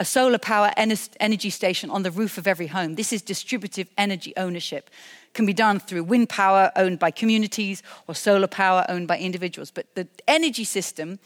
a 0.00 0.04
solar 0.04 0.38
power 0.38 0.72
energy 0.76 1.50
station 1.50 1.90
on 1.90 2.02
the 2.02 2.10
roof 2.10 2.38
of 2.38 2.46
every 2.46 2.68
home. 2.68 2.94
This 2.94 3.12
is 3.12 3.20
distributive 3.20 3.86
energy 3.98 4.32
ownership. 4.38 4.88
Can 5.34 5.44
be 5.44 5.52
done 5.52 5.78
through 5.78 6.04
wind 6.04 6.30
power 6.30 6.72
owned 6.74 6.98
by 6.98 7.10
communities 7.10 7.82
or 8.08 8.14
solar 8.14 8.46
power 8.46 8.86
owned 8.88 9.06
by 9.06 9.18
individuals. 9.18 9.70
But 9.70 9.94
the 9.94 10.08
energy 10.26 10.64
system 10.64 11.18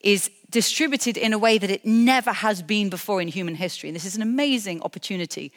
is 0.00 0.30
distributed 0.50 1.16
in 1.16 1.32
a 1.32 1.38
way 1.38 1.56
that 1.56 1.70
it 1.70 1.86
never 1.86 2.30
has 2.30 2.60
been 2.60 2.90
before 2.90 3.22
in 3.22 3.28
human 3.28 3.54
history. 3.54 3.88
And 3.88 3.96
this 3.96 4.04
is 4.04 4.16
an 4.16 4.22
amazing 4.22 4.82
opportunity 4.82 5.50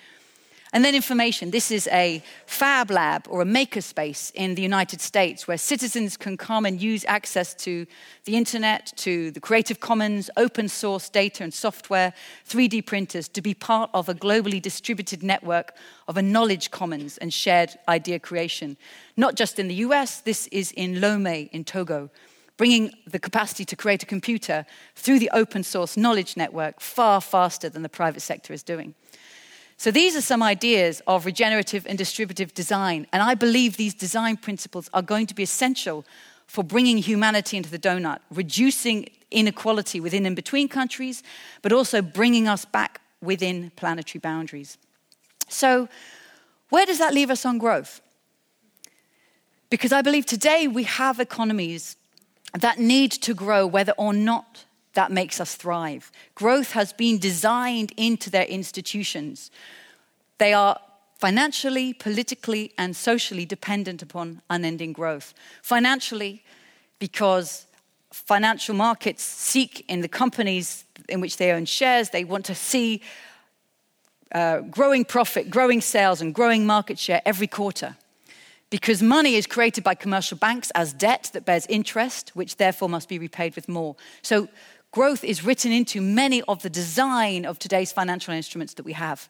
and 0.73 0.83
then 0.83 0.95
information. 0.95 1.51
This 1.51 1.69
is 1.69 1.87
a 1.91 2.23
fab 2.47 2.89
lab 2.89 3.27
or 3.29 3.41
a 3.41 3.45
makerspace 3.45 4.31
in 4.33 4.55
the 4.55 4.63
United 4.63 5.01
States 5.01 5.47
where 5.47 5.57
citizens 5.57 6.17
can 6.17 6.35
come 6.35 6.65
and 6.65 6.81
use 6.81 7.05
access 7.07 7.53
to 7.53 7.85
the 8.25 8.35
internet, 8.35 8.91
to 8.97 9.29
the 9.31 9.39
Creative 9.39 9.79
Commons, 9.79 10.31
open 10.35 10.67
source 10.67 11.09
data 11.09 11.43
and 11.43 11.53
software, 11.53 12.11
3D 12.49 12.87
printers, 12.87 13.27
to 13.29 13.41
be 13.41 13.53
part 13.53 13.91
of 13.93 14.09
a 14.09 14.15
globally 14.15 14.59
distributed 14.59 15.21
network 15.21 15.75
of 16.07 16.17
a 16.17 16.23
knowledge 16.23 16.71
commons 16.71 17.19
and 17.19 17.31
shared 17.31 17.69
idea 17.87 18.17
creation. 18.17 18.75
Not 19.15 19.35
just 19.35 19.59
in 19.59 19.67
the 19.67 19.75
US, 19.75 20.21
this 20.21 20.47
is 20.47 20.71
in 20.71 20.95
Lomé 20.95 21.49
in 21.51 21.63
Togo 21.63 22.09
bringing 22.55 22.93
the 23.07 23.17
capacity 23.17 23.65
to 23.65 23.75
create 23.75 24.03
a 24.03 24.05
computer 24.05 24.63
through 24.95 25.17
the 25.17 25.29
open 25.33 25.63
source 25.63 25.97
knowledge 25.97 26.37
network 26.37 26.79
far 26.79 27.19
faster 27.19 27.67
than 27.67 27.81
the 27.81 27.89
private 27.89 28.21
sector 28.21 28.53
is 28.53 28.61
doing. 28.61 28.93
So 29.83 29.91
these 29.91 30.15
are 30.15 30.21
some 30.21 30.41
ideas 30.41 31.01
of 31.07 31.25
regenerative 31.25 31.85
and 31.85 31.97
distributive 31.97 32.53
design. 32.53 33.05
And 33.11 33.21
I 33.21 33.35
believe 33.35 33.75
these 33.75 33.93
design 33.93 34.37
principles 34.37 34.89
are 34.93 35.01
going 35.01 35.27
to 35.27 35.35
be 35.35 35.43
essential 35.43 36.05
for 36.47 36.63
bringing 36.63 36.99
humanity 36.99 37.57
into 37.57 37.69
the 37.69 37.77
donut, 37.77 38.19
reducing 38.31 39.09
inequality 39.29 39.99
within 39.99 40.25
and 40.25 40.37
between 40.37 40.69
countries, 40.69 41.21
but 41.61 41.73
also 41.73 42.01
bringing 42.01 42.47
us 42.47 42.63
back 42.63 43.01
within 43.19 43.73
planetary 43.75 44.21
boundaries. 44.21 44.77
So, 45.49 45.89
where 46.69 46.85
does 46.85 46.99
that 46.99 47.13
leave 47.13 47.29
us 47.29 47.45
on 47.45 47.57
growth? 47.57 47.99
Because 49.69 49.91
I 49.91 50.01
believe 50.01 50.25
today 50.25 50.65
we 50.65 50.83
have 50.83 51.19
economies 51.19 51.97
that 52.57 52.79
need 52.79 53.11
to 53.11 53.33
grow 53.33 53.67
whether 53.67 53.91
or 53.97 54.13
not 54.13 54.63
that 54.93 55.11
makes 55.11 55.39
us 55.39 55.55
thrive. 55.55 56.11
Growth 56.35 56.71
has 56.73 56.93
been 56.93 57.17
designed 57.17 57.91
into 57.97 58.29
their 58.29 58.45
institutions. 58.45 59.51
They 60.37 60.53
are 60.53 60.79
financially, 61.17 61.93
politically, 61.93 62.73
and 62.77 62.95
socially 62.95 63.45
dependent 63.45 64.01
upon 64.01 64.41
unending 64.49 64.93
growth. 64.93 65.33
Financially, 65.61 66.43
because 66.99 67.65
financial 68.11 68.75
markets 68.75 69.23
seek 69.23 69.85
in 69.87 70.01
the 70.01 70.07
companies 70.07 70.85
in 71.09 71.21
which 71.21 71.37
they 71.37 71.51
own 71.51 71.65
shares, 71.65 72.09
they 72.09 72.23
want 72.23 72.45
to 72.45 72.55
see 72.55 73.01
uh, 74.33 74.59
growing 74.61 75.05
profit, 75.05 75.49
growing 75.49 75.81
sales, 75.81 76.21
and 76.21 76.33
growing 76.33 76.65
market 76.65 76.99
share 76.99 77.21
every 77.25 77.47
quarter. 77.47 77.95
Because 78.69 79.03
money 79.03 79.35
is 79.35 79.45
created 79.45 79.83
by 79.83 79.93
commercial 79.93 80.37
banks 80.37 80.71
as 80.71 80.93
debt 80.93 81.29
that 81.33 81.45
bears 81.45 81.67
interest, 81.67 82.31
which 82.33 82.57
therefore 82.57 82.89
must 82.89 83.07
be 83.07 83.19
repaid 83.19 83.55
with 83.55 83.69
more. 83.69 83.95
So 84.23 84.47
growth 84.93 85.23
is 85.23 85.43
written 85.43 85.71
into 85.71 85.99
many 85.99 86.41
of 86.43 86.61
the 86.61 86.69
design 86.69 87.45
of 87.45 87.59
today's 87.59 87.91
financial 87.91 88.33
instruments 88.33 88.75
that 88.75 88.85
we 88.85 88.93
have. 88.93 89.27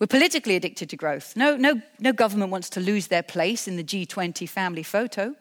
We're 0.00 0.08
politically 0.08 0.56
addicted 0.56 0.90
to 0.90 0.96
growth. 0.96 1.36
No, 1.36 1.56
no, 1.56 1.80
no 2.00 2.12
government 2.12 2.50
wants 2.50 2.68
to 2.70 2.80
lose 2.80 3.06
their 3.06 3.22
place 3.22 3.68
in 3.68 3.76
the 3.76 3.84
G20 3.84 4.48
family 4.48 4.82
photo. 4.82 5.36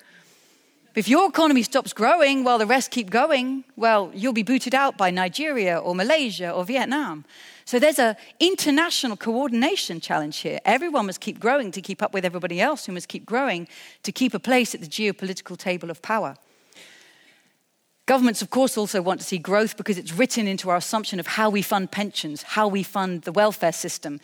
If 0.96 1.08
your 1.08 1.28
economy 1.28 1.64
stops 1.64 1.92
growing 1.94 2.44
while 2.44 2.58
the 2.58 2.66
rest 2.66 2.92
keep 2.92 3.10
going, 3.10 3.64
well, 3.76 4.12
you'll 4.14 4.34
be 4.34 4.44
booted 4.44 4.76
out 4.76 4.98
by 4.98 5.12
Nigeria 5.12 5.78
or 5.78 5.96
Malaysia 5.96 6.52
or 6.52 6.64
Vietnam. 6.64 7.26
So 7.66 7.80
there's 7.80 8.00
an 8.00 8.16
international 8.40 9.18
coordination 9.18 10.02
challenge 10.02 10.38
here. 10.40 10.60
Everyone 10.66 11.06
must 11.06 11.22
keep 11.22 11.40
growing 11.40 11.72
to 11.72 11.82
keep 11.82 12.04
up 12.04 12.14
with 12.14 12.26
everybody 12.26 12.60
else 12.60 12.86
who 12.86 12.92
must 12.92 13.08
keep 13.08 13.26
growing 13.26 13.68
to 14.04 14.12
keep 14.12 14.34
a 14.34 14.40
place 14.40 14.76
at 14.76 14.82
the 14.82 14.88
geopolitical 14.88 15.58
table 15.58 15.90
of 15.90 16.02
power. 16.02 16.36
Governments, 18.10 18.42
of 18.42 18.50
course, 18.50 18.76
also 18.76 19.04
want 19.04 19.20
to 19.20 19.26
see 19.28 19.38
growth 19.38 19.78
because 19.78 20.00
it's 20.00 20.12
written 20.12 20.48
into 20.48 20.72
our 20.72 20.78
assumption 20.78 21.20
of 21.20 21.28
how 21.28 21.52
we 21.52 21.62
fund 21.62 21.92
pensions, 21.92 22.42
how 22.42 22.68
we 22.68 22.82
fund 22.82 23.22
the 23.22 23.32
welfare 23.32 23.72
system. 23.72 24.20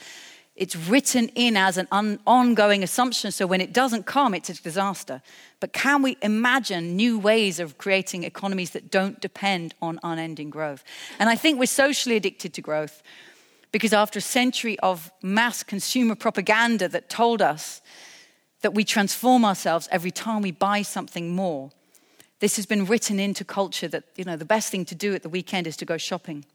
It's 0.55 0.75
written 0.75 1.29
in 1.36 1.55
as 1.55 1.77
an 1.77 1.88
un- 1.91 2.17
ongoing 2.25 2.81
assumption, 2.81 3.31
so 3.31 3.45
when 3.45 3.61
it 3.61 3.73
doesn't 3.73 4.07
come, 4.07 4.33
it's 4.33 4.49
a 4.49 4.59
disaster. 4.59 5.21
But 5.59 5.71
can 5.71 6.01
we 6.01 6.17
imagine 6.23 6.95
new 6.95 7.19
ways 7.19 7.59
of 7.59 7.77
creating 7.77 8.23
economies 8.23 8.71
that 8.71 8.89
don't 8.89 9.21
depend 9.21 9.75
on 9.83 9.99
unending 10.01 10.49
growth? 10.49 10.83
And 11.19 11.29
I 11.29 11.36
think 11.36 11.59
we're 11.59 11.67
socially 11.67 12.15
addicted 12.15 12.55
to 12.55 12.63
growth 12.63 13.03
because 13.71 13.93
after 13.93 14.17
a 14.17 14.21
century 14.39 14.79
of 14.79 15.11
mass 15.21 15.61
consumer 15.61 16.15
propaganda 16.15 16.88
that 16.88 17.07
told 17.07 17.39
us 17.39 17.83
that 18.63 18.73
we 18.73 18.83
transform 18.83 19.45
ourselves 19.45 19.88
every 19.91 20.09
time 20.09 20.41
we 20.41 20.49
buy 20.49 20.81
something 20.81 21.36
more, 21.36 21.69
this 22.39 22.55
has 22.57 22.65
been 22.65 22.86
written 22.86 23.19
into 23.19 23.45
culture 23.45 23.88
that 23.88 24.03
you 24.15 24.25
know 24.25 24.36
the 24.36 24.45
best 24.45 24.71
thing 24.71 24.86
to 24.86 24.95
do 24.95 25.13
at 25.13 25.23
the 25.23 25.29
weekend 25.29 25.67
is 25.67 25.77
to 25.77 25.86
go 25.86 25.97
shopping. 25.97 26.45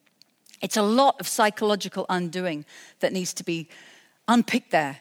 It's 0.61 0.77
a 0.77 0.83
lot 0.83 1.19
of 1.21 1.27
psychological 1.27 2.05
undoing 2.09 2.65
that 3.01 3.13
needs 3.13 3.33
to 3.35 3.45
be 3.45 3.69
unpicked 4.29 4.71
there. 4.71 4.99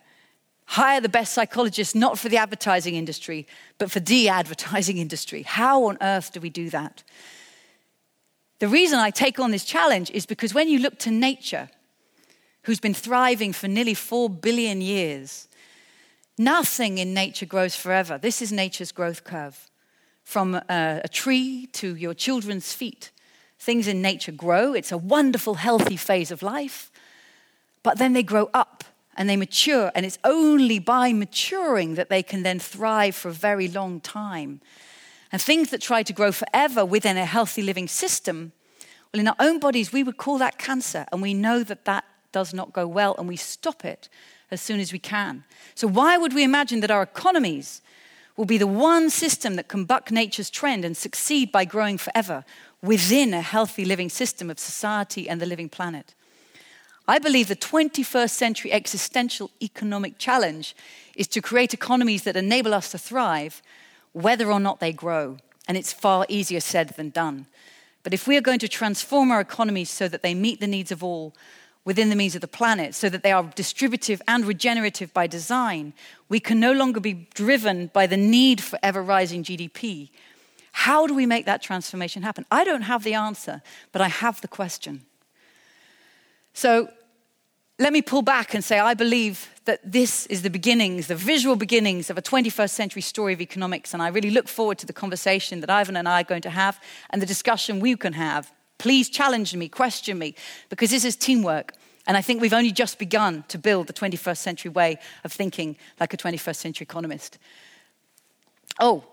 Hire 0.65 1.01
the 1.01 1.09
best 1.09 1.33
psychologists, 1.33 1.95
not 1.95 2.17
for 2.17 2.29
the 2.29 2.37
advertising 2.37 2.95
industry, 2.95 3.47
but 3.77 3.91
for 3.91 3.99
the 3.99 4.29
advertising 4.29 4.97
industry. 5.05 5.43
How 5.43 5.85
on 5.85 5.97
earth 6.01 6.31
do 6.31 6.39
we 6.39 6.49
do 6.49 6.69
that? 6.69 7.03
The 8.59 8.67
reason 8.67 8.99
I 8.99 9.09
take 9.09 9.39
on 9.39 9.51
this 9.51 9.65
challenge 9.65 10.11
is 10.11 10.25
because 10.25 10.53
when 10.53 10.69
you 10.69 10.79
look 10.79 10.99
to 10.99 11.11
nature, 11.11 11.69
who's 12.63 12.79
been 12.79 12.93
thriving 12.93 13.53
for 13.53 13.67
nearly 13.67 13.93
four 13.93 14.29
billion 14.29 14.81
years, 14.81 15.47
nothing 16.37 16.97
in 16.97 17.13
nature 17.13 17.45
grows 17.45 17.75
forever. 17.75 18.17
This 18.17 18.41
is 18.41 18.51
nature's 18.51 18.91
growth 18.91 19.23
curve. 19.23 19.69
From 20.29 20.53
a, 20.53 21.01
a 21.03 21.07
tree 21.07 21.65
to 21.71 21.95
your 21.95 22.13
children's 22.13 22.71
feet, 22.71 23.09
things 23.57 23.87
in 23.87 23.99
nature 23.99 24.31
grow. 24.31 24.73
It's 24.73 24.91
a 24.91 24.97
wonderful, 24.97 25.55
healthy 25.55 25.95
phase 25.95 26.29
of 26.29 26.43
life. 26.43 26.91
But 27.81 27.97
then 27.97 28.13
they 28.13 28.21
grow 28.21 28.47
up 28.53 28.83
and 29.17 29.27
they 29.27 29.35
mature, 29.35 29.91
and 29.95 30.05
it's 30.05 30.19
only 30.23 30.77
by 30.77 31.13
maturing 31.13 31.95
that 31.95 32.09
they 32.09 32.21
can 32.21 32.43
then 32.43 32.59
thrive 32.59 33.15
for 33.15 33.29
a 33.29 33.33
very 33.33 33.67
long 33.67 34.01
time. 34.01 34.61
And 35.31 35.41
things 35.41 35.71
that 35.71 35.81
try 35.81 36.03
to 36.03 36.13
grow 36.13 36.31
forever 36.31 36.85
within 36.85 37.17
a 37.17 37.25
healthy 37.25 37.63
living 37.63 37.87
system, 37.87 38.51
well, 39.11 39.21
in 39.21 39.27
our 39.27 39.35
own 39.39 39.57
bodies, 39.57 39.91
we 39.91 40.03
would 40.03 40.17
call 40.17 40.37
that 40.37 40.59
cancer, 40.59 41.07
and 41.11 41.23
we 41.23 41.33
know 41.33 41.63
that 41.63 41.85
that 41.85 42.05
does 42.31 42.53
not 42.53 42.71
go 42.71 42.85
well, 42.85 43.15
and 43.17 43.27
we 43.27 43.35
stop 43.35 43.83
it 43.83 44.09
as 44.51 44.61
soon 44.61 44.79
as 44.79 44.93
we 44.93 44.99
can. 44.99 45.43
So, 45.73 45.87
why 45.87 46.17
would 46.19 46.35
we 46.35 46.43
imagine 46.43 46.81
that 46.81 46.91
our 46.91 47.01
economies 47.01 47.81
will 48.39 48.45
be 48.45 48.57
the 48.57 48.65
one 48.65 49.09
system 49.09 49.57
that 49.57 49.67
can 49.67 49.83
buck 49.83 50.11
nature's 50.11 50.49
trend 50.49 50.85
and 50.85 50.95
succeed 50.95 51.51
by 51.51 51.65
growing 51.65 51.97
forever 51.97 52.45
within 52.81 53.33
a 53.33 53.41
healthy 53.41 53.83
living 53.83 54.07
system 54.07 54.49
of 54.49 54.57
society 54.57 55.27
and 55.27 55.41
the 55.41 55.45
living 55.45 55.67
planet? 55.67 56.15
I 57.05 57.19
believe 57.19 57.49
the 57.49 57.55
21st 57.57 58.29
century 58.29 58.71
existential 58.71 59.51
economic 59.61 60.17
challenge 60.17 60.73
is 61.17 61.27
to 61.27 61.41
create 61.41 61.73
economies 61.73 62.23
that 62.23 62.37
enable 62.37 62.73
us 62.73 62.91
to 62.91 62.97
thrive, 62.97 63.61
whether 64.13 64.49
or 64.49 64.61
not 64.61 64.79
they 64.79 64.93
grow. 64.93 65.35
And 65.67 65.75
it's 65.77 65.91
far 65.91 66.25
easier 66.29 66.61
said 66.61 66.91
than 66.95 67.09
done. 67.09 67.45
But 68.03 68.13
if 68.13 68.25
we 68.25 68.37
are 68.37 68.41
going 68.41 68.59
to 68.59 68.69
transform 68.69 69.31
our 69.31 69.41
economies 69.41 69.89
so 69.89 70.07
that 70.07 70.23
they 70.23 70.33
meet 70.33 70.61
the 70.61 70.67
needs 70.67 70.93
of 70.93 71.03
all 71.03 71.35
within 71.89 72.09
the 72.11 72.15
means 72.15 72.35
of 72.35 72.41
the 72.41 72.47
planet, 72.47 72.93
so 72.93 73.09
that 73.09 73.23
they 73.23 73.31
are 73.31 73.41
distributive 73.55 74.21
and 74.27 74.45
regenerative 74.45 75.11
by 75.11 75.25
design, 75.25 75.91
we 76.29 76.39
can 76.39 76.59
no 76.59 76.71
longer 76.71 76.99
be 76.99 77.27
driven 77.33 77.87
by 77.87 78.05
the 78.05 78.15
need 78.15 78.61
for 78.61 78.77
ever 78.83 79.01
rising 79.01 79.43
GDP. 79.43 80.11
How 80.71 81.07
do 81.07 81.15
we 81.15 81.25
make 81.25 81.47
that 81.47 81.63
transformation 81.63 82.21
happen? 82.21 82.45
I 82.51 82.63
don't 82.63 82.83
have 82.83 83.03
the 83.03 83.15
answer, 83.15 83.63
but 83.91 84.03
I 84.03 84.07
have 84.07 84.39
the 84.41 84.47
question. 84.47 85.01
So 86.53 86.89
let 87.79 87.91
me 87.91 88.03
pull 88.03 88.21
back 88.21 88.53
and 88.53 88.63
say 88.63 88.77
I 88.77 88.93
believe 88.93 89.49
that 89.65 89.79
this 89.83 90.27
is 90.27 90.43
the 90.43 90.51
beginnings, 90.51 91.07
the 91.07 91.15
visual 91.15 91.55
beginnings 91.55 92.11
of 92.11 92.19
a 92.19 92.21
21st 92.21 92.69
century 92.69 93.01
story 93.01 93.33
of 93.33 93.41
economics. 93.41 93.95
And 93.95 94.03
I 94.03 94.09
really 94.09 94.29
look 94.29 94.47
forward 94.47 94.77
to 94.77 94.85
the 94.85 94.93
conversation 94.93 95.61
that 95.61 95.71
Ivan 95.71 95.97
and 95.97 96.07
I 96.07 96.21
are 96.21 96.23
going 96.23 96.43
to 96.43 96.51
have 96.51 96.79
and 97.09 97.19
the 97.19 97.25
discussion 97.25 97.79
we 97.79 97.95
can 97.95 98.13
have. 98.13 98.51
Please 98.79 99.09
challenge 99.09 99.55
me, 99.55 99.69
question 99.69 100.17
me, 100.17 100.33
because 100.69 100.89
this 100.89 101.05
is 101.05 101.15
teamwork. 101.15 101.73
And 102.07 102.17
I 102.17 102.21
think 102.21 102.41
we've 102.41 102.53
only 102.53 102.71
just 102.71 102.97
begun 102.97 103.43
to 103.49 103.59
build 103.59 103.85
the 103.85 103.93
21st 103.93 104.37
century 104.37 104.71
way 104.71 104.97
of 105.23 105.31
thinking 105.31 105.77
like 105.99 106.11
a 106.11 106.17
21st 106.17 106.55
century 106.55 106.85
economist. 106.85 107.37
Oh, 108.79 109.03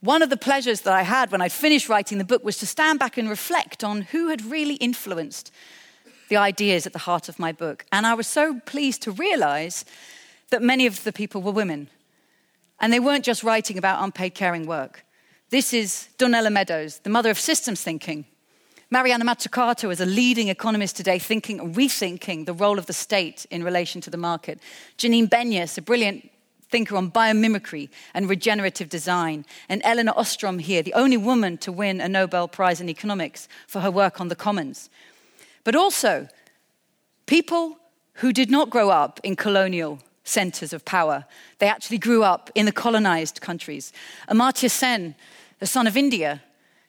one 0.00 0.22
of 0.22 0.30
the 0.30 0.36
pleasures 0.36 0.82
that 0.82 0.94
I 0.94 1.02
had 1.02 1.30
when 1.32 1.42
I 1.42 1.48
finished 1.48 1.88
writing 1.88 2.18
the 2.18 2.24
book 2.24 2.44
was 2.44 2.58
to 2.58 2.66
stand 2.66 2.98
back 2.98 3.18
and 3.18 3.28
reflect 3.28 3.82
on 3.82 4.02
who 4.02 4.28
had 4.28 4.44
really 4.44 4.76
influenced 4.76 5.50
the 6.28 6.36
ideas 6.36 6.86
at 6.86 6.92
the 6.92 7.00
heart 7.00 7.28
of 7.28 7.38
my 7.38 7.52
book. 7.52 7.84
And 7.92 8.06
I 8.06 8.14
was 8.14 8.26
so 8.26 8.60
pleased 8.66 9.02
to 9.02 9.10
realize 9.10 9.84
that 10.50 10.62
many 10.62 10.86
of 10.86 11.02
the 11.04 11.12
people 11.12 11.42
were 11.42 11.52
women. 11.52 11.88
And 12.80 12.92
they 12.92 13.00
weren't 13.00 13.24
just 13.24 13.42
writing 13.42 13.78
about 13.78 14.02
unpaid 14.02 14.34
caring 14.34 14.66
work. 14.66 15.04
This 15.50 15.72
is 15.72 16.08
Donella 16.18 16.52
Meadows, 16.52 17.00
the 17.00 17.10
mother 17.10 17.30
of 17.30 17.38
systems 17.38 17.82
thinking. 17.82 18.26
Mariana 18.90 19.24
Mazzucato 19.24 19.90
is 19.90 20.00
a 20.00 20.06
leading 20.06 20.48
economist 20.48 20.96
today, 20.96 21.18
thinking, 21.18 21.74
rethinking 21.74 22.46
the 22.46 22.54
role 22.54 22.78
of 22.78 22.86
the 22.86 22.92
state 22.92 23.46
in 23.50 23.64
relation 23.64 24.00
to 24.00 24.10
the 24.10 24.16
market. 24.16 24.60
Janine 24.96 25.28
Benyus, 25.28 25.76
a 25.76 25.82
brilliant 25.82 26.30
thinker 26.68 26.96
on 26.96 27.10
biomimicry 27.10 27.88
and 28.14 28.28
regenerative 28.28 28.88
design. 28.88 29.44
And 29.68 29.82
Elinor 29.84 30.12
Ostrom 30.16 30.58
here, 30.58 30.82
the 30.82 30.94
only 30.94 31.16
woman 31.16 31.58
to 31.58 31.72
win 31.72 32.00
a 32.00 32.08
Nobel 32.08 32.48
Prize 32.48 32.80
in 32.80 32.88
economics 32.88 33.48
for 33.66 33.80
her 33.80 33.90
work 33.90 34.20
on 34.20 34.28
the 34.28 34.36
commons 34.36 34.88
but 35.66 35.74
also 35.74 36.28
people 37.26 37.76
who 38.14 38.32
did 38.32 38.48
not 38.52 38.70
grow 38.70 38.88
up 38.88 39.18
in 39.24 39.34
colonial 39.34 39.98
centers 40.22 40.72
of 40.72 40.84
power. 40.84 41.26
They 41.58 41.66
actually 41.66 41.98
grew 41.98 42.22
up 42.22 42.50
in 42.54 42.66
the 42.66 42.72
colonized 42.72 43.40
countries. 43.40 43.92
Amartya 44.28 44.70
Sen, 44.70 45.16
the 45.58 45.66
son 45.66 45.88
of 45.88 45.96
India, 45.96 46.40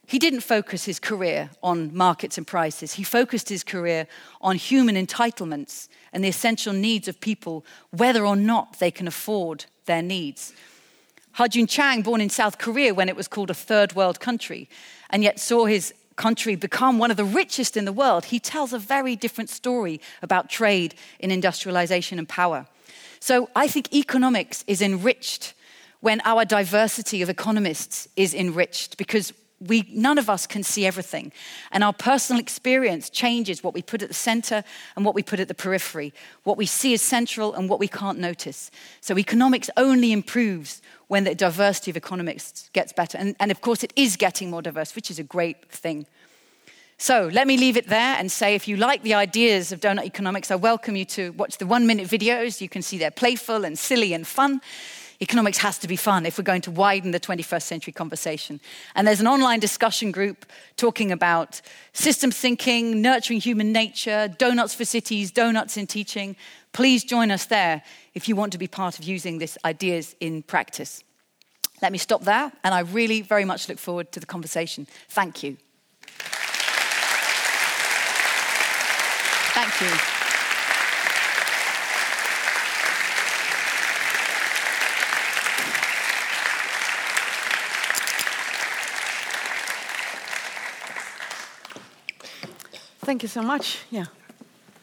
he 0.07 0.19
didn't 0.19 0.39
focus 0.39 0.85
his 0.85 0.99
career 0.99 1.49
on 1.61 1.93
markets 1.93 2.37
and 2.37 2.47
prices. 2.47 2.93
He 2.93 3.03
focused 3.03 3.49
his 3.49 3.63
career 3.63 4.07
on 4.39 4.55
human 4.55 4.95
entitlements 4.95 5.89
and 6.13 6.23
the 6.23 6.29
essential 6.29 6.71
needs 6.71 7.09
of 7.09 7.19
people, 7.19 7.65
whether 7.91 8.25
or 8.25 8.37
not 8.37 8.79
they 8.79 8.89
can 8.89 9.05
afford 9.05 9.65
their 9.85 10.01
needs. 10.01 10.53
Ha-Joon 11.33 11.67
Chang, 11.67 12.03
born 12.03 12.21
in 12.21 12.29
South 12.29 12.57
Korea 12.57 12.93
when 12.93 13.09
it 13.09 13.17
was 13.17 13.27
called 13.27 13.49
a 13.49 13.53
third 13.53 13.95
world 13.95 14.21
country, 14.21 14.69
and 15.09 15.23
yet 15.23 15.41
saw 15.41 15.65
his 15.65 15.93
country 16.15 16.55
become 16.55 16.99
one 16.99 17.11
of 17.11 17.17
the 17.17 17.25
richest 17.25 17.75
in 17.75 17.83
the 17.83 17.93
world, 17.93 18.25
he 18.25 18.39
tells 18.39 18.71
a 18.71 18.79
very 18.79 19.15
different 19.15 19.49
story 19.49 19.99
about 20.21 20.49
trade 20.49 20.95
in 21.19 21.31
industrialization 21.31 22.17
and 22.17 22.29
power. 22.29 22.65
So 23.19 23.49
I 23.57 23.67
think 23.67 23.93
economics 23.93 24.63
is 24.67 24.81
enriched 24.81 25.53
when 25.99 26.21
our 26.23 26.45
diversity 26.45 27.21
of 27.21 27.29
economists 27.29 28.07
is 28.15 28.33
enriched 28.33 28.97
because 28.97 29.33
we, 29.59 29.87
none 29.91 30.17
of 30.17 30.29
us 30.29 30.45
can 30.45 30.63
see 30.63 30.85
everything. 30.85 31.31
And 31.71 31.83
our 31.83 31.93
personal 31.93 32.39
experience 32.39 33.09
changes 33.09 33.63
what 33.63 33.73
we 33.73 33.81
put 33.81 34.01
at 34.01 34.07
the 34.07 34.13
center 34.13 34.63
and 34.95 35.03
what 35.03 35.15
we 35.15 35.23
put 35.23 35.39
at 35.39 35.47
the 35.47 35.55
periphery, 35.55 36.13
what 36.43 36.57
we 36.57 36.65
see 36.65 36.93
as 36.93 37.01
central 37.01 37.53
and 37.53 37.67
what 37.67 37.79
we 37.79 37.87
can't 37.87 38.19
notice. 38.19 38.69
So 39.01 39.17
economics 39.17 39.69
only 39.75 40.11
improves 40.11 40.81
when 41.07 41.23
the 41.23 41.33
diversity 41.33 41.91
of 41.91 41.97
economists 41.97 42.69
gets 42.73 42.93
better. 42.93 43.17
And, 43.17 43.35
and 43.39 43.49
of 43.49 43.61
course, 43.61 43.83
it 43.83 43.93
is 43.95 44.15
getting 44.15 44.49
more 44.49 44.61
diverse, 44.61 44.95
which 44.95 45.09
is 45.09 45.17
a 45.17 45.23
great 45.23 45.69
thing. 45.71 46.05
So 46.99 47.29
let 47.31 47.45
me 47.45 47.57
leave 47.57 47.77
it 47.77 47.87
there 47.87 48.15
and 48.17 48.31
say 48.31 48.55
if 48.55 48.67
you 48.67 48.75
like 48.75 49.03
the 49.03 49.13
ideas 49.13 49.71
of 49.71 49.79
Doughnut 49.81 50.05
Economics, 50.05 50.49
I 50.49 50.55
welcome 50.55 50.95
you 50.95 51.05
to 51.05 51.31
watch 51.33 51.57
the 51.57 51.67
one 51.67 51.85
minute 51.85 52.07
videos. 52.07 52.59
You 52.59 52.69
can 52.69 52.81
see 52.81 52.97
they're 52.97 53.11
playful 53.11 53.65
and 53.65 53.77
silly 53.77 54.13
and 54.13 54.25
fun. 54.25 54.61
Economics 55.19 55.57
has 55.57 55.79
to 55.79 55.87
be 55.87 55.95
fun 55.95 56.25
if 56.25 56.37
we're 56.37 56.43
going 56.43 56.61
to 56.61 56.71
widen 56.71 57.11
the 57.11 57.19
21st 57.19 57.63
century 57.63 57.91
conversation. 57.91 58.59
And 58.95 59.07
there's 59.07 59.19
an 59.19 59.27
online 59.27 59.59
discussion 59.59 60.11
group 60.11 60.45
talking 60.75 61.11
about 61.11 61.59
system 61.93 62.29
thinking, 62.29 63.01
nurturing 63.01 63.39
human 63.39 63.71
nature, 63.71 64.27
donuts 64.37 64.75
for 64.75 64.85
cities, 64.85 65.31
donuts 65.31 65.75
in 65.75 65.87
teaching. 65.87 66.35
Please 66.71 67.03
join 67.03 67.31
us 67.31 67.47
there 67.47 67.81
if 68.13 68.29
you 68.29 68.35
want 68.35 68.51
to 68.51 68.59
be 68.59 68.67
part 68.67 68.99
of 68.99 69.05
using 69.05 69.39
these 69.39 69.57
ideas 69.65 70.15
in 70.19 70.43
practice. 70.43 71.03
Let 71.81 71.91
me 71.91 71.97
stop 71.97 72.23
there, 72.23 72.51
and 72.63 72.73
I 72.73 72.81
really 72.81 73.21
very 73.21 73.45
much 73.45 73.69
look 73.69 73.79
forward 73.79 74.11
to 74.11 74.19
the 74.19 74.25
conversation. 74.25 74.87
Thank 75.09 75.43
you. 75.43 75.57
Thank 79.53 79.81
you. 79.81 80.16
Thank 93.07 93.23
you 93.23 93.29
so 93.29 93.41
much. 93.41 93.85
Yeah, 93.89 94.07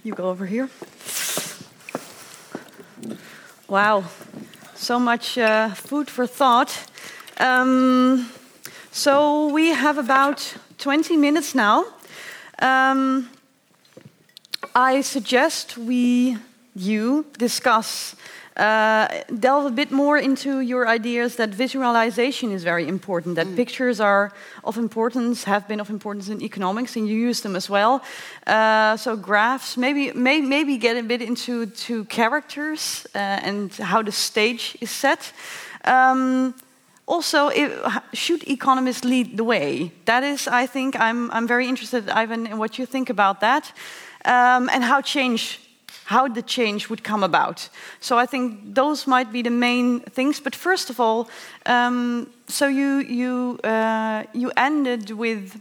you 0.02 0.14
go 0.14 0.30
over 0.30 0.46
here. 0.46 0.70
Wow, 3.68 4.04
so 4.74 4.98
much 4.98 5.36
uh, 5.36 5.74
food 5.74 6.08
for 6.08 6.26
thought. 6.26 6.72
Um, 7.36 8.30
so 8.90 9.48
we 9.48 9.74
have 9.74 9.98
about 9.98 10.56
20 10.78 11.18
minutes 11.18 11.54
now. 11.54 11.84
Um, 12.60 13.28
I 14.74 15.02
suggest 15.02 15.76
we 15.76 16.38
you 16.74 17.26
discuss 17.38 18.16
uh, 18.56 19.08
delve 19.40 19.66
a 19.66 19.70
bit 19.70 19.90
more 19.90 20.16
into 20.16 20.60
your 20.60 20.86
ideas 20.86 21.36
that 21.36 21.50
visualization 21.50 22.52
is 22.52 22.62
very 22.62 22.86
important, 22.86 23.34
that 23.34 23.46
mm. 23.46 23.56
pictures 23.56 24.00
are 24.00 24.32
of 24.62 24.76
importance, 24.76 25.44
have 25.44 25.66
been 25.66 25.80
of 25.80 25.90
importance 25.90 26.28
in 26.28 26.40
economics, 26.40 26.96
and 26.96 27.08
you 27.08 27.16
use 27.16 27.40
them 27.40 27.56
as 27.56 27.68
well. 27.68 28.02
Uh, 28.46 28.96
so 28.96 29.16
graphs, 29.16 29.76
maybe 29.76 30.12
may, 30.12 30.40
maybe 30.40 30.76
get 30.76 30.96
a 30.96 31.02
bit 31.02 31.20
into 31.20 31.66
to 31.66 32.04
characters 32.04 33.06
uh, 33.14 33.18
and 33.18 33.72
how 33.74 34.02
the 34.02 34.12
stage 34.12 34.76
is 34.80 34.90
set. 34.90 35.32
Um, 35.84 36.54
also, 37.06 37.48
if, 37.48 37.72
should 38.12 38.48
economists 38.48 39.04
lead 39.04 39.36
the 39.36 39.44
way? 39.44 39.92
That 40.04 40.22
is, 40.22 40.48
I 40.48 40.66
think, 40.66 40.98
I'm, 40.98 41.30
I'm 41.32 41.46
very 41.46 41.68
interested, 41.68 42.08
Ivan, 42.08 42.46
in 42.46 42.58
what 42.58 42.78
you 42.78 42.86
think 42.86 43.10
about 43.10 43.40
that, 43.40 43.72
um, 44.24 44.70
and 44.72 44.82
how 44.82 45.02
change 45.02 45.60
how 46.04 46.28
the 46.28 46.42
change 46.42 46.88
would 46.88 47.02
come 47.02 47.24
about. 47.24 47.68
So 48.00 48.18
I 48.18 48.26
think 48.26 48.74
those 48.74 49.06
might 49.06 49.32
be 49.32 49.42
the 49.42 49.50
main 49.50 50.00
things. 50.00 50.40
But 50.40 50.54
first 50.54 50.90
of 50.90 51.00
all, 51.00 51.28
um, 51.66 52.26
so 52.46 52.66
you 52.66 52.98
you 52.98 53.58
uh, 53.64 54.24
you 54.32 54.52
ended 54.56 55.10
with 55.10 55.58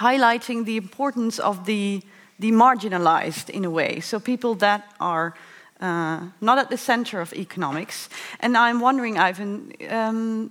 highlighting 0.00 0.64
the 0.64 0.76
importance 0.76 1.42
of 1.42 1.64
the 1.64 2.02
the 2.38 2.52
marginalized 2.52 3.50
in 3.50 3.64
a 3.64 3.70
way. 3.70 4.00
So 4.00 4.20
people 4.20 4.54
that 4.56 4.82
are 4.98 5.34
uh, 5.80 6.20
not 6.40 6.58
at 6.58 6.68
the 6.68 6.76
center 6.76 7.20
of 7.20 7.32
economics. 7.32 8.08
And 8.40 8.56
I'm 8.56 8.80
wondering, 8.80 9.18
Ivan. 9.18 9.72
Um, 9.90 10.50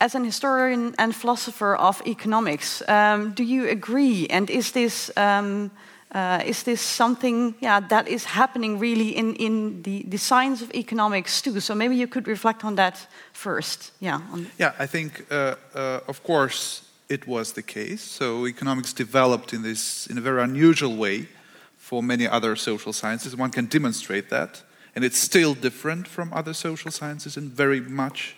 as 0.00 0.14
an 0.14 0.24
historian 0.24 0.94
and 0.96 1.12
philosopher 1.12 1.74
of 1.74 2.00
economics, 2.06 2.82
um, 2.88 3.32
do 3.32 3.42
you 3.42 3.68
agree? 3.68 4.28
And 4.30 4.48
is 4.48 4.70
this 4.70 5.10
um, 5.16 5.72
uh, 6.14 6.42
is 6.46 6.62
this 6.62 6.80
something 6.80 7.54
yeah, 7.60 7.80
that 7.80 8.08
is 8.08 8.24
happening 8.24 8.78
really 8.78 9.16
in, 9.16 9.34
in 9.36 9.82
the, 9.82 10.04
the 10.08 10.16
science 10.16 10.62
of 10.62 10.72
economics 10.74 11.42
too? 11.42 11.60
So 11.60 11.74
maybe 11.74 11.96
you 11.96 12.06
could 12.06 12.26
reflect 12.26 12.64
on 12.64 12.76
that 12.76 13.06
first. 13.32 13.92
Yeah, 14.00 14.20
yeah 14.58 14.72
I 14.78 14.86
think, 14.86 15.26
uh, 15.30 15.56
uh, 15.74 16.00
of 16.08 16.22
course, 16.22 16.82
it 17.08 17.26
was 17.26 17.52
the 17.52 17.62
case. 17.62 18.02
So 18.02 18.46
economics 18.46 18.92
developed 18.92 19.52
in, 19.52 19.62
this, 19.62 20.06
in 20.06 20.18
a 20.18 20.20
very 20.20 20.42
unusual 20.42 20.96
way 20.96 21.28
for 21.76 22.02
many 22.02 22.26
other 22.26 22.56
social 22.56 22.92
sciences. 22.92 23.36
One 23.36 23.50
can 23.50 23.66
demonstrate 23.66 24.30
that. 24.30 24.62
And 24.94 25.04
it's 25.04 25.18
still 25.18 25.54
different 25.54 26.08
from 26.08 26.32
other 26.32 26.54
social 26.54 26.90
sciences 26.90 27.36
in 27.36 27.50
very 27.50 27.80
much. 27.80 28.34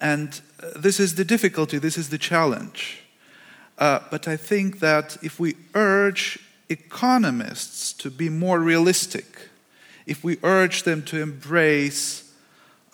And 0.00 0.40
uh, 0.62 0.70
this 0.76 0.98
is 0.98 1.14
the 1.16 1.24
difficulty, 1.24 1.78
this 1.78 1.98
is 1.98 2.08
the 2.08 2.18
challenge. 2.18 3.02
Uh, 3.78 4.00
but 4.10 4.28
I 4.28 4.36
think 4.36 4.78
that 4.78 5.16
if 5.22 5.40
we 5.40 5.56
urge 5.74 6.38
economists 6.70 7.92
to 7.94 8.10
be 8.10 8.28
more 8.28 8.60
realistic, 8.60 9.50
if 10.06 10.24
we 10.24 10.38
urge 10.42 10.84
them 10.84 11.02
to 11.02 11.20
embrace 11.20 12.32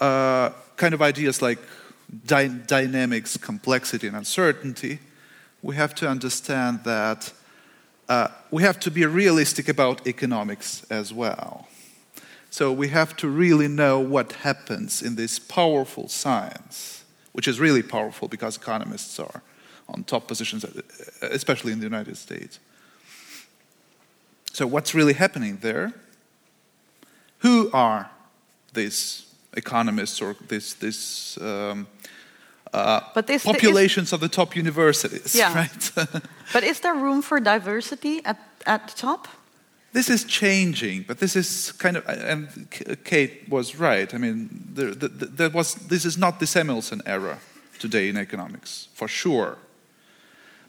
uh, 0.01 0.51
kind 0.77 0.95
of 0.95 1.03
ideas 1.03 1.41
like 1.41 1.59
dy 2.27 2.49
dynamics, 2.49 3.37
complexity, 3.37 4.07
and 4.07 4.17
uncertainty, 4.17 4.99
we 5.63 5.77
have 5.77 5.95
to 5.95 6.09
understand 6.09 6.85
that 6.85 7.33
uh, 8.09 8.29
we 8.51 8.63
have 8.63 8.79
to 8.81 8.91
be 8.91 9.05
realistic 9.05 9.69
about 9.69 10.07
economics 10.07 10.85
as 10.91 11.13
well. 11.13 11.67
So 12.51 12.73
we 12.73 12.89
have 12.89 13.17
to 13.17 13.29
really 13.29 13.69
know 13.69 13.99
what 13.99 14.33
happens 14.33 15.03
in 15.03 15.17
this 15.17 15.39
powerful 15.39 16.09
science, 16.09 17.05
which 17.33 17.49
is 17.49 17.61
really 17.61 17.83
powerful 17.83 18.29
because 18.29 18.57
economists 18.57 19.19
are 19.19 19.43
on 19.89 20.05
top 20.05 20.27
positions, 20.27 20.65
especially 21.23 21.73
in 21.73 21.81
the 21.81 21.85
United 21.85 22.17
States. 22.17 22.59
So, 24.57 24.67
what's 24.67 24.95
really 24.95 25.13
happening 25.13 25.59
there? 25.61 25.93
Who 27.41 27.71
are 27.75 28.11
these 28.73 29.27
economists 29.53 30.23
or 30.23 30.35
these, 30.49 30.73
these 30.77 31.39
um, 31.43 31.87
uh, 32.73 33.01
but 33.15 33.27
this, 33.27 33.45
populations 33.45 34.09
is, 34.09 34.13
of 34.15 34.21
the 34.21 34.31
top 34.31 34.57
universities, 34.57 35.35
yeah. 35.35 35.55
right? 35.61 35.93
but 36.55 36.65
is 36.65 36.81
there 36.81 36.95
room 36.95 37.21
for 37.21 37.39
diversity 37.39 38.25
at, 38.25 38.39
at 38.65 38.89
the 38.89 38.95
top? 38.97 39.29
This 39.93 40.09
is 40.09 40.25
changing, 40.25 41.05
but 41.07 41.19
this 41.19 41.37
is 41.37 41.73
kind 41.73 41.99
of, 41.99 42.09
and 42.09 42.49
Kate 43.05 43.47
was 43.51 43.77
right. 43.77 44.15
I 44.15 44.17
mean, 44.17 44.49
there, 44.73 44.95
there 44.95 45.51
was, 45.51 45.75
this 45.75 46.07
is 46.07 46.17
not 46.17 46.41
the 46.41 46.47
Samuelson 46.47 47.03
era 47.05 47.41
today 47.79 48.09
in 48.09 48.17
economics, 48.17 48.89
for 48.95 49.07
sure. 49.07 49.59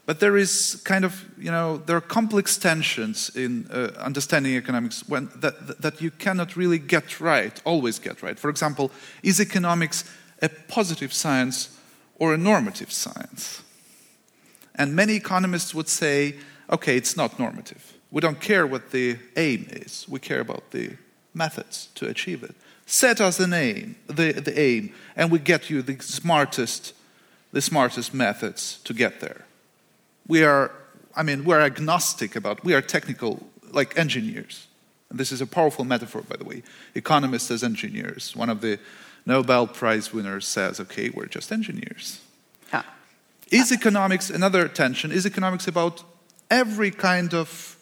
But 0.08 0.20
there 0.20 0.38
is 0.38 0.80
kind 0.84 1.04
of, 1.04 1.22
you 1.36 1.50
know, 1.50 1.82
there 1.84 1.94
are 1.94 2.00
complex 2.00 2.56
tensions 2.56 3.30
in 3.36 3.68
uh, 3.70 3.92
understanding 3.98 4.56
economics 4.56 5.06
when, 5.06 5.28
that, 5.36 5.82
that 5.82 6.00
you 6.00 6.10
cannot 6.10 6.56
really 6.56 6.78
get 6.78 7.20
right, 7.20 7.60
always 7.66 7.98
get 7.98 8.22
right. 8.22 8.38
For 8.38 8.48
example, 8.48 8.90
is 9.22 9.38
economics 9.38 10.10
a 10.40 10.48
positive 10.48 11.12
science 11.12 11.78
or 12.16 12.32
a 12.32 12.38
normative 12.38 12.90
science? 12.90 13.62
And 14.76 14.96
many 14.96 15.12
economists 15.12 15.74
would 15.74 15.90
say, 15.90 16.36
okay, 16.70 16.96
it's 16.96 17.14
not 17.14 17.38
normative. 17.38 17.92
We 18.10 18.22
don't 18.22 18.40
care 18.40 18.66
what 18.66 18.92
the 18.92 19.18
aim 19.36 19.66
is, 19.68 20.06
we 20.08 20.20
care 20.20 20.40
about 20.40 20.70
the 20.70 20.96
methods 21.34 21.90
to 21.96 22.08
achieve 22.08 22.42
it. 22.42 22.54
Set 22.86 23.20
us 23.20 23.40
an 23.40 23.52
aim, 23.52 23.96
the, 24.06 24.32
the 24.32 24.58
aim, 24.58 24.94
and 25.16 25.30
we 25.30 25.38
get 25.38 25.68
you 25.68 25.82
the 25.82 26.00
smartest, 26.00 26.94
the 27.52 27.60
smartest 27.60 28.14
methods 28.14 28.78
to 28.84 28.94
get 28.94 29.20
there 29.20 29.44
we 30.28 30.44
are, 30.44 30.70
I 31.16 31.22
mean, 31.22 31.44
we're 31.44 31.60
agnostic 31.60 32.36
about, 32.36 32.64
we 32.64 32.74
are 32.74 32.82
technical, 32.82 33.48
like 33.72 33.98
engineers. 33.98 34.66
And 35.10 35.18
this 35.18 35.32
is 35.32 35.40
a 35.40 35.46
powerful 35.46 35.84
metaphor, 35.84 36.22
by 36.22 36.36
the 36.36 36.44
way. 36.44 36.62
Economists 36.94 37.50
as 37.50 37.64
engineers. 37.64 38.36
One 38.36 38.50
of 38.50 38.60
the 38.60 38.78
Nobel 39.24 39.66
Prize 39.66 40.12
winners 40.12 40.46
says, 40.46 40.80
okay, 40.80 41.10
we're 41.10 41.26
just 41.26 41.50
engineers. 41.50 42.20
Yeah. 42.72 42.82
Is 43.50 43.72
economics, 43.72 44.30
another 44.30 44.68
tension, 44.68 45.10
is 45.10 45.26
economics 45.26 45.66
about 45.66 46.04
every 46.50 46.90
kind 46.90 47.34
of 47.34 47.76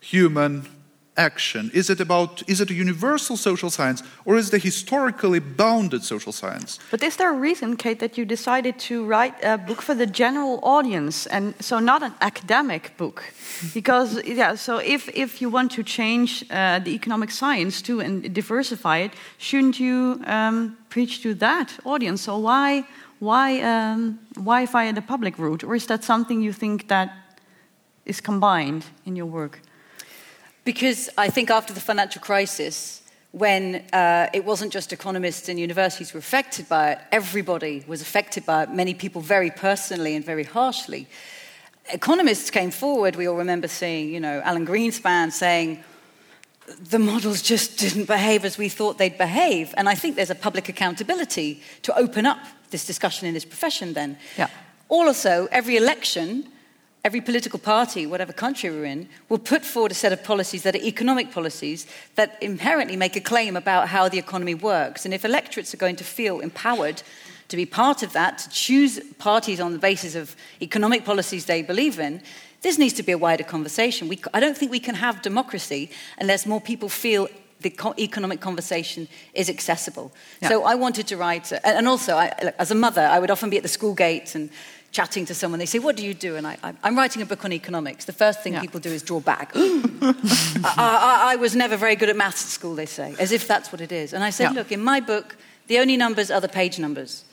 human 0.00 0.66
action? 1.16 1.70
Is 1.74 1.90
it 1.90 2.00
about 2.00 2.42
is 2.48 2.60
it 2.60 2.70
a 2.70 2.74
universal 2.74 3.36
social 3.36 3.70
science 3.70 4.02
or 4.24 4.36
is 4.36 4.48
it 4.48 4.54
a 4.54 4.58
historically 4.58 5.40
bounded 5.40 6.02
social 6.04 6.32
science? 6.32 6.78
But 6.90 7.02
is 7.02 7.16
there 7.16 7.30
a 7.30 7.36
reason, 7.36 7.76
Kate, 7.76 7.98
that 7.98 8.16
you 8.16 8.24
decided 8.24 8.78
to 8.88 9.04
write 9.04 9.34
a 9.42 9.58
book 9.58 9.82
for 9.82 9.94
the 9.94 10.06
general 10.06 10.58
audience 10.62 11.26
and 11.26 11.54
so 11.60 11.78
not 11.78 12.02
an 12.02 12.14
academic 12.20 12.96
book? 12.96 13.22
Because 13.74 14.22
yeah, 14.24 14.56
so 14.56 14.78
if 14.78 15.08
if 15.14 15.40
you 15.40 15.50
want 15.50 15.72
to 15.72 15.82
change 15.82 16.44
uh, 16.50 16.78
the 16.78 16.94
economic 16.94 17.30
science 17.30 17.82
too 17.82 18.00
and 18.00 18.34
diversify 18.34 18.98
it, 18.98 19.12
shouldn't 19.38 19.78
you 19.78 20.22
um, 20.26 20.76
preach 20.88 21.22
to 21.22 21.34
that 21.34 21.78
audience? 21.84 22.22
So 22.22 22.38
why 22.38 22.84
why 23.18 23.60
um, 23.60 24.18
why 24.44 24.66
via 24.66 24.92
the 24.92 25.02
public 25.02 25.38
route, 25.38 25.64
or 25.64 25.74
is 25.74 25.86
that 25.86 26.04
something 26.04 26.42
you 26.42 26.52
think 26.52 26.88
that 26.88 27.08
is 28.04 28.20
combined 28.20 28.84
in 29.04 29.16
your 29.16 29.26
work? 29.26 29.60
Because 30.70 31.10
I 31.18 31.30
think 31.30 31.50
after 31.50 31.74
the 31.74 31.80
financial 31.80 32.22
crisis, 32.22 33.02
when 33.32 33.82
uh, 33.92 34.28
it 34.32 34.44
wasn't 34.44 34.72
just 34.72 34.92
economists 34.92 35.48
and 35.48 35.58
universities 35.58 36.14
were 36.14 36.20
affected 36.20 36.68
by 36.68 36.92
it, 36.92 36.98
everybody 37.10 37.82
was 37.88 38.00
affected 38.00 38.46
by 38.46 38.62
it, 38.62 38.70
many 38.70 38.94
people 38.94 39.20
very 39.20 39.50
personally 39.50 40.14
and 40.14 40.24
very 40.24 40.44
harshly. 40.44 41.08
Economists 41.92 42.50
came 42.50 42.70
forward, 42.70 43.16
we 43.16 43.26
all 43.26 43.34
remember 43.34 43.66
seeing, 43.66 44.14
you 44.14 44.20
know, 44.20 44.40
Alan 44.44 44.64
Greenspan 44.64 45.32
saying, 45.32 45.82
the 46.88 47.00
models 47.00 47.42
just 47.42 47.76
didn't 47.76 48.06
behave 48.06 48.44
as 48.44 48.56
we 48.56 48.68
thought 48.68 48.96
they'd 48.96 49.18
behave. 49.18 49.74
And 49.76 49.88
I 49.88 49.96
think 49.96 50.14
there's 50.14 50.30
a 50.30 50.36
public 50.36 50.68
accountability 50.68 51.64
to 51.82 51.98
open 51.98 52.26
up 52.26 52.38
this 52.70 52.86
discussion 52.86 53.26
in 53.26 53.34
this 53.34 53.44
profession 53.44 53.94
then. 53.94 54.16
Yeah. 54.38 54.46
Also, 54.88 55.48
every 55.50 55.76
election, 55.76 56.46
every 57.04 57.20
political 57.20 57.58
party, 57.58 58.06
whatever 58.06 58.32
country 58.32 58.70
we're 58.70 58.84
in, 58.84 59.08
will 59.28 59.38
put 59.38 59.64
forward 59.64 59.92
a 59.92 59.94
set 59.94 60.12
of 60.12 60.22
policies 60.22 60.62
that 60.62 60.74
are 60.74 60.78
economic 60.78 61.32
policies 61.32 61.86
that 62.14 62.36
inherently 62.42 62.96
make 62.96 63.16
a 63.16 63.20
claim 63.20 63.56
about 63.56 63.88
how 63.88 64.08
the 64.08 64.18
economy 64.18 64.54
works. 64.54 65.04
And 65.04 65.14
if 65.14 65.24
electorates 65.24 65.72
are 65.72 65.78
going 65.78 65.96
to 65.96 66.04
feel 66.04 66.40
empowered 66.40 67.02
to 67.48 67.56
be 67.56 67.66
part 67.66 68.02
of 68.02 68.12
that, 68.12 68.38
to 68.38 68.48
choose 68.50 69.00
parties 69.18 69.60
on 69.60 69.72
the 69.72 69.78
basis 69.78 70.14
of 70.14 70.36
economic 70.60 71.04
policies 71.04 71.46
they 71.46 71.62
believe 71.62 71.98
in, 71.98 72.22
this 72.62 72.78
needs 72.78 72.94
to 72.94 73.02
be 73.02 73.12
a 73.12 73.18
wider 73.18 73.44
conversation. 73.44 74.06
We, 74.06 74.20
I 74.34 74.40
don't 74.40 74.56
think 74.56 74.70
we 74.70 74.80
can 74.80 74.94
have 74.94 75.22
democracy 75.22 75.90
unless 76.18 76.44
more 76.46 76.60
people 76.60 76.88
feel 76.88 77.28
the 77.60 77.74
economic 77.98 78.40
conversation 78.40 79.08
is 79.34 79.50
accessible. 79.50 80.12
Yeah. 80.40 80.48
So 80.48 80.64
I 80.64 80.74
wanted 80.74 81.06
to 81.08 81.16
write, 81.16 81.52
and 81.64 81.86
also 81.86 82.16
I, 82.16 82.52
as 82.58 82.70
a 82.70 82.74
mother, 82.74 83.02
I 83.02 83.18
would 83.18 83.30
often 83.30 83.50
be 83.50 83.56
at 83.56 83.62
the 83.62 83.68
school 83.68 83.94
gate 83.94 84.34
and 84.34 84.50
chatting 84.92 85.24
to 85.26 85.34
someone, 85.34 85.58
they 85.58 85.66
say, 85.66 85.78
What 85.78 85.96
do 85.96 86.04
you 86.04 86.14
do? 86.14 86.36
And 86.36 86.46
I, 86.46 86.56
am 86.82 86.96
writing 86.96 87.22
a 87.22 87.26
book 87.26 87.44
on 87.44 87.52
economics. 87.52 88.04
The 88.04 88.12
first 88.12 88.42
thing 88.42 88.54
yeah. 88.54 88.60
people 88.60 88.80
do 88.80 88.90
is 88.90 89.02
draw 89.02 89.20
back. 89.20 89.52
I, 89.54 90.14
I, 90.64 91.32
I, 91.32 91.36
was 91.36 91.54
never 91.54 91.76
very 91.76 91.96
good 91.96 92.08
at 92.08 92.16
maths 92.16 92.42
at 92.44 92.48
school, 92.48 92.74
they 92.74 92.86
say, 92.86 93.14
as 93.18 93.32
if 93.32 93.46
that's 93.46 93.72
what 93.72 93.80
it 93.80 93.92
is. 93.92 94.12
And 94.12 94.24
I 94.24 94.30
say, 94.30 94.44
yeah. 94.44 94.50
Look, 94.50 94.72
in 94.72 94.82
my 94.82 95.00
book, 95.00 95.36
the 95.68 95.78
only 95.78 95.96
numbers 95.96 96.30
are 96.30 96.40
the 96.40 96.48
page 96.48 96.78
numbers. 96.78 97.24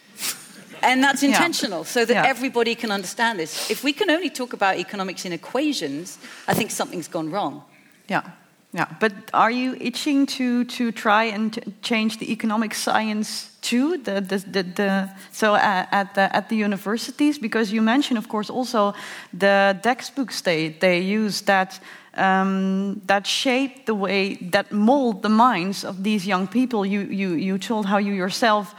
And 0.84 1.04
that's 1.04 1.24
intentional, 1.24 1.80
yeah. 1.80 1.86
so 1.86 2.06
that 2.06 2.26
everybody 2.28 2.76
can 2.76 2.92
understand 2.92 3.40
this. 3.40 3.72
If 3.72 3.84
we 3.84 3.94
can 3.94 4.12
only 4.12 4.30
talk 4.30 4.54
about 4.54 4.78
economics 4.78 5.26
in 5.26 5.34
equations, 5.34 6.20
I 6.48 6.54
think 6.54 6.70
something's 6.70 7.08
gone 7.08 7.32
wrong. 7.32 7.64
Yeah. 8.08 8.30
Yeah, 8.74 8.86
but 9.00 9.14
are 9.34 9.50
you 9.52 9.78
itching 9.80 10.26
to 10.26 10.66
to 10.66 10.92
try 10.92 11.24
and 11.24 11.74
change 11.82 12.18
the 12.18 12.32
economic 12.32 12.74
science 12.74 13.50
too? 13.62 13.98
The 13.98 14.22
the 14.22 14.38
the, 14.52 14.64
the 14.64 15.10
so 15.32 15.54
uh, 15.54 15.86
at 15.92 16.14
the 16.16 16.36
at 16.36 16.50
the 16.50 16.58
universities 16.58 17.40
because 17.40 17.72
you 17.72 17.82
mentioned, 17.82 18.18
of 18.18 18.28
course, 18.28 18.50
also 18.50 18.94
the 19.40 19.80
textbooks 19.82 20.42
they 20.42 20.70
they 20.80 21.00
use 21.00 21.42
that. 21.46 21.80
Um, 22.20 23.02
that 23.06 23.28
shape 23.28 23.86
the 23.86 23.94
way 23.94 24.38
that 24.52 24.72
mold 24.72 25.22
the 25.22 25.30
minds 25.30 25.84
of 25.84 26.04
these 26.04 26.26
young 26.26 26.48
people. 26.48 26.84
You 26.84 27.02
you 27.02 27.36
you 27.36 27.58
told 27.60 27.86
how 27.86 28.00
you 28.00 28.14
yourself 28.14 28.74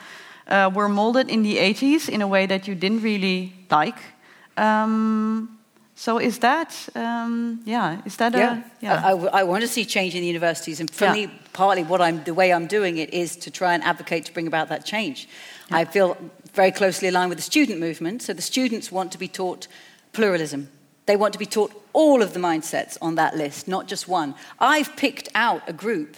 uh, 0.49 0.71
were 0.75 0.89
molded 0.89 1.29
in 1.29 1.43
the 1.43 1.57
80s 1.57 2.09
in 2.09 2.23
a 2.23 2.27
way 2.27 2.47
that 2.47 2.67
you 2.67 2.75
didn't 2.75 3.03
really 3.03 3.53
like. 3.71 3.99
Um, 4.57 5.58
so 5.99 6.19
is 6.19 6.39
that, 6.39 6.89
um, 6.95 7.61
yeah, 7.65 8.01
is 8.05 8.17
that 8.19 8.33
yeah. 8.33 8.59
a, 8.59 8.65
yeah. 8.81 9.03
I, 9.05 9.11
I, 9.11 9.41
I, 9.41 9.43
want 9.43 9.63
to 9.63 9.69
see 9.69 9.85
change 9.85 10.15
in 10.15 10.21
the 10.21 10.29
universities, 10.29 10.79
and 10.79 10.89
for 10.89 11.07
Yeah. 11.07 11.13
me, 11.13 11.31
partly 11.53 11.83
what 11.83 12.01
I'm, 12.01 12.23
the 12.23 12.35
way 12.35 12.53
I'm 12.53 12.69
doing 12.69 12.99
it 12.99 13.13
is 13.13 13.35
to 13.39 13.51
try 13.51 13.75
and 13.75 13.83
advocate 13.83 14.25
to 14.27 14.33
bring 14.33 14.47
about 14.47 14.69
that 14.69 14.87
change. 14.87 15.29
I 15.73 15.85
feel 15.85 16.17
very 16.55 16.71
closely 16.71 17.09
aligned 17.09 17.31
with 17.31 17.39
the 17.39 17.43
student 17.43 17.81
movement. 17.81 18.23
So 18.23 18.33
the 18.33 18.43
students 18.43 18.93
want 18.93 19.11
to 19.11 19.19
be 19.19 19.27
taught 19.27 19.67
pluralism. 20.13 20.69
They 21.07 21.17
want 21.17 21.33
to 21.33 21.39
be 21.39 21.47
taught 21.47 21.73
all 21.93 22.23
of 22.23 22.33
the 22.33 22.39
mindsets 22.39 22.97
on 23.03 23.17
that 23.17 23.37
list, 23.37 23.67
not 23.67 23.89
just 23.89 24.07
one. 24.07 24.37
I've 24.61 24.95
picked 24.95 25.29
out 25.35 25.63
a 25.67 25.73
group. 25.73 26.17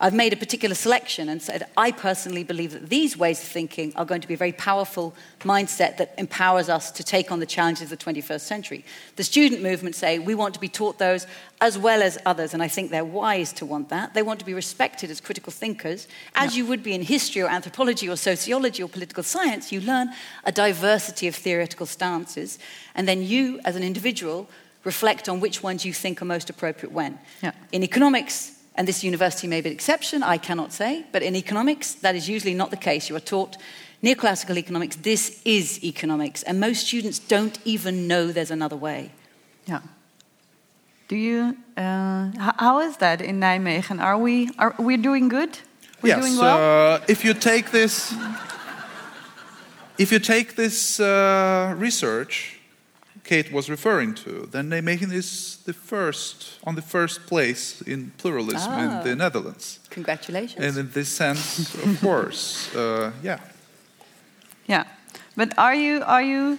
I've 0.00 0.14
made 0.14 0.32
a 0.32 0.36
particular 0.36 0.74
selection 0.74 1.28
and 1.28 1.42
said, 1.42 1.66
I 1.76 1.92
personally 1.92 2.44
believe 2.44 2.72
that 2.72 2.88
these 2.88 3.16
ways 3.16 3.40
of 3.42 3.48
thinking 3.48 3.92
are 3.96 4.04
going 4.04 4.20
to 4.20 4.28
be 4.28 4.34
a 4.34 4.38
very 4.38 4.52
powerful 4.52 5.14
mindset 5.40 5.96
that 5.96 6.14
empowers 6.18 6.68
us 6.68 6.90
to 6.92 7.02
take 7.02 7.32
on 7.32 7.40
the 7.40 7.46
challenges 7.46 7.90
of 7.90 7.90
the 7.90 7.96
21st 7.96 8.40
century. 8.40 8.84
The 9.16 9.24
student 9.24 9.62
movement 9.62 9.94
say 9.94 10.18
we 10.18 10.34
want 10.34 10.54
to 10.54 10.60
be 10.60 10.68
taught 10.68 10.98
those 10.98 11.26
as 11.60 11.76
well 11.76 12.02
as 12.02 12.18
others, 12.24 12.54
and 12.54 12.62
I 12.62 12.68
think 12.68 12.90
they're 12.90 13.04
wise 13.04 13.52
to 13.54 13.66
want 13.66 13.88
that. 13.88 14.14
They 14.14 14.22
want 14.22 14.38
to 14.40 14.46
be 14.46 14.54
respected 14.54 15.10
as 15.10 15.20
critical 15.20 15.52
thinkers. 15.52 16.06
As 16.34 16.56
you 16.56 16.66
would 16.66 16.82
be 16.82 16.94
in 16.94 17.02
history 17.02 17.42
or 17.42 17.48
anthropology 17.48 18.08
or 18.08 18.16
sociology 18.16 18.82
or 18.82 18.88
political 18.88 19.22
science, 19.22 19.72
you 19.72 19.80
learn 19.80 20.10
a 20.44 20.52
diversity 20.52 21.26
of 21.26 21.34
theoretical 21.34 21.86
stances, 21.86 22.58
and 22.94 23.08
then 23.08 23.22
you, 23.22 23.60
as 23.64 23.74
an 23.74 23.82
individual, 23.82 24.48
reflect 24.84 25.28
on 25.28 25.40
which 25.40 25.62
ones 25.62 25.84
you 25.84 25.92
think 25.92 26.22
are 26.22 26.24
most 26.24 26.48
appropriate 26.48 26.92
when. 26.92 27.18
Yeah. 27.42 27.52
In 27.72 27.82
economics, 27.82 28.57
and 28.78 28.86
this 28.86 29.02
university 29.02 29.48
may 29.48 29.60
be 29.60 29.70
an 29.70 29.74
exception, 29.74 30.22
I 30.22 30.38
cannot 30.38 30.72
say, 30.72 31.04
but 31.10 31.20
in 31.20 31.34
economics, 31.34 31.94
that 31.94 32.14
is 32.14 32.28
usually 32.28 32.54
not 32.54 32.70
the 32.70 32.76
case. 32.76 33.10
You 33.10 33.16
are 33.16 33.26
taught 33.34 33.56
neoclassical 34.04 34.56
economics, 34.56 34.94
this 34.94 35.42
is 35.44 35.82
economics, 35.82 36.44
and 36.44 36.60
most 36.60 36.86
students 36.86 37.18
don't 37.18 37.58
even 37.64 38.06
know 38.06 38.30
there's 38.30 38.52
another 38.52 38.76
way. 38.76 39.10
yeah. 39.66 39.80
Do 41.08 41.16
you, 41.16 41.56
uh, 41.76 42.30
how 42.58 42.80
is 42.80 42.98
that 42.98 43.20
in 43.20 43.40
Nijmegen? 43.40 44.00
Are 44.00 44.18
we, 44.18 44.50
are 44.58 44.74
we 44.78 44.96
doing 44.96 45.28
good? 45.28 45.58
We're 46.02 46.08
yes, 46.14 46.20
doing 46.20 46.38
well? 46.38 46.94
uh, 46.94 47.00
if 47.08 47.24
you 47.24 47.34
take 47.34 47.70
this, 47.70 48.14
if 49.96 50.12
you 50.12 50.20
take 50.20 50.54
this 50.54 51.00
uh, 51.00 51.74
research 51.78 52.57
Kate 53.28 53.52
was 53.52 53.68
referring 53.68 54.14
to, 54.14 54.48
then 54.50 54.70
Nijmegen 54.70 55.12
is 55.12 55.58
the 55.66 55.74
first 55.74 56.58
on 56.64 56.74
the 56.76 56.82
first 56.82 57.26
place 57.26 57.82
in 57.86 58.10
pluralism 58.16 58.72
Ah. 58.72 58.80
in 58.80 59.04
the 59.04 59.14
Netherlands. 59.14 59.80
Congratulations. 59.90 60.64
And 60.64 60.76
in 60.78 60.90
this 60.92 61.08
sense, 61.08 61.74
of 61.74 62.00
course, 62.06 62.74
uh, 62.74 63.10
yeah. 63.22 63.38
Yeah, 64.66 64.84
but 65.36 65.52
are 65.58 65.74
you 65.74 66.02
are 66.06 66.22
you? 66.22 66.58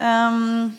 Um, 0.00 0.76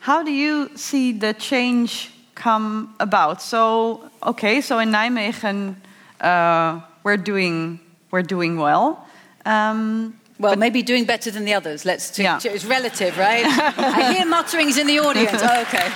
how 0.00 0.22
do 0.22 0.30
you 0.30 0.68
see 0.76 1.12
the 1.18 1.32
change 1.32 2.10
come 2.34 2.94
about? 3.00 3.40
So 3.40 4.10
okay, 4.22 4.60
so 4.60 4.78
in 4.78 4.90
Nijmegen 4.92 5.76
uh, 6.20 6.80
we're 7.02 7.22
doing 7.22 7.80
we're 8.10 8.26
doing 8.28 8.58
well. 8.60 9.06
Um, 9.46 10.12
well, 10.38 10.56
maybe 10.56 10.82
doing 10.82 11.04
better 11.06 11.30
than 11.30 11.44
the 11.44 11.54
others. 11.54 11.84
Let's. 11.84 12.10
T- 12.10 12.22
Yeah. 12.22 12.40
It's 12.44 12.64
relative, 12.64 13.16
right? 13.18 13.44
I 13.78 14.12
hear 14.14 14.26
mutterings 14.26 14.76
in 14.78 14.86
the 14.86 14.98
audience. 14.98 15.40
Oh, 15.42 15.62
okay. 15.62 15.90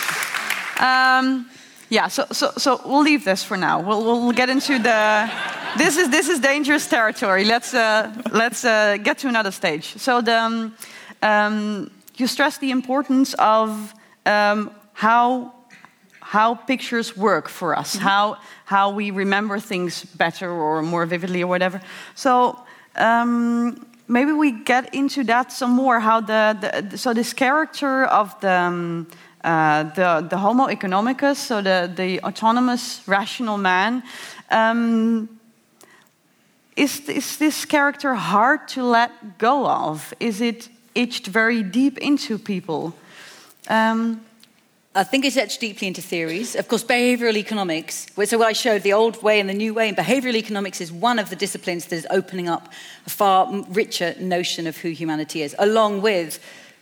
Um, 0.80 1.46
yeah, 1.90 2.08
so, 2.08 2.24
so, 2.32 2.52
so 2.56 2.80
we'll 2.86 3.02
leave 3.02 3.22
this 3.24 3.44
for 3.44 3.56
now. 3.56 3.80
We'll, 3.80 4.02
we'll 4.02 4.32
get 4.32 4.48
into 4.48 4.78
the. 4.78 5.30
This 5.76 5.96
is 5.98 6.08
this 6.08 6.28
is 6.28 6.40
dangerous 6.40 6.88
territory. 6.88 7.44
Let's 7.44 7.74
uh, 7.74 8.10
let's 8.32 8.64
uh, 8.64 8.96
get 9.02 9.18
to 9.18 9.28
another 9.28 9.50
stage. 9.50 9.84
So 9.98 10.22
the 10.22 10.38
um, 10.40 10.74
um, 11.22 11.90
you 12.16 12.26
stress 12.26 12.58
the 12.58 12.70
importance 12.70 13.34
of 13.38 13.94
um, 14.24 14.70
how 14.94 15.52
how 16.20 16.54
pictures 16.54 17.16
work 17.16 17.48
for 17.48 17.78
us, 17.78 17.94
how 17.96 18.36
how 18.64 18.90
we 18.90 19.10
remember 19.10 19.60
things 19.60 20.04
better 20.16 20.50
or 20.50 20.82
more 20.82 21.06
vividly 21.06 21.42
or 21.42 21.46
whatever. 21.48 21.80
So 22.14 22.56
um, 23.00 23.86
maybe 24.06 24.32
we 24.32 24.52
get 24.52 24.94
into 24.94 25.24
that 25.24 25.52
some 25.52 25.70
more. 25.70 26.00
How 26.00 26.20
the, 26.20 26.84
the 26.90 26.98
so 26.98 27.14
this 27.14 27.32
character 27.32 28.04
of 28.04 28.38
the 28.40 28.52
um, 28.52 29.06
uh, 29.42 29.84
the 29.94 30.26
the 30.28 30.36
Homo 30.36 30.66
economicus, 30.66 31.36
so 31.36 31.62
the 31.62 31.90
the 31.94 32.20
autonomous 32.20 33.02
rational 33.06 33.58
man. 33.58 34.02
Um, 34.50 35.28
is, 36.76 37.00
is 37.08 37.36
this 37.36 37.66
character 37.66 38.14
hard 38.14 38.66
to 38.68 38.82
let 38.82 39.38
go 39.38 39.66
of? 39.66 40.14
Is 40.18 40.40
it 40.40 40.70
itched 40.94 41.26
very 41.26 41.62
deep 41.62 41.98
into 41.98 42.38
people? 42.38 42.94
Um, 43.68 44.24
I 44.92 45.04
think 45.04 45.24
it's 45.24 45.36
etched 45.36 45.60
deeply 45.60 45.86
into 45.86 46.02
theories. 46.02 46.56
Of 46.56 46.66
course, 46.66 46.82
behavioral 46.82 47.36
economics, 47.36 48.08
so 48.24 48.38
what 48.38 48.48
I 48.48 48.52
showed, 48.52 48.82
the 48.82 48.92
old 48.92 49.22
way 49.22 49.38
and 49.38 49.48
the 49.48 49.54
new 49.54 49.72
way, 49.72 49.86
and 49.86 49.96
behavioral 49.96 50.34
economics 50.34 50.80
is 50.80 50.90
one 50.90 51.20
of 51.20 51.30
the 51.30 51.36
disciplines 51.36 51.86
that 51.86 51.94
is 51.94 52.08
opening 52.10 52.48
up 52.48 52.72
a 53.06 53.10
far 53.10 53.48
richer 53.68 54.16
notion 54.18 54.66
of 54.66 54.78
who 54.78 54.88
humanity 54.88 55.42
is, 55.42 55.54
along 55.60 56.02
with 56.02 56.40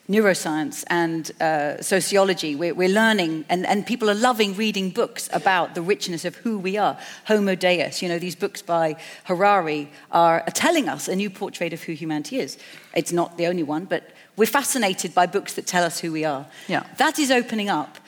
neuroscience 0.09 0.84
and 0.86 1.32
uh, 1.42 1.82
sociology. 1.82 2.56
We're, 2.56 2.72
we're 2.72 2.88
learning, 2.88 3.44
and, 3.50 3.66
and 3.66 3.86
people 3.86 4.09
are 4.09 4.14
loving 4.14 4.56
reading 4.56 4.88
books 4.88 5.28
about 5.34 5.74
the 5.74 5.82
richness 5.82 6.24
of 6.24 6.34
who 6.36 6.59
we 6.59 6.78
are. 6.78 6.98
Homo 7.26 7.56
Deus, 7.56 8.00
you 8.00 8.09
know, 8.09 8.18
these 8.18 8.36
books 8.36 8.62
by 8.62 8.96
Harari 9.24 9.90
are, 10.12 10.40
are 10.40 10.52
telling 10.52 10.88
us 10.88 11.09
a 11.09 11.14
new 11.14 11.28
portrait 11.28 11.74
of 11.74 11.82
who 11.82 11.92
humanity 11.92 12.38
is. 12.38 12.56
It's 12.94 13.12
not 13.12 13.36
the 13.36 13.46
only 13.46 13.64
one, 13.64 13.84
but 13.84 14.12
we're 14.39 14.47
fascinated 14.47 15.14
by 15.14 15.26
books 15.26 15.55
that 15.55 15.66
tell 15.66 15.84
us 15.84 15.99
who 15.99 16.12
we 16.12 16.24
are. 16.24 16.47
Yeah. 16.68 16.84
That 16.97 17.18
is 17.18 17.30
opening 17.30 17.68
up. 17.68 17.99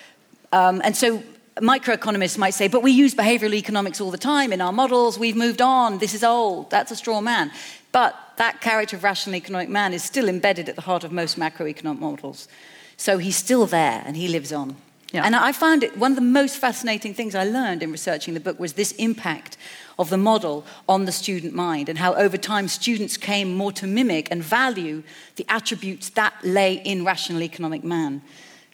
Um, 0.52 0.80
and 0.84 0.96
so 0.96 1.22
microeconomists 1.56 2.38
might 2.38 2.54
say, 2.54 2.68
but 2.68 2.82
we 2.82 2.92
use 2.92 3.14
behavioral 3.14 3.52
economics 3.52 4.00
all 4.00 4.10
the 4.10 4.18
time 4.18 4.52
in 4.52 4.60
our 4.60 4.72
models, 4.72 5.18
we've 5.18 5.36
moved 5.36 5.60
on, 5.60 5.98
this 5.98 6.14
is 6.14 6.24
old, 6.24 6.70
that's 6.70 6.90
a 6.90 6.96
straw 6.96 7.20
man. 7.20 7.50
But 7.92 8.16
that 8.36 8.60
character 8.60 8.96
of 8.96 9.04
rational 9.04 9.36
economic 9.36 9.68
man 9.68 9.92
is 9.92 10.02
still 10.02 10.28
embedded 10.28 10.68
at 10.68 10.76
the 10.76 10.82
heart 10.82 11.04
of 11.04 11.12
most 11.12 11.38
macroeconomic 11.38 11.98
models. 11.98 12.48
So 12.96 13.18
he's 13.18 13.36
still 13.36 13.66
there 13.66 14.02
and 14.06 14.16
he 14.16 14.28
lives 14.28 14.52
on. 14.52 14.76
Yeah. 15.12 15.24
And 15.24 15.34
I 15.34 15.52
found 15.52 15.82
it 15.82 15.96
one 15.98 16.12
of 16.12 16.16
the 16.16 16.22
most 16.22 16.56
fascinating 16.58 17.14
things 17.14 17.34
I 17.34 17.44
learned 17.44 17.82
in 17.82 17.90
researching 17.90 18.34
the 18.34 18.40
book 18.40 18.60
was 18.60 18.74
this 18.74 18.92
impact 18.92 19.56
of 19.98 20.08
the 20.08 20.16
model 20.16 20.64
on 20.88 21.04
the 21.04 21.12
student 21.12 21.52
mind 21.52 21.88
and 21.88 21.98
how 21.98 22.14
over 22.14 22.38
time 22.38 22.68
students 22.68 23.16
came 23.16 23.54
more 23.54 23.72
to 23.72 23.86
mimic 23.86 24.28
and 24.30 24.42
value 24.42 25.02
the 25.34 25.44
attributes 25.48 26.10
that 26.10 26.32
lay 26.44 26.74
in 26.74 27.04
rational 27.04 27.42
economic 27.42 27.82
man. 27.82 28.22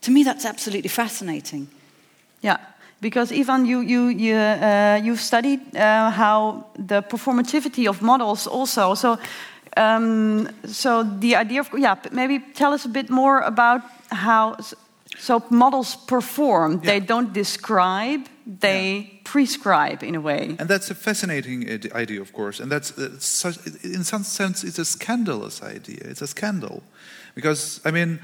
To 0.03 0.11
me, 0.11 0.25
that's 0.25 0.45
absolutely 0.45 0.89
fascinating. 0.89 1.69
Yeah, 2.43 2.59
because 3.01 3.33
Ivan, 3.33 3.65
you 3.65 3.81
you 3.81 4.09
you 4.09 4.37
uh, 4.37 5.01
you've 5.03 5.21
studied 5.21 5.61
uh, 5.75 6.11
how 6.11 6.67
the 6.87 7.03
performativity 7.03 7.89
of 7.89 8.03
models 8.03 8.47
also. 8.47 8.95
So, 8.95 9.19
um, 9.77 10.49
so 10.67 11.03
the 11.03 11.35
idea 11.37 11.61
of 11.61 11.71
yeah, 11.79 11.97
maybe 12.13 12.41
tell 12.55 12.75
us 12.75 12.85
a 12.85 12.91
bit 12.91 13.09
more 13.09 13.41
about 13.41 13.81
how. 14.11 14.57
So 15.19 15.43
models 15.51 15.97
perform; 15.97 16.81
they 16.81 17.01
don't 17.01 17.33
describe; 17.33 18.27
they 18.61 19.21
prescribe 19.25 20.03
in 20.03 20.15
a 20.15 20.21
way. 20.21 20.57
And 20.59 20.69
that's 20.69 20.91
a 20.91 20.95
fascinating 20.95 21.69
idea, 21.95 22.21
of 22.21 22.33
course. 22.33 22.61
And 22.61 22.71
that's, 22.71 22.97
uh, 22.99 23.19
such, 23.19 23.57
in 23.83 24.05
some 24.05 24.23
sense, 24.25 24.65
it's 24.65 24.79
a 24.79 24.85
scandalous 24.85 25.63
idea. 25.63 26.01
It's 26.05 26.23
a 26.23 26.27
scandal. 26.27 26.83
Because, 27.35 27.81
I 27.85 27.91
mean, 27.91 28.21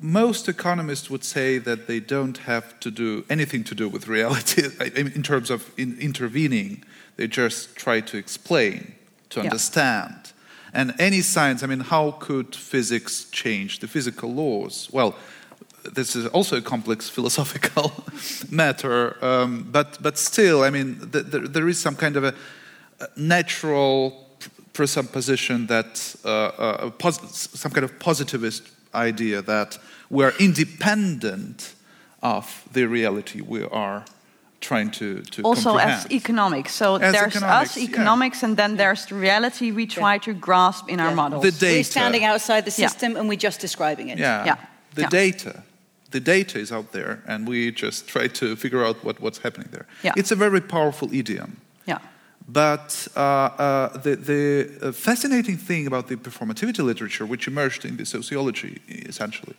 most 0.00 0.48
economists 0.48 1.08
would 1.08 1.24
say 1.24 1.58
that 1.58 1.86
they 1.86 2.00
don't 2.00 2.38
have 2.38 2.78
to 2.80 2.90
do 2.90 3.24
anything 3.30 3.64
to 3.64 3.74
do 3.74 3.88
with 3.88 4.08
reality 4.08 4.62
in 4.96 5.22
terms 5.22 5.50
of 5.50 5.70
in 5.76 5.96
intervening. 6.00 6.82
They 7.16 7.28
just 7.28 7.76
try 7.76 8.00
to 8.00 8.16
explain, 8.16 8.94
to 9.30 9.40
Yeah. 9.40 9.44
understand. 9.44 10.32
And 10.72 10.92
any 10.98 11.22
science, 11.22 11.62
I 11.62 11.66
mean, 11.68 11.80
how 11.80 12.10
could 12.18 12.56
physics 12.56 13.26
change 13.30 13.78
the 13.78 13.86
physical 13.86 14.34
laws? 14.34 14.88
Well, 14.92 15.14
this 15.92 16.16
is 16.16 16.26
also 16.26 16.56
a 16.56 16.62
complex 16.62 17.08
philosophical 17.14 17.92
matter, 18.50 19.16
um, 19.24 19.68
but, 19.70 19.98
but 20.02 20.18
still, 20.18 20.62
I 20.62 20.70
mean, 20.70 20.98
th- 21.12 21.30
th- 21.30 21.44
there 21.52 21.68
is 21.68 21.78
some 21.78 21.96
kind 21.96 22.16
of 22.16 22.24
a, 22.24 22.34
a 23.00 23.06
natural 23.16 24.12
presupposition 24.72 25.66
that 25.66 26.16
uh, 26.24 26.28
uh, 26.28 26.86
a 26.86 26.90
pos- 26.90 27.50
some 27.60 27.70
kind 27.72 27.84
of 27.84 27.98
positivist 27.98 28.62
idea 28.94 29.42
that 29.42 29.78
we're 30.10 30.32
independent 30.38 31.74
of 32.22 32.62
the 32.72 32.86
reality 32.86 33.40
we 33.40 33.62
are 33.64 34.04
trying 34.60 34.90
to, 34.90 35.20
to 35.22 35.42
also 35.42 35.70
comprehend. 35.72 36.06
as 36.06 36.10
economics. 36.10 36.74
So 36.74 36.94
As 36.96 37.12
there's 37.12 37.36
economics, 37.36 37.70
us 37.70 37.76
yeah. 37.76 37.88
economics, 37.90 38.42
and 38.42 38.56
then 38.56 38.76
there's 38.76 39.04
the 39.06 39.14
reality 39.14 39.70
we 39.72 39.86
try 39.86 40.18
to 40.18 40.32
grasp 40.32 40.88
in 40.88 41.00
our 41.00 41.10
Yeah. 41.10 41.14
models. 41.22 41.42
The 41.42 41.50
data. 41.50 41.76
We're 41.76 41.84
standing 41.84 42.24
outside 42.24 42.64
the 42.64 42.70
Yeah. 42.82 42.88
system 42.88 43.16
and 43.16 43.28
we're 43.28 43.44
just 43.44 43.60
describing 43.60 44.08
it. 44.08 44.18
Yeah. 44.18 44.44
Yeah. 44.46 44.56
The 44.94 45.02
Yeah. 45.02 45.08
data. 45.10 45.62
The 46.14 46.20
data 46.20 46.58
is 46.60 46.70
out 46.70 46.92
there, 46.92 47.18
and 47.26 47.48
we 47.48 47.72
just 47.72 48.06
try 48.06 48.28
to 48.28 48.54
figure 48.54 48.84
out 48.86 49.02
what, 49.04 49.20
what's 49.20 49.38
happening 49.38 49.68
there. 49.72 49.86
Yeah. 50.04 50.14
It's 50.16 50.30
a 50.30 50.36
very 50.36 50.60
powerful 50.60 51.08
idiom. 51.12 51.56
yeah, 51.88 51.98
But 52.46 53.08
uh, 53.16 53.20
uh, 53.20 53.98
the, 53.98 54.14
the 54.14 54.70
uh, 54.80 54.92
fascinating 54.92 55.58
thing 55.58 55.88
about 55.88 56.06
the 56.06 56.16
performativity 56.16 56.84
literature, 56.84 57.26
which 57.26 57.48
emerged 57.48 57.84
in 57.84 57.96
the 57.96 58.04
sociology, 58.06 58.80
essentially, 58.88 59.56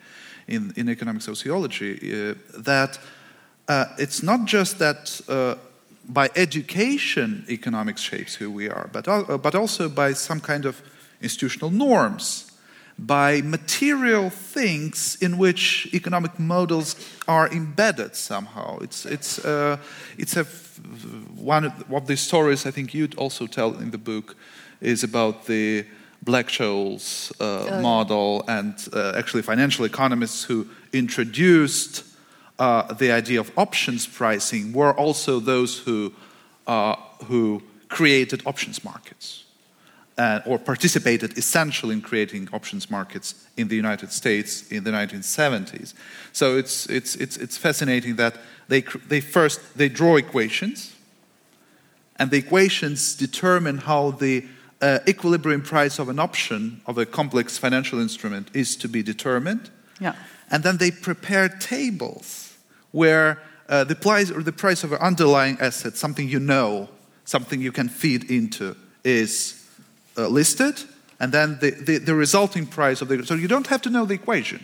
in, 0.47 0.72
in 0.78 0.88
economic 0.88 1.24
sociology, 1.24 1.91
uh, 1.93 2.36
that 2.64 2.99
uh, 3.68 3.86
it's 3.97 4.24
not 4.24 4.45
just 4.45 4.80
that 4.80 5.22
uh, 5.28 5.56
by 6.08 6.30
education 6.36 7.43
economics 7.49 8.01
shapes 8.01 8.36
who 8.36 8.49
we 8.49 8.70
are, 8.70 8.89
but, 8.93 9.08
uh, 9.10 9.38
but 9.38 9.56
also 9.56 9.89
by 9.89 10.14
some 10.14 10.39
kind 10.39 10.66
of 10.66 10.82
institutional 11.22 11.70
norms, 11.70 12.45
by 12.98 13.41
material 13.41 14.30
things 14.30 15.18
in 15.22 15.38
which 15.38 15.88
economic 15.93 16.39
models 16.39 16.96
are 17.28 17.50
embedded 17.52 18.16
somehow. 18.16 18.80
It's, 18.80 19.06
it's, 19.06 19.43
uh, 19.43 19.78
it's 20.18 20.38
a 20.38 20.41
f- 20.41 20.80
one 21.36 21.66
of 21.66 22.08
the 22.08 22.16
stories 22.16 22.66
I 22.66 22.72
think 22.72 22.93
you'd 22.93 23.16
also 23.16 23.48
tell 23.48 23.74
in 23.76 23.91
the 23.91 23.98
book 23.98 24.36
is 24.80 25.04
about 25.04 25.46
the 25.46 25.86
Black-Scholes 26.24 27.34
uh, 27.39 27.82
model 27.82 28.43
and 28.48 28.74
uh, 28.93 29.14
actually 29.16 29.43
financial 29.43 29.86
economists 29.86 30.43
who 30.43 30.68
introduced 30.93 32.04
uh, 32.58 32.93
the 32.93 33.12
idea 33.12 33.39
of 33.39 33.52
options 33.58 34.08
pricing 34.08 34.72
were 34.72 34.93
also 34.93 35.39
those 35.39 35.78
who, 35.80 36.14
uh, 36.66 36.96
who 37.26 37.62
created 37.89 38.41
options 38.46 38.84
markets 38.84 39.45
uh, 40.18 40.39
or 40.45 40.57
participated 40.57 41.38
essentially 41.38 41.93
in 41.93 42.01
creating 42.01 42.47
options 42.53 42.89
markets 42.89 43.47
in 43.57 43.68
the 43.68 43.76
United 43.76 44.11
States 44.11 44.72
in 44.72 44.84
the 44.84 44.91
1970s. 44.91 45.93
So 46.32 46.57
it's, 46.57 46.86
it's, 46.88 47.16
it's, 47.16 47.38
it's 47.38 47.57
fascinating 47.57 48.16
that 48.16 48.38
they, 48.68 48.82
they 48.82 49.22
first 49.22 49.78
they 49.78 49.89
draw 49.89 50.16
equations, 50.16 50.95
and 52.18 52.32
the 52.32 52.38
equations 52.38 53.16
determine 53.16 53.80
how 53.80 54.11
the 54.11 54.45
uh, 54.82 54.99
equilibrium 55.07 55.61
price 55.61 55.99
of 55.99 56.09
an 56.09 56.20
option 56.20 56.82
of 56.86 56.97
a 56.97 57.05
complex 57.05 57.57
financial 57.57 57.99
instrument 57.99 58.49
is 58.53 58.76
to 58.78 58.88
be 58.88 59.03
determined. 59.03 59.70
yeah, 59.99 60.16
And 60.49 60.63
then 60.63 60.78
they 60.78 60.91
prepare 60.91 61.49
tables 61.49 62.57
where 62.91 63.41
uh, 63.68 63.84
the 63.84 63.95
price 63.95 64.32
or 64.32 64.43
the 64.43 64.51
price 64.51 64.84
of 64.84 64.91
an 64.93 64.99
underlying 64.99 65.57
asset, 65.59 65.95
something 65.97 66.28
you 66.28 66.39
know, 66.39 66.89
something 67.26 67.61
you 67.61 67.72
can 67.72 67.89
feed 67.89 68.30
into, 68.32 68.76
is 69.03 69.64
uh, 70.18 70.28
listed, 70.28 70.84
and 71.20 71.32
then 71.32 71.57
the, 71.61 71.72
the, 71.72 71.97
the 71.97 72.16
resulting 72.16 72.66
price 72.66 73.01
of 73.01 73.07
the. 73.07 73.26
So 73.26 73.36
you 73.36 73.47
don't 73.47 73.68
have 73.68 73.82
to 73.84 73.89
know 73.89 74.05
the 74.05 74.13
equation, 74.13 74.63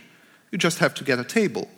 you 0.50 0.58
just 0.58 0.78
have 0.78 0.94
to 0.94 1.04
get 1.04 1.18
a 1.18 1.24
table 1.24 1.68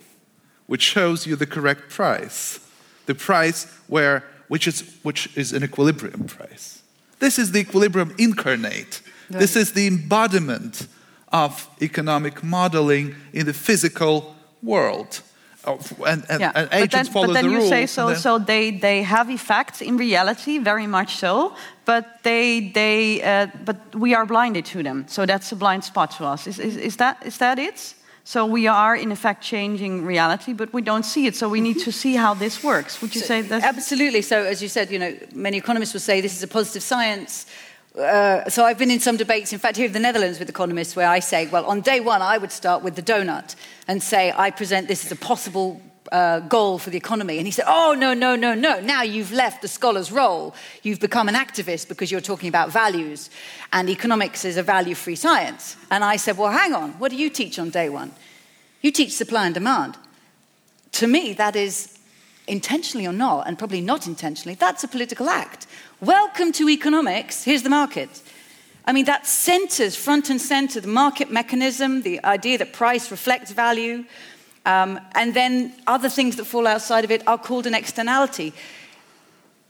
which 0.67 0.81
shows 0.81 1.27
you 1.27 1.35
the 1.35 1.45
correct 1.45 1.89
price, 1.89 2.59
the 3.05 3.15
price 3.15 3.71
where 3.87 4.23
which 4.47 4.67
is 4.67 4.97
which 5.03 5.35
is 5.37 5.53
an 5.53 5.63
equilibrium 5.63 6.25
price. 6.25 6.81
This 7.19 7.39
is 7.39 7.51
the 7.51 7.59
equilibrium 7.59 8.13
incarnate. 8.17 9.01
This 9.29 9.55
is 9.55 9.73
the 9.73 9.87
embodiment 9.87 10.87
of 11.29 11.67
economic 11.81 12.43
modeling 12.43 13.15
in 13.33 13.45
the 13.45 13.53
physical 13.53 14.35
world. 14.61 15.21
Of- 15.65 15.91
And, 16.05 16.23
and, 16.29 16.39
yeah. 16.39 16.51
and 16.55 16.69
but 16.69 16.73
agents 16.79 16.95
then, 16.95 17.13
follow 17.13 17.27
but 17.27 17.33
then 17.33 17.45
the 17.45 17.51
you 17.51 17.57
rules. 17.57 17.69
say 17.69 17.85
so. 17.87 18.07
then- 18.07 18.17
So 18.19 18.39
they, 18.39 18.71
they 18.71 19.03
have 19.03 19.29
effects 19.33 19.81
in 19.81 19.97
reality, 19.97 20.59
very 20.59 20.87
much 20.87 21.09
so. 21.17 21.53
But 21.85 22.05
they 22.23 22.71
they 22.73 23.21
uh, 23.21 23.47
but 23.65 23.75
we 23.93 24.15
are 24.15 24.25
blinded 24.25 24.65
to 24.65 24.81
them. 24.83 25.05
So 25.07 25.25
that's 25.25 25.51
a 25.51 25.55
blind 25.55 25.83
spot 25.83 26.11
to 26.17 26.25
us. 26.33 26.47
Is, 26.47 26.57
is, 26.59 26.75
is 26.77 26.95
that 26.97 27.17
is 27.25 27.37
that 27.37 27.57
it? 27.59 27.95
So 28.27 28.45
we 28.47 28.67
are 28.67 28.95
in 28.95 29.11
effect 29.11 29.43
changing 29.43 30.07
reality, 30.07 30.53
but 30.53 30.73
we 30.73 30.81
don't 30.81 31.05
see 31.05 31.27
it. 31.27 31.35
So 31.35 31.47
we 31.47 31.61
need 31.61 31.79
to 31.83 31.91
see 31.91 32.15
how 32.17 32.33
this 32.35 32.63
works. 32.63 32.99
Would 33.01 33.13
you 33.15 33.21
say 33.21 33.41
that? 33.43 33.63
Absolutely. 33.63 34.21
So, 34.23 34.35
as 34.43 34.61
you 34.61 34.67
said, 34.67 34.89
you 34.89 34.97
know, 34.97 35.13
many 35.35 35.57
economists 35.57 35.93
will 35.93 36.01
say 36.01 36.21
this 36.21 36.33
is 36.35 36.41
a 36.43 36.47
positive 36.47 36.81
science. 36.81 37.45
Uh, 37.97 38.49
so, 38.49 38.65
I've 38.65 38.77
been 38.77 38.91
in 38.91 38.99
some 38.99 39.17
debates, 39.17 39.53
in 39.53 39.59
fact, 39.59 39.77
here 39.77 39.85
in 39.85 39.93
the 39.93 39.99
Netherlands 39.99 40.37
with 40.39 40.49
economists, 40.49 40.95
where 40.95 41.07
I 41.07 41.19
say, 41.19 41.47
well, 41.47 41.65
on 41.65 41.81
day 41.81 41.99
one, 41.99 42.21
I 42.21 42.37
would 42.37 42.51
start 42.51 42.83
with 42.83 42.95
the 42.95 43.01
donut 43.01 43.55
and 43.87 44.03
say, 44.03 44.33
I 44.35 44.51
present 44.51 44.87
this 44.87 45.05
as 45.05 45.11
a 45.11 45.15
possible 45.15 45.81
uh, 46.11 46.39
goal 46.41 46.77
for 46.77 46.89
the 46.89 46.97
economy. 46.97 47.37
And 47.37 47.47
he 47.47 47.51
said, 47.51 47.65
oh, 47.67 47.95
no, 47.97 48.13
no, 48.13 48.35
no, 48.35 48.53
no. 48.53 48.79
Now 48.79 49.01
you've 49.01 49.31
left 49.31 49.61
the 49.61 49.67
scholar's 49.67 50.11
role. 50.11 50.53
You've 50.83 50.99
become 50.99 51.29
an 51.29 51.35
activist 51.35 51.87
because 51.87 52.11
you're 52.11 52.21
talking 52.21 52.49
about 52.49 52.69
values. 52.69 53.29
And 53.71 53.89
economics 53.89 54.45
is 54.45 54.57
a 54.57 54.63
value 54.63 54.93
free 54.93 55.15
science. 55.15 55.77
And 55.89 56.03
I 56.03 56.17
said, 56.17 56.37
well, 56.37 56.51
hang 56.51 56.73
on. 56.73 56.91
What 56.99 57.11
do 57.11 57.17
you 57.17 57.29
teach 57.29 57.57
on 57.57 57.69
day 57.69 57.89
one? 57.89 58.11
You 58.81 58.91
teach 58.91 59.13
supply 59.13 59.45
and 59.45 59.53
demand 59.53 59.97
to 60.95 61.07
me, 61.07 61.33
that 61.33 61.55
is 61.55 61.97
intentionally 62.47 63.05
or 63.05 63.11
not, 63.11 63.47
and 63.47 63.57
probably 63.57 63.81
not 63.81 64.07
intentionally, 64.07 64.55
that's 64.55 64.83
a 64.83 64.87
political 64.87 65.29
act. 65.29 65.67
Welcome 66.01 66.51
to 66.53 66.67
economics. 66.67 67.45
Here's 67.45 67.63
the 67.63 67.69
market. 67.69 68.21
I 68.83 68.91
mean, 68.91 69.05
that 69.05 69.25
centers 69.25 69.95
front 69.95 70.29
and 70.29 70.41
center 70.41 70.81
the 70.81 70.89
market 70.89 71.31
mechanism, 71.31 72.01
the 72.01 72.21
idea 72.25 72.57
that 72.57 72.73
price 72.73 73.09
reflects 73.11 73.51
value, 73.51 74.03
um, 74.65 74.99
and 75.13 75.33
then 75.33 75.73
other 75.87 76.09
things 76.09 76.35
that 76.35 76.43
fall 76.43 76.67
outside 76.67 77.05
of 77.05 77.11
it 77.11 77.25
are 77.25 77.37
called 77.37 77.65
an 77.65 77.73
externality. 77.73 78.53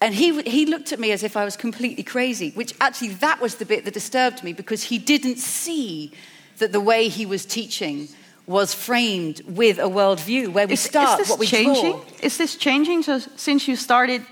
And 0.01 0.15
he, 0.15 0.41
he 0.41 0.65
looked 0.65 0.91
at 0.91 0.99
me 0.99 1.11
as 1.11 1.21
if 1.21 1.37
I 1.37 1.45
was 1.45 1.55
completely 1.55 2.03
crazy, 2.03 2.49
which 2.51 2.73
actually 2.81 3.09
that 3.09 3.39
was 3.39 3.55
the 3.55 3.65
bit 3.65 3.85
that 3.85 3.93
disturbed 3.93 4.43
me 4.43 4.51
because 4.51 4.81
he 4.81 4.97
didn't 4.97 5.37
see 5.37 6.11
that 6.57 6.71
the 6.71 6.81
way 6.81 7.07
he 7.07 7.27
was 7.27 7.45
teaching 7.45 8.07
was 8.47 8.73
framed 8.73 9.41
with 9.45 9.77
a 9.77 9.83
worldview 9.83 10.51
where 10.51 10.65
we 10.65 10.73
is, 10.73 10.79
start, 10.79 11.19
is 11.19 11.27
this 11.27 11.29
what 11.29 11.39
we 11.39 11.45
changing? 11.45 11.91
draw. 11.91 12.03
Is 12.23 12.37
this 12.37 12.55
changing? 12.55 13.03
So 13.03 13.19
since 13.19 13.67
you 13.67 13.75
started 13.75 14.25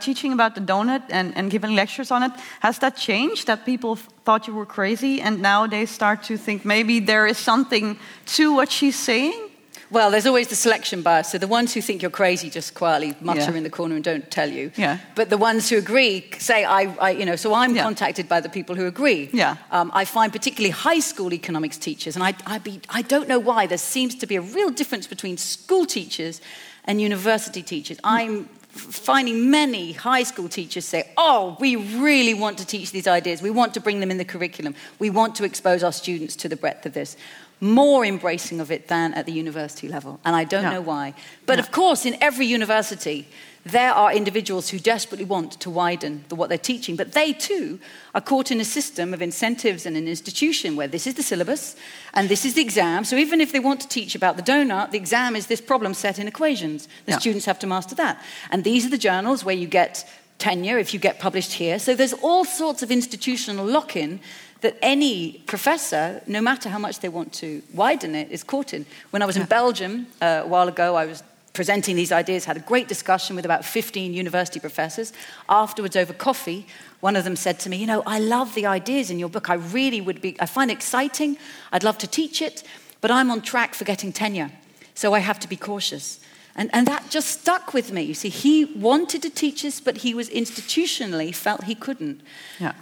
teaching 0.00 0.32
about 0.32 0.54
the 0.54 0.60
donut 0.60 1.02
and, 1.10 1.36
and 1.36 1.50
giving 1.50 1.74
lectures 1.74 2.10
on 2.10 2.22
it, 2.22 2.32
has 2.60 2.78
that 2.78 2.96
changed? 2.96 3.46
That 3.46 3.64
people 3.64 3.96
thought 3.96 4.46
you 4.46 4.54
were 4.54 4.66
crazy, 4.66 5.20
and 5.20 5.40
now 5.42 5.66
they 5.66 5.86
start 5.86 6.22
to 6.24 6.36
think 6.36 6.64
maybe 6.64 7.00
there 7.00 7.26
is 7.26 7.38
something 7.38 7.98
to 8.36 8.54
what 8.54 8.70
she's 8.70 8.96
saying. 8.98 9.44
Well, 9.90 10.10
there's 10.10 10.26
always 10.26 10.48
the 10.48 10.54
selection 10.54 11.00
bias. 11.00 11.30
So 11.30 11.38
the 11.38 11.46
ones 11.46 11.72
who 11.72 11.80
think 11.80 12.02
you're 12.02 12.10
crazy 12.10 12.50
just 12.50 12.74
quietly 12.74 13.14
mutter 13.22 13.40
Yeah. 13.40 13.54
in 13.56 13.62
the 13.62 13.70
corner 13.70 13.94
and 13.94 14.04
don't 14.04 14.30
tell 14.30 14.50
you. 14.50 14.70
Yeah. 14.76 14.98
But 15.14 15.30
the 15.30 15.38
ones 15.38 15.70
who 15.70 15.78
agree 15.78 16.26
say, 16.38 16.66
I, 16.66 16.94
I 17.00 17.10
you 17.12 17.24
know, 17.24 17.36
so 17.36 17.54
I'm 17.54 17.74
Yeah. 17.74 17.84
contacted 17.84 18.28
by 18.28 18.40
the 18.42 18.50
people 18.50 18.74
who 18.76 18.86
agree. 18.86 19.30
Yeah. 19.32 19.56
Um, 19.70 19.90
I 19.94 20.04
find 20.04 20.30
particularly 20.30 20.72
high 20.72 21.00
school 21.00 21.32
economics 21.32 21.78
teachers, 21.78 22.16
and 22.16 22.22
I, 22.22 22.34
I, 22.46 22.58
be, 22.58 22.80
I 22.90 23.00
don't 23.00 23.28
know 23.28 23.38
why, 23.38 23.66
there 23.66 23.78
seems 23.78 24.14
to 24.16 24.26
be 24.26 24.36
a 24.36 24.42
real 24.42 24.68
difference 24.68 25.06
between 25.06 25.38
school 25.38 25.86
teachers 25.86 26.42
and 26.84 27.00
university 27.00 27.62
teachers. 27.62 27.98
I'm 28.04 28.46
finding 28.78 29.50
many 29.50 29.92
high 29.92 30.22
school 30.22 30.48
teachers 30.48 30.84
say, 30.84 31.10
Oh, 31.16 31.56
we 31.60 31.76
really 31.76 32.34
want 32.34 32.58
to 32.58 32.66
teach 32.66 32.92
these 32.92 33.06
ideas. 33.06 33.42
We 33.42 33.50
want 33.50 33.74
to 33.74 33.80
bring 33.80 34.00
them 34.00 34.10
in 34.10 34.18
the 34.18 34.24
curriculum. 34.24 34.74
We 34.98 35.10
want 35.10 35.34
to 35.36 35.44
expose 35.44 35.82
our 35.82 35.92
students 35.92 36.36
to 36.36 36.48
the 36.48 36.56
breadth 36.56 36.86
of 36.86 36.92
this. 36.94 37.16
More 37.60 38.04
embracing 38.04 38.60
of 38.60 38.70
it 38.70 38.86
than 38.88 39.14
at 39.14 39.26
the 39.26 39.32
university 39.32 39.88
level. 39.88 40.20
And 40.24 40.36
I 40.36 40.44
don't 40.44 40.62
Yeah. 40.62 40.70
know 40.74 40.80
why. 40.80 41.14
But 41.44 41.58
Yeah. 41.58 41.64
of 41.64 41.72
course, 41.72 42.06
in 42.06 42.16
every 42.22 42.46
university, 42.46 43.26
there 43.70 43.92
are 43.92 44.12
individuals 44.12 44.68
who 44.70 44.78
desperately 44.78 45.24
want 45.24 45.52
to 45.60 45.70
widen 45.70 46.24
the, 46.28 46.34
what 46.34 46.48
they're 46.48 46.58
teaching, 46.58 46.96
but 46.96 47.12
they 47.12 47.32
too 47.32 47.78
are 48.14 48.20
caught 48.20 48.50
in 48.50 48.60
a 48.60 48.64
system 48.64 49.12
of 49.14 49.22
incentives 49.22 49.86
and 49.86 49.96
an 49.96 50.08
institution 50.08 50.76
where 50.76 50.88
this 50.88 51.06
is 51.06 51.14
the 51.14 51.22
syllabus 51.22 51.76
and 52.14 52.28
this 52.28 52.44
is 52.44 52.54
the 52.54 52.62
exam. 52.62 53.04
So 53.04 53.16
even 53.16 53.40
if 53.40 53.52
they 53.52 53.60
want 53.60 53.80
to 53.80 53.88
teach 53.88 54.14
about 54.14 54.36
the 54.36 54.42
donut, 54.42 54.90
the 54.90 54.98
exam 54.98 55.36
is 55.36 55.46
this 55.46 55.60
problem 55.60 55.94
set 55.94 56.18
in 56.18 56.28
equations. 56.28 56.88
The 57.06 57.12
Yeah. 57.12 57.18
students 57.18 57.46
have 57.46 57.58
to 57.60 57.66
master 57.66 57.94
that. 57.96 58.22
And 58.50 58.64
these 58.64 58.86
are 58.86 58.90
the 58.90 58.98
journals 58.98 59.44
where 59.44 59.56
you 59.56 59.66
get 59.66 60.04
tenure 60.38 60.78
if 60.78 60.94
you 60.94 61.00
get 61.00 61.18
published 61.18 61.54
here. 61.54 61.78
So 61.78 61.94
there's 61.94 62.14
all 62.14 62.44
sorts 62.44 62.82
of 62.82 62.90
institutional 62.90 63.66
lock 63.66 63.96
in 63.96 64.20
that 64.60 64.76
any 64.82 65.42
professor, 65.46 66.20
no 66.26 66.40
matter 66.40 66.68
how 66.68 66.78
much 66.78 67.00
they 67.00 67.08
want 67.08 67.32
to 67.32 67.62
widen 67.72 68.14
it, 68.14 68.30
is 68.30 68.42
caught 68.44 68.72
in. 68.72 68.86
When 69.10 69.22
I 69.22 69.26
was 69.26 69.36
in 69.36 69.46
Belgium 69.46 70.06
uh, 70.20 70.42
a 70.44 70.46
while 70.46 70.68
ago, 70.68 70.96
I 70.96 71.06
was 71.06 71.22
presenting 71.58 71.96
these 71.96 72.12
ideas, 72.12 72.44
had 72.44 72.56
a 72.56 72.60
great 72.60 72.86
discussion 72.86 73.34
with 73.34 73.44
about 73.44 73.64
15 73.64 74.14
university 74.14 74.60
professors. 74.60 75.12
Afterwards, 75.48 75.96
over 75.96 76.12
coffee, 76.12 76.68
one 77.00 77.16
of 77.16 77.24
them 77.24 77.34
said 77.34 77.58
to 77.58 77.68
me, 77.68 77.78
You 77.78 77.86
know, 77.88 78.04
I 78.06 78.20
love 78.20 78.54
the 78.54 78.64
ideas 78.64 79.10
in 79.10 79.18
your 79.18 79.28
book. 79.28 79.50
I 79.50 79.54
really 79.54 80.00
would 80.00 80.20
be, 80.20 80.40
I 80.40 80.46
find 80.46 80.70
it 80.70 80.74
exciting. 80.74 81.36
I'd 81.72 81.82
love 81.82 81.98
to 81.98 82.06
teach 82.06 82.40
it, 82.40 82.62
but 83.00 83.10
I'm 83.10 83.28
on 83.28 83.40
track 83.40 83.74
for 83.74 83.82
getting 83.82 84.12
tenure. 84.12 84.52
So 84.94 85.14
I 85.14 85.18
have 85.18 85.40
to 85.40 85.48
be 85.48 85.56
cautious. 85.56 86.20
And, 86.54 86.70
and 86.72 86.86
that 86.86 87.10
just 87.10 87.40
stuck 87.40 87.74
with 87.74 87.90
me. 87.90 88.02
You 88.02 88.14
see, 88.14 88.28
he 88.28 88.64
wanted 88.64 89.20
to 89.22 89.30
teach 89.30 89.64
us, 89.64 89.80
but 89.80 89.96
he 89.96 90.14
was 90.14 90.30
institutionally 90.30 91.34
felt 91.34 91.64
he 91.64 91.74
couldn't. 91.74 92.20
Yeah, 92.60 92.74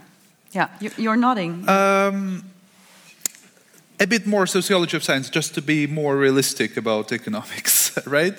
yeah. 0.53 0.69
You, 0.81 0.91
you're 0.99 1.17
nodding. 1.17 1.67
Um, 1.67 2.45
a 3.99 4.07
bit 4.07 4.27
more 4.27 4.47
sociology 4.47 4.99
of 4.99 5.03
science, 5.03 5.31
just 5.31 5.55
to 5.55 5.63
be 5.63 5.87
more 5.87 6.19
realistic 6.19 6.77
about 6.77 7.11
economics. 7.11 7.87
right? 8.07 8.35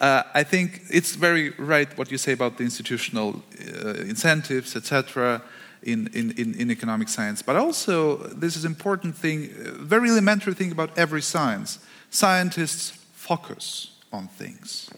Uh, 0.00 0.22
I 0.32 0.44
think 0.44 0.82
it's 0.90 1.14
very 1.14 1.50
right 1.58 1.98
what 1.98 2.10
you 2.10 2.18
say 2.18 2.32
about 2.32 2.56
the 2.56 2.64
institutional 2.64 3.42
uh, 3.84 3.90
incentives, 4.08 4.74
etc., 4.74 5.42
in, 5.82 6.08
in, 6.12 6.32
in, 6.36 6.70
economic 6.70 7.08
science. 7.08 7.40
But 7.42 7.56
also, 7.56 8.18
this 8.28 8.54
is 8.54 8.64
important 8.66 9.16
thing, 9.16 9.48
very 9.78 10.10
elementary 10.10 10.52
thing 10.52 10.72
about 10.72 10.96
every 10.98 11.22
science. 11.22 11.78
Scientists 12.10 12.90
focus 13.14 13.90
on 14.12 14.28
things. 14.28 14.90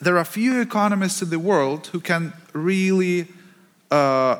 There 0.00 0.18
are 0.18 0.24
few 0.24 0.60
economists 0.60 1.22
in 1.22 1.30
the 1.30 1.38
world 1.38 1.88
who 1.88 2.00
can 2.00 2.32
really 2.52 3.28
uh, 3.90 4.36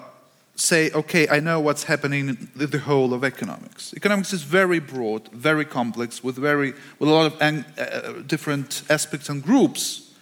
say, 0.61 0.91
okay, 0.91 1.29
I 1.29 1.41
know 1.41 1.61
what's 1.61 1.85
happening 1.85 2.29
in 2.29 2.51
the 2.55 2.79
whole 2.79 3.15
of 3.15 3.23
economics. 3.23 3.95
Economics 3.95 4.33
is 4.33 4.43
very 4.43 4.81
broad, 4.81 5.29
very 5.29 5.65
complex, 5.65 6.23
with, 6.25 6.37
very, 6.37 6.73
with 6.99 7.09
a 7.09 7.13
lot 7.13 7.27
of 7.27 7.41
uh, 7.41 8.23
different 8.27 8.83
aspects 8.91 9.29
and 9.29 9.43
groups. 9.43 10.13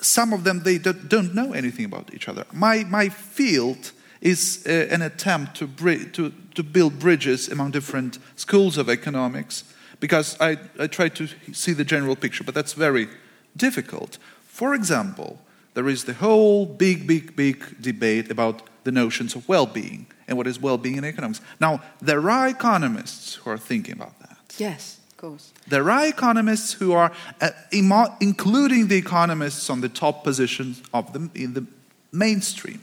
Some 0.00 0.32
of 0.32 0.44
them, 0.44 0.62
they 0.62 0.78
don't 0.78 1.34
know 1.34 1.52
anything 1.52 1.84
about 1.84 2.14
each 2.14 2.28
other. 2.28 2.44
My, 2.52 2.84
my 2.84 3.08
field 3.08 3.92
is 4.20 4.64
uh, 4.66 4.86
an 4.90 5.02
attempt 5.02 5.56
to, 5.56 5.66
to, 5.66 6.32
to 6.54 6.62
build 6.62 6.98
bridges 6.98 7.48
among 7.48 7.72
different 7.72 8.18
schools 8.36 8.78
of 8.78 8.88
economics 8.88 9.64
because 9.98 10.36
I, 10.40 10.58
I 10.78 10.86
try 10.86 11.08
to 11.08 11.28
see 11.52 11.72
the 11.72 11.84
general 11.84 12.16
picture, 12.16 12.44
but 12.44 12.54
that's 12.54 12.72
very 12.72 13.08
difficult. 13.56 14.18
For 14.44 14.74
example, 14.74 15.40
there 15.74 15.88
is 15.88 16.04
the 16.04 16.14
whole 16.14 16.66
big, 16.66 17.06
big, 17.06 17.34
big 17.34 17.80
debate 17.80 18.30
about 18.30 18.62
the 18.84 18.92
notions 18.92 19.34
of 19.34 19.48
well 19.48 19.66
being 19.66 20.06
and 20.28 20.36
what 20.36 20.46
is 20.46 20.60
well 20.60 20.78
being 20.78 20.96
in 20.96 21.04
economics. 21.04 21.40
Now, 21.60 21.82
there 22.00 22.30
are 22.30 22.48
economists 22.48 23.34
who 23.34 23.50
are 23.50 23.58
thinking 23.58 23.94
about 23.94 24.18
that. 24.20 24.38
Yes, 24.58 24.98
of 25.10 25.16
course. 25.16 25.52
There 25.68 25.90
are 25.90 26.06
economists 26.06 26.74
who 26.74 26.92
are, 26.92 27.12
uh, 27.40 27.50
including 28.20 28.88
the 28.88 28.96
economists 28.96 29.70
on 29.70 29.80
the 29.80 29.88
top 29.88 30.24
positions 30.24 30.82
of 30.92 31.12
them 31.12 31.30
in 31.34 31.54
the 31.54 31.66
mainstream. 32.12 32.80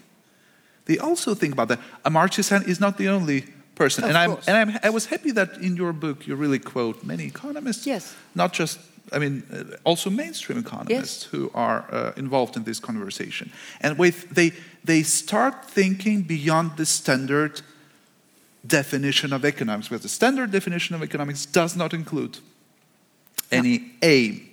They 0.86 0.98
also 0.98 1.36
think 1.36 1.54
about 1.54 1.68
that. 1.68 1.80
Amartya 2.04 2.44
Sen 2.44 2.64
is 2.64 2.80
not 2.80 2.98
the 2.98 3.10
only 3.10 3.46
person. 3.76 4.04
Of 4.04 4.10
and. 4.10 4.18
I'm, 4.18 4.32
and 4.48 4.58
I'm, 4.58 4.80
I 4.82 4.90
was 4.90 5.06
happy 5.06 5.32
that 5.32 5.58
in 5.58 5.76
your 5.76 5.94
book 5.94 6.26
you 6.26 6.36
really 6.36 6.60
quote 6.60 7.04
many 7.04 7.26
economists. 7.26 7.86
Yes. 7.86 8.16
Not 8.34 8.54
just 8.54 8.80
I 9.12 9.20
mean, 9.20 9.44
uh, 9.52 9.78
also 9.84 10.10
mainstream 10.10 10.60
economists 10.60 11.24
yes. 11.24 11.24
who 11.24 11.52
are 11.54 11.86
uh, 11.92 12.12
involved 12.18 12.56
in 12.56 12.64
this 12.64 12.80
conversation. 12.80 13.52
And 13.82 13.98
with, 13.98 14.30
they, 14.30 14.52
they 14.84 15.04
start 15.04 15.66
thinking 15.66 16.24
beyond 16.24 16.78
the 16.78 16.86
standard 16.86 17.62
definition 18.66 19.34
of 19.34 19.46
economics, 19.46 19.88
because 19.88 20.04
the 20.04 20.10
standard 20.10 20.52
definition 20.52 20.96
of 20.96 21.02
economics 21.02 21.46
does 21.46 21.76
not 21.76 21.94
include 21.94 22.40
any 23.52 23.92
aim. 24.02 24.50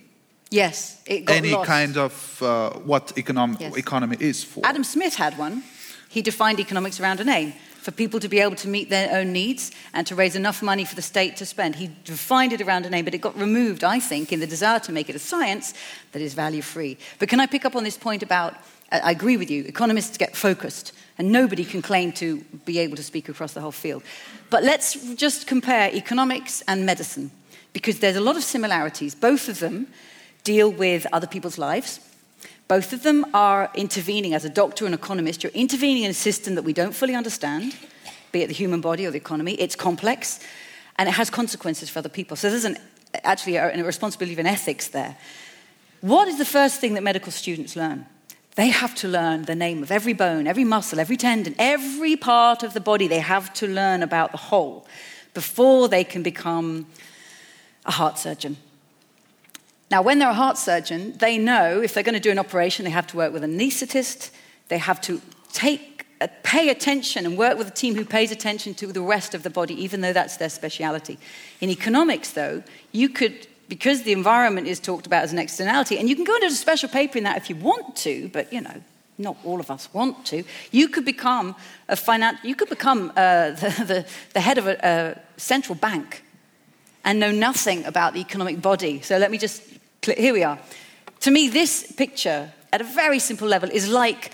Yes, 0.49 1.01
any 1.05 1.51
lost. 1.51 1.67
kind 1.67 1.97
of 1.97 2.41
uh, 2.41 2.69
what 2.85 3.07
econom- 3.15 3.59
yes. 3.59 3.75
economy 3.75 4.17
is 4.19 4.43
for. 4.43 4.65
Adam 4.65 4.83
Smith 4.83 5.15
had 5.15 5.37
one. 5.37 5.61
He 6.09 6.21
defined 6.21 6.59
economics 6.59 6.99
around 7.01 7.19
an 7.19 7.29
aim 7.29 7.53
for 7.81 7.91
people 7.91 8.19
to 8.19 8.27
be 8.27 8.39
able 8.39 8.55
to 8.57 8.67
meet 8.67 8.89
their 8.89 9.15
own 9.15 9.31
needs 9.31 9.71
and 9.93 10.05
to 10.07 10.15
raise 10.15 10.35
enough 10.35 10.61
money 10.61 10.85
for 10.85 10.95
the 10.95 11.01
state 11.01 11.37
to 11.37 11.45
spend. 11.45 11.75
He 11.75 11.89
defined 12.03 12.53
it 12.53 12.61
around 12.61 12.85
a 12.85 12.89
name, 12.89 13.05
but 13.05 13.13
it 13.13 13.19
got 13.19 13.37
removed, 13.37 13.83
I 13.83 13.99
think, 13.99 14.31
in 14.31 14.39
the 14.39 14.47
desire 14.47 14.79
to 14.81 14.91
make 14.91 15.09
it 15.09 15.15
a 15.15 15.19
science 15.19 15.73
that 16.11 16.21
is 16.21 16.33
value 16.33 16.61
free. 16.61 16.97
But 17.19 17.29
can 17.29 17.39
I 17.39 17.45
pick 17.45 17.65
up 17.65 17.75
on 17.75 17.83
this 17.83 17.97
point 17.97 18.23
about? 18.23 18.55
I 18.89 19.11
agree 19.11 19.35
with 19.35 19.51
you, 19.51 19.65
economists 19.65 20.17
get 20.17 20.33
focused, 20.33 20.93
and 21.17 21.29
nobody 21.29 21.65
can 21.65 21.81
claim 21.81 22.13
to 22.13 22.37
be 22.65 22.79
able 22.79 22.95
to 22.95 23.03
speak 23.03 23.27
across 23.27 23.51
the 23.51 23.59
whole 23.59 23.73
field. 23.73 24.01
But 24.49 24.63
let's 24.63 25.13
just 25.15 25.45
compare 25.45 25.93
economics 25.93 26.63
and 26.69 26.85
medicine, 26.85 27.31
because 27.73 27.99
there's 27.99 28.15
a 28.15 28.21
lot 28.21 28.37
of 28.37 28.43
similarities. 28.43 29.13
Both 29.13 29.49
of 29.49 29.59
them 29.59 29.87
deal 30.45 30.71
with 30.71 31.05
other 31.11 31.27
people's 31.27 31.57
lives, 31.57 31.99
both 32.67 32.91
of 32.91 33.03
them 33.03 33.25
are 33.33 33.71
intervening 33.75 34.33
as 34.33 34.43
a 34.43 34.49
doctor 34.49 34.85
and 34.85 34.93
economist. 34.93 35.43
You're 35.43 35.51
intervening 35.53 36.03
in 36.03 36.11
a 36.11 36.13
system 36.13 36.55
that 36.55 36.63
we 36.63 36.73
don't 36.73 36.93
fully 36.93 37.15
understand, 37.15 37.75
be 38.31 38.41
it 38.41 38.47
the 38.47 38.53
human 38.53 38.81
body 38.81 39.05
or 39.05 39.11
the 39.11 39.17
economy. 39.17 39.53
It's 39.53 39.75
complex 39.75 40.39
and 40.97 41.07
it 41.07 41.13
has 41.13 41.29
consequences 41.29 41.89
for 41.89 41.99
other 41.99 42.09
people. 42.09 42.35
So 42.35 42.49
there's 42.49 42.65
an, 42.65 42.77
actually 43.23 43.55
a, 43.55 43.73
a 43.73 43.83
responsibility 43.83 44.39
of 44.39 44.45
ethics 44.45 44.89
there. 44.89 45.17
What 46.01 46.27
is 46.27 46.37
the 46.37 46.45
first 46.45 46.81
thing 46.81 46.93
that 46.95 47.03
medical 47.03 47.31
students 47.31 47.75
learn? 47.75 48.05
They 48.55 48.67
have 48.67 48.95
to 48.95 49.07
learn 49.07 49.43
the 49.43 49.55
name 49.55 49.81
of 49.81 49.91
every 49.91 50.13
bone, 50.13 50.47
every 50.47 50.63
muscle, 50.63 50.99
every 50.99 51.15
tendon, 51.15 51.55
every 51.59 52.15
part 52.15 52.63
of 52.63 52.73
the 52.73 52.81
body. 52.81 53.07
They 53.07 53.19
have 53.19 53.53
to 53.55 53.67
learn 53.67 54.03
about 54.03 54.31
the 54.31 54.37
whole 54.37 54.87
before 55.33 55.87
they 55.87 56.03
can 56.03 56.23
become 56.23 56.87
a 57.85 57.91
heart 57.91 58.17
surgeon 58.17 58.57
now, 59.89 60.01
when 60.01 60.19
they're 60.19 60.29
a 60.29 60.33
heart 60.33 60.57
surgeon, 60.57 61.13
they 61.17 61.37
know 61.37 61.81
if 61.81 61.93
they're 61.93 62.03
going 62.03 62.13
to 62.13 62.19
do 62.19 62.31
an 62.31 62.39
operation, 62.39 62.83
they 62.83 62.91
have 62.91 63.07
to 63.07 63.17
work 63.17 63.31
with 63.31 63.43
an 63.43 63.57
anaesthetist, 63.57 64.31
they 64.67 64.77
have 64.77 64.99
to 65.01 65.21
take, 65.53 66.05
uh, 66.19 66.27
pay 66.43 66.69
attention 66.69 67.25
and 67.25 67.37
work 67.37 67.57
with 67.57 67.67
a 67.69 67.71
team 67.71 67.95
who 67.95 68.03
pays 68.03 68.31
attention 68.31 68.73
to 68.75 68.87
the 68.87 69.01
rest 69.01 69.33
of 69.33 69.43
the 69.43 69.49
body, 69.49 69.81
even 69.81 70.01
though 70.01 70.11
that's 70.11 70.37
their 70.37 70.49
speciality. 70.49 71.17
In 71.61 71.69
economics, 71.69 72.31
though, 72.31 72.63
you 72.91 73.07
could, 73.07 73.47
because 73.69 74.03
the 74.03 74.11
environment 74.11 74.67
is 74.67 74.81
talked 74.81 75.07
about 75.07 75.23
as 75.23 75.31
an 75.31 75.39
externality, 75.39 75.97
and 75.97 76.09
you 76.09 76.15
can 76.15 76.25
go 76.25 76.35
into 76.35 76.47
a 76.47 76.51
special 76.51 76.89
paper 76.89 77.17
in 77.17 77.23
that 77.23 77.37
if 77.37 77.49
you 77.49 77.55
want 77.55 77.95
to, 77.97 78.29
but 78.33 78.51
you 78.51 78.59
know, 78.59 78.83
not 79.17 79.37
all 79.45 79.61
of 79.61 79.71
us 79.71 79.87
want 79.93 80.25
to, 80.25 80.43
you 80.71 80.89
could 80.89 81.05
become 81.05 81.55
a 81.87 81.95
finan- 81.95 82.43
you 82.43 82.55
could 82.55 82.69
become 82.69 83.11
uh, 83.15 83.51
the, 83.51 83.85
the, 83.87 84.05
the, 84.33 84.41
head 84.41 84.57
of 84.57 84.67
a, 84.67 84.77
a 84.83 85.39
central 85.39 85.75
bank 85.75 86.23
and 87.05 87.21
know 87.21 87.31
nothing 87.31 87.85
about 87.85 88.13
the 88.13 88.19
economic 88.19 88.61
body. 88.61 89.01
So 89.01 89.17
let 89.17 89.31
me 89.31 89.37
just 89.37 89.63
here 90.03 90.33
we 90.33 90.43
are. 90.43 90.59
To 91.21 91.31
me, 91.31 91.49
this 91.49 91.91
picture, 91.91 92.51
at 92.71 92.81
a 92.81 92.83
very 92.83 93.19
simple 93.19 93.47
level, 93.47 93.69
is 93.69 93.89
like 93.89 94.31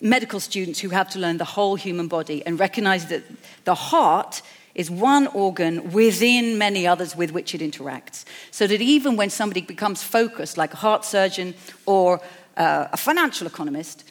medical 0.00 0.40
students 0.40 0.80
who 0.80 0.90
have 0.90 1.08
to 1.10 1.18
learn 1.18 1.38
the 1.38 1.44
whole 1.44 1.76
human 1.76 2.08
body 2.08 2.44
and 2.46 2.58
recognize 2.58 3.06
that 3.06 3.22
the 3.64 3.74
heart 3.74 4.42
is 4.74 4.90
one 4.90 5.26
organ 5.28 5.92
within 5.92 6.56
many 6.56 6.86
others 6.86 7.14
with 7.14 7.30
which 7.30 7.54
it 7.54 7.60
interacts. 7.60 8.24
So 8.50 8.66
that 8.66 8.80
even 8.80 9.16
when 9.16 9.30
somebody 9.30 9.60
becomes 9.60 10.02
focused, 10.02 10.56
like 10.56 10.72
a 10.72 10.76
heart 10.76 11.04
surgeon 11.04 11.54
or 11.86 12.20
uh, 12.56 12.88
a 12.92 12.96
financial 12.96 13.46
economist, 13.46 14.04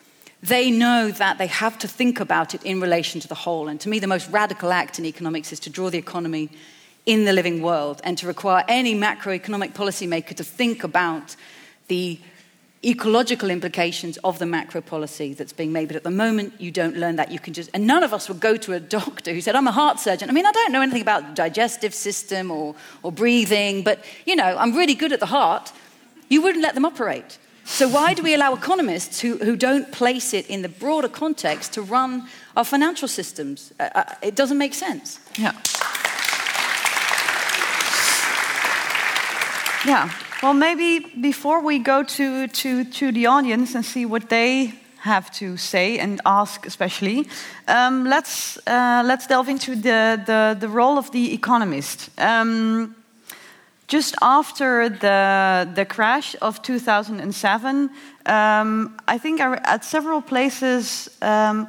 they 0.44 0.72
know 0.72 1.12
that 1.12 1.38
they 1.38 1.48
have 1.48 1.78
to 1.80 1.88
think 1.88 2.20
about 2.20 2.56
it 2.56 2.64
in 2.64 2.82
relation 2.82 3.22
to 3.22 3.28
the 3.28 3.36
whole. 3.36 3.68
And 3.68 3.80
to 3.82 3.90
me, 3.90 4.00
the 4.00 4.08
most 4.08 4.30
radical 4.30 4.72
act 4.72 5.00
in 5.00 5.06
economics 5.06 5.52
is 5.52 5.60
to 5.62 5.70
draw 5.70 5.90
the 5.90 5.98
economy 5.98 6.50
in 7.06 7.26
the 7.26 7.34
living 7.34 7.62
world 7.62 8.02
and 8.04 8.18
to 8.18 8.28
require 8.28 8.64
any 8.68 8.96
macroeconomic 8.96 9.74
policymaker 9.74 10.36
to 10.36 10.44
think 10.44 10.84
about 10.84 11.36
the 11.88 12.20
ecological 12.84 13.50
implications 13.52 14.18
of 14.24 14.40
the 14.40 14.46
macro 14.46 14.82
policy 14.82 15.34
that's 15.34 15.54
being 15.54 15.72
made. 15.72 15.88
But 15.88 15.98
at 15.98 16.04
the 16.04 16.12
moment, 16.12 16.60
you 16.60 16.72
don't 16.72 16.98
learn 16.98 17.16
that. 17.18 17.32
You 17.32 17.40
can 17.40 17.54
just, 17.54 17.70
and 17.74 17.86
none 17.86 18.04
of 18.04 18.14
us 18.14 18.28
would 18.28 18.40
go 18.40 18.58
to 18.58 18.74
a 18.74 18.80
doctor 18.80 19.34
who 19.34 19.42
said, 19.42 19.56
I'm 19.56 19.68
a 19.68 19.72
heart 19.72 20.00
surgeon. 20.00 20.30
I 20.30 20.34
mean, 20.34 20.46
I 20.46 20.52
don't 20.52 20.72
know 20.72 20.82
anything 20.82 21.02
about 21.02 21.28
the 21.30 21.34
digestive 21.36 21.94
system 21.94 22.50
or, 22.50 22.76
or 23.04 23.12
breathing, 23.12 23.84
but, 23.84 24.04
you 24.26 24.36
know, 24.36 24.58
I'm 24.58 24.76
really 24.76 24.96
good 24.96 25.12
at 25.12 25.20
the 25.20 25.28
heart. 25.28 25.72
You 26.30 26.42
wouldn't 26.42 26.64
let 26.64 26.74
them 26.74 26.86
operate. 26.86 27.38
So, 27.66 27.88
why 27.88 28.16
do 28.16 28.24
we 28.24 28.34
allow 28.34 28.54
economists 28.54 29.20
who, 29.20 29.38
who 29.38 29.56
don't 29.56 29.92
place 29.92 30.34
it 30.34 30.48
in 30.50 30.64
the 30.64 30.70
broader 30.70 31.08
context 31.08 31.74
to 31.74 31.84
run 31.84 32.28
our 32.58 32.66
financial 32.66 33.08
systems? 33.08 33.72
Uh, 33.80 33.90
uh 33.94 34.04
it 34.24 34.36
doesn't 34.36 34.58
make 34.58 34.74
sense. 34.74 35.20
Yeah. 35.38 35.54
Yeah. 39.84 40.12
Well, 40.44 40.54
maybe 40.54 41.00
before 41.00 41.60
we 41.62 41.80
go 41.80 42.04
to, 42.04 42.48
to, 42.48 42.84
to 42.84 43.12
the 43.12 43.26
audience 43.26 43.74
and 43.74 43.84
see 43.84 44.06
what 44.06 44.30
they 44.30 44.76
have 45.00 45.32
to 45.32 45.58
say 45.58 45.98
and 45.98 46.22
ask, 46.24 46.68
especially, 46.68 47.28
um, 47.68 48.04
let's, 48.04 48.60
uh, 48.68 49.02
let's 49.04 49.26
delve 49.26 49.50
into 49.50 49.76
the, 49.76 50.22
the, 50.24 50.56
the, 50.60 50.70
role 50.70 51.00
of 51.00 51.10
the 51.12 51.34
economist. 51.34 52.12
Um, 52.20 52.96
just 53.88 54.14
after 54.22 54.88
the, 54.88 55.68
the 55.74 55.86
crash 55.86 56.36
of 56.44 56.62
2007, 56.62 57.90
um, 58.28 59.00
I 59.08 59.18
think 59.18 59.42
I, 59.42 59.56
at 59.64 59.84
several 59.84 60.22
places 60.22 61.10
um, 61.24 61.68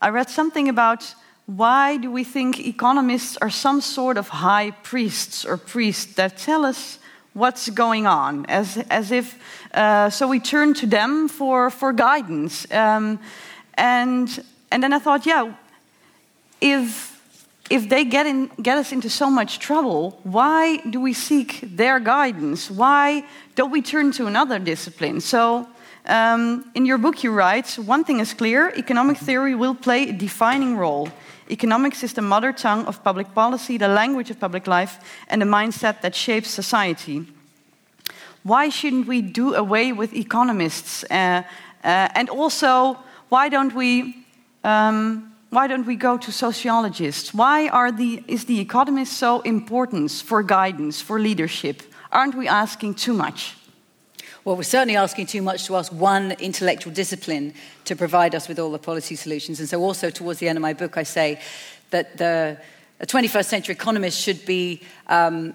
I 0.00 0.08
read 0.08 0.30
something 0.30 0.70
about 0.70 1.14
why 1.44 1.98
do 1.98 2.10
we 2.10 2.24
think 2.24 2.60
economists 2.60 3.36
are 3.42 3.50
some 3.50 3.82
sort 3.82 4.16
of 4.16 4.28
high 4.28 4.70
priests 4.82 5.44
or 5.44 5.58
priests 5.58 6.14
that 6.14 6.38
tell 6.38 6.64
us 6.64 6.98
what's 7.36 7.68
going 7.68 8.06
on, 8.06 8.46
as, 8.46 8.78
as 8.88 9.12
if, 9.12 9.38
uh, 9.74 10.08
so 10.08 10.26
we 10.26 10.40
turn 10.40 10.72
to 10.72 10.86
them 10.86 11.28
for, 11.28 11.68
for 11.68 11.92
guidance. 11.92 12.66
Um, 12.72 13.20
and, 13.74 14.42
and 14.72 14.82
then 14.82 14.94
I 14.94 14.98
thought, 14.98 15.26
yeah, 15.26 15.52
if, 16.62 17.22
if 17.68 17.90
they 17.90 18.04
get, 18.04 18.24
in, 18.24 18.46
get 18.62 18.78
us 18.78 18.90
into 18.90 19.10
so 19.10 19.28
much 19.28 19.58
trouble, 19.58 20.18
why 20.22 20.78
do 20.78 20.98
we 20.98 21.12
seek 21.12 21.60
their 21.62 22.00
guidance? 22.00 22.70
Why 22.70 23.22
don't 23.54 23.70
we 23.70 23.82
turn 23.82 24.12
to 24.12 24.26
another 24.26 24.58
discipline? 24.58 25.20
So, 25.20 25.68
um, 26.06 26.70
in 26.74 26.86
your 26.86 26.98
book, 26.98 27.22
you 27.22 27.32
write 27.32 27.74
one 27.74 28.04
thing 28.04 28.20
is 28.20 28.32
clear 28.32 28.72
economic 28.76 29.18
theory 29.18 29.54
will 29.54 29.74
play 29.74 30.08
a 30.08 30.12
defining 30.12 30.76
role. 30.76 31.10
Economics 31.50 32.02
is 32.02 32.12
the 32.12 32.22
mother 32.22 32.52
tongue 32.52 32.84
of 32.86 33.02
public 33.04 33.32
policy, 33.34 33.78
the 33.78 33.88
language 33.88 34.30
of 34.30 34.40
public 34.40 34.66
life, 34.66 34.98
and 35.28 35.40
the 35.40 35.46
mindset 35.46 36.00
that 36.00 36.14
shapes 36.14 36.50
society. 36.50 37.26
why 38.42 38.68
shouldn't 38.68 39.08
we 39.08 39.20
do 39.22 39.54
away 39.54 39.92
with 39.92 40.14
economists? 40.14 41.04
Uh, 41.10 41.42
uh, 41.82 42.08
and 42.14 42.28
also, 42.30 42.96
why 43.28 43.48
don't 43.48 43.74
we? 43.74 44.24
Um, 44.62 45.32
why 45.50 45.68
don't 45.68 45.86
we 45.86 45.96
go 45.96 46.18
to 46.18 46.32
sociologists? 46.32 47.32
Why 47.32 47.68
are 47.68 47.92
the, 47.92 48.22
is 48.26 48.44
the 48.44 48.60
economist 48.60 49.12
so 49.14 49.40
important 49.42 50.10
for 50.10 50.42
guidance, 50.42 51.00
for 51.00 51.20
leadership? 51.20 51.82
Aren't 52.10 52.34
we 52.34 52.48
asking 52.48 52.94
too 52.94 53.12
much? 53.12 53.56
Well, 54.46 54.54
we're 54.54 54.62
certainly 54.62 54.94
asking 54.94 55.26
too 55.26 55.42
much 55.42 55.66
to 55.66 55.74
ask 55.74 55.90
one 55.90 56.30
intellectual 56.38 56.92
discipline 56.92 57.52
to 57.84 57.96
provide 57.96 58.32
us 58.32 58.46
with 58.46 58.60
all 58.60 58.70
the 58.70 58.78
policy 58.78 59.16
solutions. 59.16 59.58
And 59.58 59.68
so, 59.68 59.82
also 59.82 60.08
towards 60.08 60.38
the 60.38 60.48
end 60.48 60.56
of 60.56 60.62
my 60.62 60.72
book, 60.72 60.96
I 60.96 61.02
say 61.02 61.40
that 61.90 62.16
the 62.16 62.56
a 63.00 63.06
21st 63.06 63.44
century 63.44 63.74
economist 63.74 64.22
should 64.22 64.46
be 64.46 64.82
um, 65.08 65.52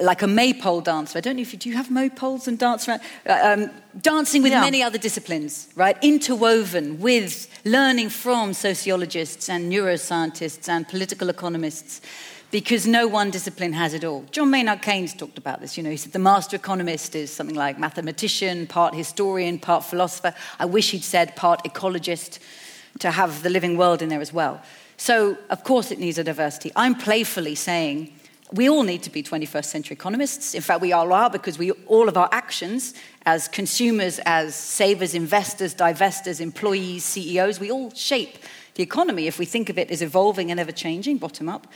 like 0.00 0.22
a 0.22 0.28
maypole 0.28 0.82
dancer. 0.82 1.18
I 1.18 1.20
don't 1.20 1.34
know 1.34 1.42
if 1.42 1.52
you 1.52 1.58
do 1.58 1.68
you 1.68 1.74
have 1.74 1.88
maypoles 1.88 2.46
and 2.46 2.56
dance 2.56 2.88
around? 2.88 3.00
Uh, 3.26 3.38
um, 3.42 3.70
dancing 4.00 4.44
with 4.44 4.52
yeah. 4.52 4.60
many 4.60 4.84
other 4.84 4.98
disciplines, 4.98 5.66
right? 5.74 5.96
Interwoven 6.00 7.00
with 7.00 7.48
learning 7.64 8.08
from 8.08 8.54
sociologists 8.54 9.48
and 9.48 9.70
neuroscientists 9.70 10.68
and 10.68 10.86
political 10.86 11.28
economists 11.28 12.00
because 12.52 12.86
no 12.86 13.08
one 13.08 13.30
discipline 13.30 13.72
has 13.72 13.94
it 13.94 14.04
all. 14.04 14.24
John 14.30 14.50
Maynard 14.50 14.82
Keynes 14.82 15.14
talked 15.14 15.38
about 15.38 15.62
this. 15.62 15.78
You 15.78 15.82
know, 15.82 15.90
he 15.90 15.96
said 15.96 16.12
the 16.12 16.18
master 16.18 16.54
economist 16.54 17.16
is 17.16 17.32
something 17.32 17.56
like 17.56 17.78
mathematician, 17.78 18.66
part 18.66 18.94
historian, 18.94 19.58
part 19.58 19.84
philosopher. 19.84 20.34
I 20.58 20.66
wish 20.66 20.90
he'd 20.90 21.02
said 21.02 21.34
part 21.34 21.64
ecologist 21.64 22.38
to 22.98 23.10
have 23.10 23.42
the 23.42 23.48
living 23.48 23.78
world 23.78 24.02
in 24.02 24.10
there 24.10 24.20
as 24.20 24.34
well. 24.34 24.60
So, 24.98 25.38
of 25.48 25.64
course, 25.64 25.90
it 25.90 25.98
needs 25.98 26.18
a 26.18 26.24
diversity. 26.24 26.70
I'm 26.76 26.94
playfully 26.94 27.54
saying 27.54 28.12
we 28.52 28.68
all 28.68 28.82
need 28.82 29.02
to 29.04 29.10
be 29.10 29.22
21st 29.22 29.64
century 29.64 29.94
economists. 29.94 30.54
In 30.54 30.60
fact, 30.60 30.82
we 30.82 30.92
all 30.92 31.10
are 31.14 31.30
because 31.30 31.56
we, 31.56 31.70
all 31.86 32.06
of 32.06 32.18
our 32.18 32.28
actions 32.32 32.92
as 33.24 33.48
consumers, 33.48 34.20
as 34.26 34.54
savers, 34.54 35.14
investors, 35.14 35.74
divestors, 35.74 36.38
employees, 36.38 37.02
CEOs, 37.02 37.58
we 37.58 37.70
all 37.70 37.90
shape 37.94 38.36
the 38.74 38.82
economy 38.82 39.26
if 39.26 39.38
we 39.38 39.46
think 39.46 39.70
of 39.70 39.78
it 39.78 39.90
as 39.90 40.02
evolving 40.02 40.50
and 40.50 40.60
ever 40.60 40.72
changing, 40.72 41.16
bottom 41.16 41.48
up. 41.48 41.66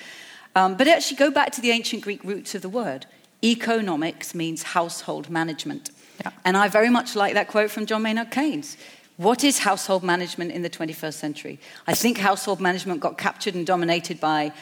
Um, 0.56 0.74
but 0.74 0.88
actually, 0.88 1.18
go 1.18 1.30
back 1.30 1.52
to 1.52 1.60
the 1.60 1.70
ancient 1.70 2.02
Greek 2.02 2.24
roots 2.24 2.54
of 2.54 2.62
the 2.62 2.68
word. 2.70 3.04
Economics 3.44 4.34
means 4.34 4.62
household 4.62 5.28
management. 5.28 5.90
Yeah. 6.20 6.30
And 6.46 6.56
I 6.56 6.68
very 6.68 6.88
much 6.88 7.14
like 7.14 7.34
that 7.34 7.48
quote 7.48 7.70
from 7.70 7.84
John 7.84 8.02
Maynard 8.02 8.30
Keynes. 8.30 8.78
What 9.18 9.44
is 9.44 9.58
household 9.58 10.02
management 10.02 10.52
in 10.52 10.62
the 10.62 10.70
21st 10.70 11.12
century? 11.12 11.60
I 11.86 11.92
think 11.92 12.16
household 12.16 12.58
management 12.58 13.00
got 13.00 13.18
captured 13.18 13.54
and 13.54 13.66
dominated 13.66 14.18
by 14.18 14.52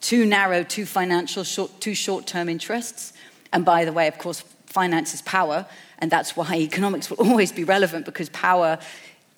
too 0.00 0.24
narrow, 0.24 0.62
too 0.62 0.86
financial, 0.86 1.44
short, 1.44 1.78
too 1.78 1.94
short 1.94 2.26
term 2.26 2.48
interests. 2.48 3.12
And 3.52 3.66
by 3.66 3.84
the 3.84 3.92
way, 3.92 4.08
of 4.08 4.16
course, 4.16 4.40
finance 4.64 5.12
is 5.12 5.20
power, 5.22 5.66
and 5.98 6.10
that's 6.10 6.36
why 6.36 6.54
economics 6.54 7.10
will 7.10 7.18
always 7.28 7.52
be 7.52 7.64
relevant 7.64 8.06
because 8.06 8.30
power 8.30 8.78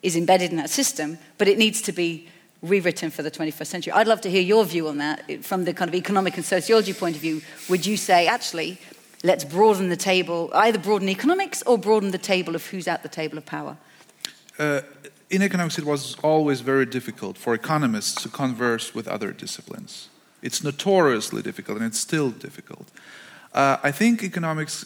is 0.04 0.14
embedded 0.14 0.52
in 0.52 0.56
that 0.58 0.70
system, 0.70 1.18
but 1.36 1.48
it 1.48 1.58
needs 1.58 1.82
to 1.82 1.92
be 1.92 2.28
rewritten 2.62 3.10
for 3.10 3.22
the 3.22 3.30
21st 3.30 3.66
century. 3.66 3.92
I'd 3.92 4.08
love 4.08 4.20
to 4.22 4.30
hear 4.30 4.42
your 4.42 4.64
view 4.64 4.88
on 4.88 4.98
that 4.98 5.44
from 5.44 5.64
the 5.64 5.72
kind 5.72 5.88
of 5.88 5.94
economic 5.94 6.36
and 6.36 6.44
sociology 6.44 6.92
point 6.92 7.16
of 7.16 7.22
view. 7.22 7.40
Would 7.68 7.86
you 7.86 7.96
say, 7.96 8.26
actually, 8.26 8.78
let's 9.24 9.44
broaden 9.44 9.88
the 9.88 9.96
table, 9.96 10.50
either 10.54 10.78
broaden 10.78 11.08
economics 11.08 11.62
or 11.62 11.78
broaden 11.78 12.10
the 12.10 12.18
table 12.18 12.54
of 12.54 12.66
who's 12.66 12.86
at 12.86 13.02
the 13.02 13.08
table 13.08 13.38
of 13.38 13.46
power? 13.46 13.76
Uh, 14.58 14.82
in 15.30 15.42
economics, 15.42 15.78
it 15.78 15.84
was 15.84 16.16
always 16.22 16.60
very 16.60 16.84
difficult 16.84 17.38
for 17.38 17.54
economists 17.54 18.22
to 18.22 18.28
converse 18.28 18.94
with 18.94 19.08
other 19.08 19.32
disciplines. 19.32 20.08
It's 20.42 20.62
notoriously 20.62 21.42
difficult, 21.42 21.78
and 21.78 21.86
it's 21.86 22.00
still 22.00 22.30
difficult. 22.30 22.90
Uh, 23.54 23.78
I 23.82 23.90
think 23.90 24.22
economics 24.22 24.84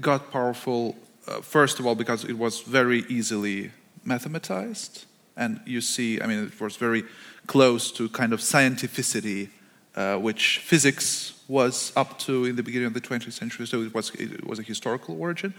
got 0.00 0.30
powerful, 0.32 0.96
uh, 1.26 1.40
first 1.40 1.78
of 1.78 1.86
all, 1.86 1.94
because 1.94 2.24
it 2.24 2.38
was 2.38 2.60
very 2.60 3.04
easily 3.08 3.70
mathematized 4.04 5.04
and 5.36 5.60
you 5.66 5.80
see, 5.80 6.20
I 6.20 6.26
mean, 6.26 6.44
it 6.44 6.60
was 6.60 6.76
very 6.76 7.04
close 7.46 7.90
to 7.92 8.08
kind 8.08 8.32
of 8.32 8.40
scientificity, 8.40 9.48
uh, 9.94 10.16
which 10.16 10.58
physics 10.58 11.34
was 11.48 11.92
up 11.96 12.18
to 12.18 12.44
in 12.44 12.56
the 12.56 12.62
beginning 12.62 12.86
of 12.86 12.94
the 12.94 13.00
20th 13.00 13.32
century, 13.32 13.66
so 13.66 13.82
it 13.82 13.94
was, 13.94 14.10
it 14.14 14.46
was 14.46 14.58
a 14.58 14.62
historical 14.62 15.20
origin. 15.20 15.52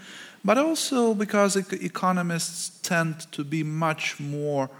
But 0.44 0.58
also 0.58 1.14
because 1.14 1.56
economists 1.56 2.80
tend 2.80 3.30
to 3.32 3.44
be 3.44 3.62
much 3.62 4.18
more 4.18 4.70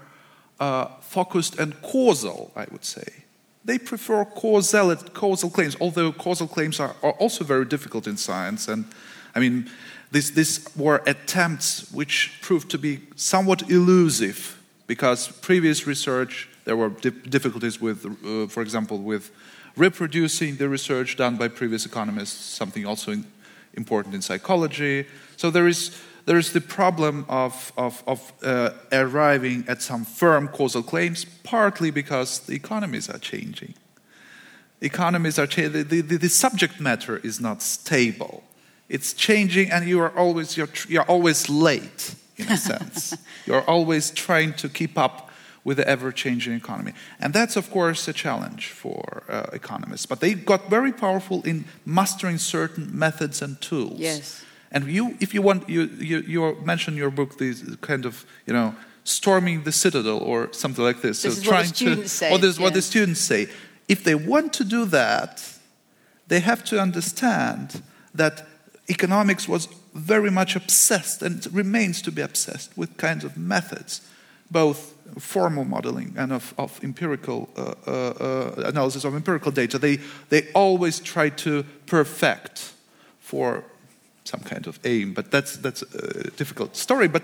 uh, 0.59 0.87
focused 1.01 1.59
and 1.59 1.79
causal, 1.81 2.51
I 2.55 2.65
would 2.71 2.85
say. 2.85 3.23
They 3.63 3.79
prefer 3.79 4.25
causal, 4.25 4.95
causal 4.95 5.49
claims, 5.49 5.75
although 5.79 6.11
causal 6.11 6.47
claims 6.47 6.79
are, 6.79 6.95
are 7.01 7.13
also 7.13 7.43
very 7.43 7.65
difficult 7.65 8.07
in 8.07 8.17
science. 8.17 8.67
And 8.67 8.85
I 9.33 9.39
mean, 9.39 9.69
these, 10.11 10.31
these 10.33 10.65
were 10.75 11.01
attempts 11.07 11.91
which 11.91 12.39
proved 12.41 12.69
to 12.71 12.77
be 12.77 13.01
somewhat 13.15 13.69
elusive 13.69 14.61
because 14.87 15.27
previous 15.27 15.87
research, 15.87 16.49
there 16.65 16.75
were 16.75 16.89
difficulties 16.89 17.81
with, 17.81 18.05
uh, 18.05 18.47
for 18.47 18.61
example, 18.61 18.99
with 18.99 19.31
reproducing 19.75 20.55
the 20.57 20.69
research 20.69 21.17
done 21.17 21.37
by 21.37 21.47
previous 21.47 21.85
economists, 21.85 22.39
something 22.55 22.85
also 22.85 23.11
in, 23.11 23.25
important 23.73 24.15
in 24.15 24.21
psychology. 24.21 25.05
So 25.37 25.51
there 25.51 25.67
is, 25.67 25.99
there 26.25 26.37
is 26.37 26.53
the 26.53 26.61
problem 26.61 27.25
of, 27.27 27.73
of, 27.77 28.03
of 28.07 28.31
uh, 28.43 28.71
arriving 28.91 29.65
at 29.67 29.81
some 29.81 30.05
firm 30.05 30.47
causal 30.47 30.83
claims, 30.83 31.25
partly 31.25 31.91
because 31.91 32.39
the 32.39 32.55
economies 32.55 33.09
are 33.09 33.19
changing. 33.19 33.73
Economies 34.81 35.39
are 35.39 35.47
changing, 35.47 35.83
the, 35.87 36.01
the, 36.01 36.17
the 36.17 36.29
subject 36.29 36.79
matter 36.79 37.17
is 37.17 37.39
not 37.39 37.61
stable. 37.61 38.43
It's 38.87 39.13
changing, 39.13 39.71
and 39.71 39.87
you 39.87 39.99
are 39.99 40.15
always, 40.17 40.55
you're, 40.55 40.69
you're 40.87 41.03
always 41.03 41.49
late 41.49 42.15
in 42.37 42.51
a 42.51 42.57
sense. 42.57 43.15
You're 43.45 43.63
always 43.63 44.11
trying 44.11 44.53
to 44.53 44.69
keep 44.69 44.97
up 44.97 45.29
with 45.63 45.77
the 45.77 45.87
ever 45.87 46.11
changing 46.11 46.53
economy. 46.53 46.93
And 47.19 47.33
that's, 47.33 47.55
of 47.55 47.71
course, 47.71 48.07
a 48.07 48.13
challenge 48.13 48.67
for 48.67 49.23
uh, 49.27 49.47
economists. 49.51 50.05
But 50.05 50.19
they 50.19 50.35
got 50.35 50.69
very 50.69 50.93
powerful 50.93 51.41
in 51.43 51.65
mastering 51.85 52.37
certain 52.37 52.97
methods 52.97 53.41
and 53.41 53.59
tools. 53.59 53.99
Yes. 53.99 54.45
And 54.71 54.85
you, 54.85 55.17
if 55.19 55.33
you 55.33 55.41
want, 55.41 55.67
you, 55.67 55.83
you, 55.97 56.19
you 56.19 56.57
mentioned 56.63 56.95
in 56.95 57.01
your 57.01 57.09
book 57.09 57.39
these 57.39 57.77
kind 57.81 58.05
of, 58.05 58.25
you 58.45 58.53
know, 58.53 58.75
storming 59.03 59.63
the 59.63 59.71
citadel 59.71 60.19
or 60.19 60.53
something 60.53 60.83
like 60.83 61.01
this. 61.01 61.23
This 61.23 61.35
so 61.35 61.41
is 61.41 61.43
trying 61.43 61.65
what 61.65 61.69
the 61.69 61.75
students 61.75 62.11
to, 62.11 62.17
say. 62.17 62.31
Or 62.31 62.37
this 62.37 62.49
is 62.51 62.59
yes. 62.59 62.63
what 62.63 62.73
the 62.73 62.81
students 62.81 63.21
say. 63.21 63.47
If 63.87 64.03
they 64.03 64.15
want 64.15 64.53
to 64.53 64.63
do 64.63 64.85
that, 64.85 65.43
they 66.27 66.41
have 66.41 66.63
to 66.65 66.79
understand 66.79 67.81
that 68.13 68.47
economics 68.89 69.47
was 69.47 69.67
very 69.95 70.29
much 70.29 70.55
obsessed 70.55 71.21
and 71.21 71.47
remains 71.53 72.01
to 72.01 72.11
be 72.11 72.21
obsessed 72.21 72.77
with 72.77 72.97
kinds 72.97 73.23
of 73.23 73.37
methods, 73.37 74.01
both 74.51 74.93
formal 75.19 75.63
modeling 75.63 76.13
and 76.17 76.33
of, 76.33 76.53
of 76.57 76.79
empirical 76.83 77.47
uh, 77.55 77.73
uh, 77.87 77.91
uh, 77.91 78.63
analysis 78.67 79.05
of 79.05 79.15
empirical 79.15 79.51
data. 79.51 79.79
They, 79.79 79.99
they 80.29 80.51
always 80.53 80.99
try 80.99 81.29
to 81.29 81.63
perfect 81.85 82.73
for 83.19 83.63
some 84.25 84.41
kind 84.41 84.67
of 84.67 84.79
aim, 84.83 85.13
but 85.13 85.31
that's, 85.31 85.55
that's 85.57 85.81
a 85.81 86.29
difficult 86.31 86.75
story. 86.75 87.07
But 87.07 87.23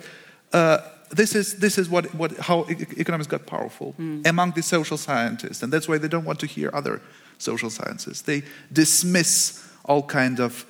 uh, 0.53 0.77
this 1.09 1.35
is, 1.35 1.59
this 1.59 1.77
is 1.77 1.89
what, 1.89 2.15
what, 2.15 2.37
how 2.37 2.65
economics 2.69 3.27
got 3.27 3.45
powerful 3.45 3.95
mm. 3.99 4.25
among 4.25 4.51
the 4.51 4.63
social 4.63 4.97
scientists, 4.97 5.61
and 5.61 5.73
that's 5.73 5.89
why 5.89 5.97
they 5.97 6.07
don't 6.07 6.25
want 6.25 6.39
to 6.39 6.47
hear 6.47 6.69
other 6.73 7.01
social 7.37 7.69
sciences. 7.69 8.21
They 8.21 8.43
dismiss 8.71 9.67
all 9.83 10.03
kind 10.03 10.39
of 10.39 10.65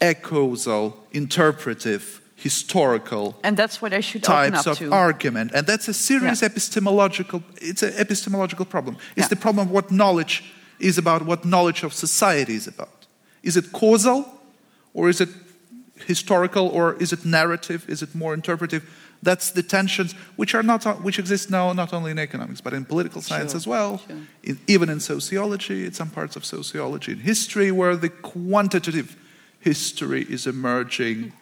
echoesal, 0.00 0.94
interpretive, 1.12 2.20
historical 2.40 3.38
and 3.44 3.54
that's 3.54 3.82
what 3.82 3.92
I 3.92 4.00
should 4.00 4.22
types 4.22 4.66
of 4.66 4.78
to. 4.78 4.90
argument. 4.92 5.52
And 5.54 5.66
that's 5.66 5.88
a 5.88 5.94
serious 5.94 6.40
yeah. 6.40 6.48
epistemological, 6.48 7.42
it's 7.60 7.82
an 7.82 7.92
epistemological 7.98 8.64
problem. 8.64 8.96
It's 9.14 9.26
yeah. 9.26 9.28
the 9.28 9.36
problem 9.36 9.66
of 9.66 9.72
what 9.72 9.90
knowledge 9.90 10.44
is 10.78 10.96
about, 10.96 11.26
what 11.26 11.44
knowledge 11.44 11.82
of 11.82 11.92
society 11.92 12.54
is 12.54 12.66
about. 12.66 13.06
Is 13.42 13.58
it 13.58 13.72
causal 13.72 14.24
or 14.94 15.10
is 15.10 15.20
it 15.20 15.28
historical 16.06 16.68
or 16.68 16.94
is 16.94 17.12
it 17.12 17.26
narrative? 17.26 17.84
Is 17.88 18.00
it 18.02 18.14
more 18.14 18.32
interpretive? 18.32 18.88
That's 19.22 19.50
the 19.50 19.62
tensions 19.62 20.14
which 20.36 20.54
are 20.54 20.62
not 20.62 20.82
which 21.02 21.18
exist 21.18 21.50
now 21.50 21.74
not 21.74 21.92
only 21.92 22.10
in 22.10 22.18
economics 22.18 22.62
but 22.62 22.72
in 22.72 22.86
political 22.86 23.20
science 23.20 23.52
sure. 23.52 23.58
as 23.58 23.66
well, 23.66 23.98
sure. 23.98 24.16
in, 24.42 24.58
even 24.66 24.88
in 24.88 24.98
sociology, 25.00 25.84
in 25.84 25.92
some 25.92 26.08
parts 26.08 26.36
of 26.36 26.46
sociology, 26.46 27.12
in 27.12 27.18
history, 27.18 27.70
where 27.70 27.96
the 27.96 28.08
quantitative 28.08 29.14
history 29.60 30.26
is 30.28 30.46
emerging. 30.46 31.32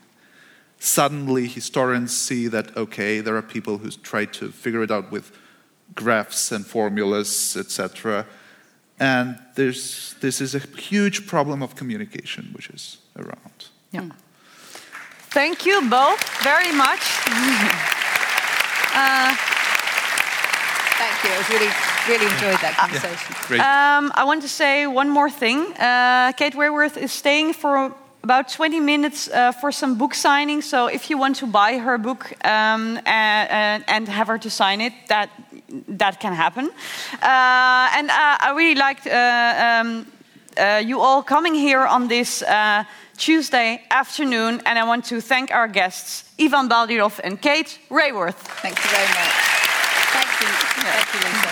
Suddenly, 0.79 1.47
historians 1.47 2.17
see 2.17 2.47
that, 2.49 2.77
okay, 2.77 3.21
there 3.21 3.37
are 3.37 3.43
people 3.43 3.79
who 3.79 3.91
try 3.91 4.25
to 4.27 4.51
figure 4.51 4.83
it 4.83 4.91
out 4.91 5.11
with 5.11 5.33
graphs 5.95 6.53
and 6.53 6.67
formulas, 6.67 7.57
etc. 7.57 8.27
And 9.01 9.39
there's, 9.55 10.15
this 10.21 10.41
is 10.41 10.55
a 10.55 10.59
huge 10.59 11.27
problem 11.27 11.63
of 11.63 11.75
communication 11.75 12.51
which 12.53 12.71
is 12.71 12.99
around. 13.17 13.69
Yeah. 13.91 14.11
Thank 15.31 15.67
you 15.67 15.89
both 15.89 16.23
very 16.43 16.73
much. 16.73 17.01
uh, 18.95 19.37
Thank 20.99 21.23
you. 21.23 21.31
I 21.31 21.39
was 21.39 21.49
really, 21.49 21.71
really 22.09 22.33
enjoyed 22.35 22.61
that 22.61 22.77
conversation. 22.77 23.37
Yeah, 23.55 23.99
um, 23.99 24.11
I 24.17 24.25
want 24.25 24.43
to 24.43 24.49
say 24.49 24.89
one 24.89 25.09
more 25.09 25.31
thing. 25.31 25.73
Uh, 25.79 26.33
Kate 26.33 26.55
Raworth 26.55 26.97
is 26.97 27.13
staying 27.13 27.53
for 27.53 27.95
about 28.23 28.49
20 28.49 28.81
minutes 28.81 29.29
uh, 29.29 29.53
for 29.53 29.73
some 29.73 29.97
book 29.97 30.15
signing. 30.15 30.63
So 30.63 30.87
if 30.87 31.11
you 31.11 31.19
want 31.19 31.37
to 31.37 31.47
buy 31.47 31.79
her 31.79 31.99
book 31.99 32.33
um, 32.45 32.99
and, 33.07 33.85
and, 33.87 34.09
have 34.09 34.27
her 34.27 34.39
to 34.39 34.51
sign 34.51 34.81
it, 34.81 34.93
that 35.09 35.31
that 35.89 36.21
can 36.21 36.33
happen. 36.33 36.71
Uh, 37.23 37.97
and 37.97 38.11
uh, 38.11 38.37
I 38.41 38.53
really 38.57 38.75
liked 38.75 39.07
uh, 39.07 39.83
um, 39.83 40.07
uh, 40.57 40.83
you 40.85 41.01
all 41.01 41.23
coming 41.23 41.55
here 41.55 41.87
on 41.87 42.09
this 42.09 42.43
Tuesday 43.17 43.83
afternoon, 43.91 44.63
and 44.65 44.79
I 44.79 44.85
want 44.85 45.05
to 45.07 45.21
thank 45.21 45.51
our 45.51 45.69
guests, 45.69 46.25
Ivan 46.39 46.69
Boldyrev 46.69 47.21
and 47.25 47.41
Kate 47.41 47.79
Raworth. 47.91 48.39
Thank 48.63 48.79
you 48.79 48.91
very 48.91 49.09
much. 49.09 49.59
Thank 50.15 50.41
you. 50.41 50.49
Thank 50.83 51.45
you. 51.45 51.48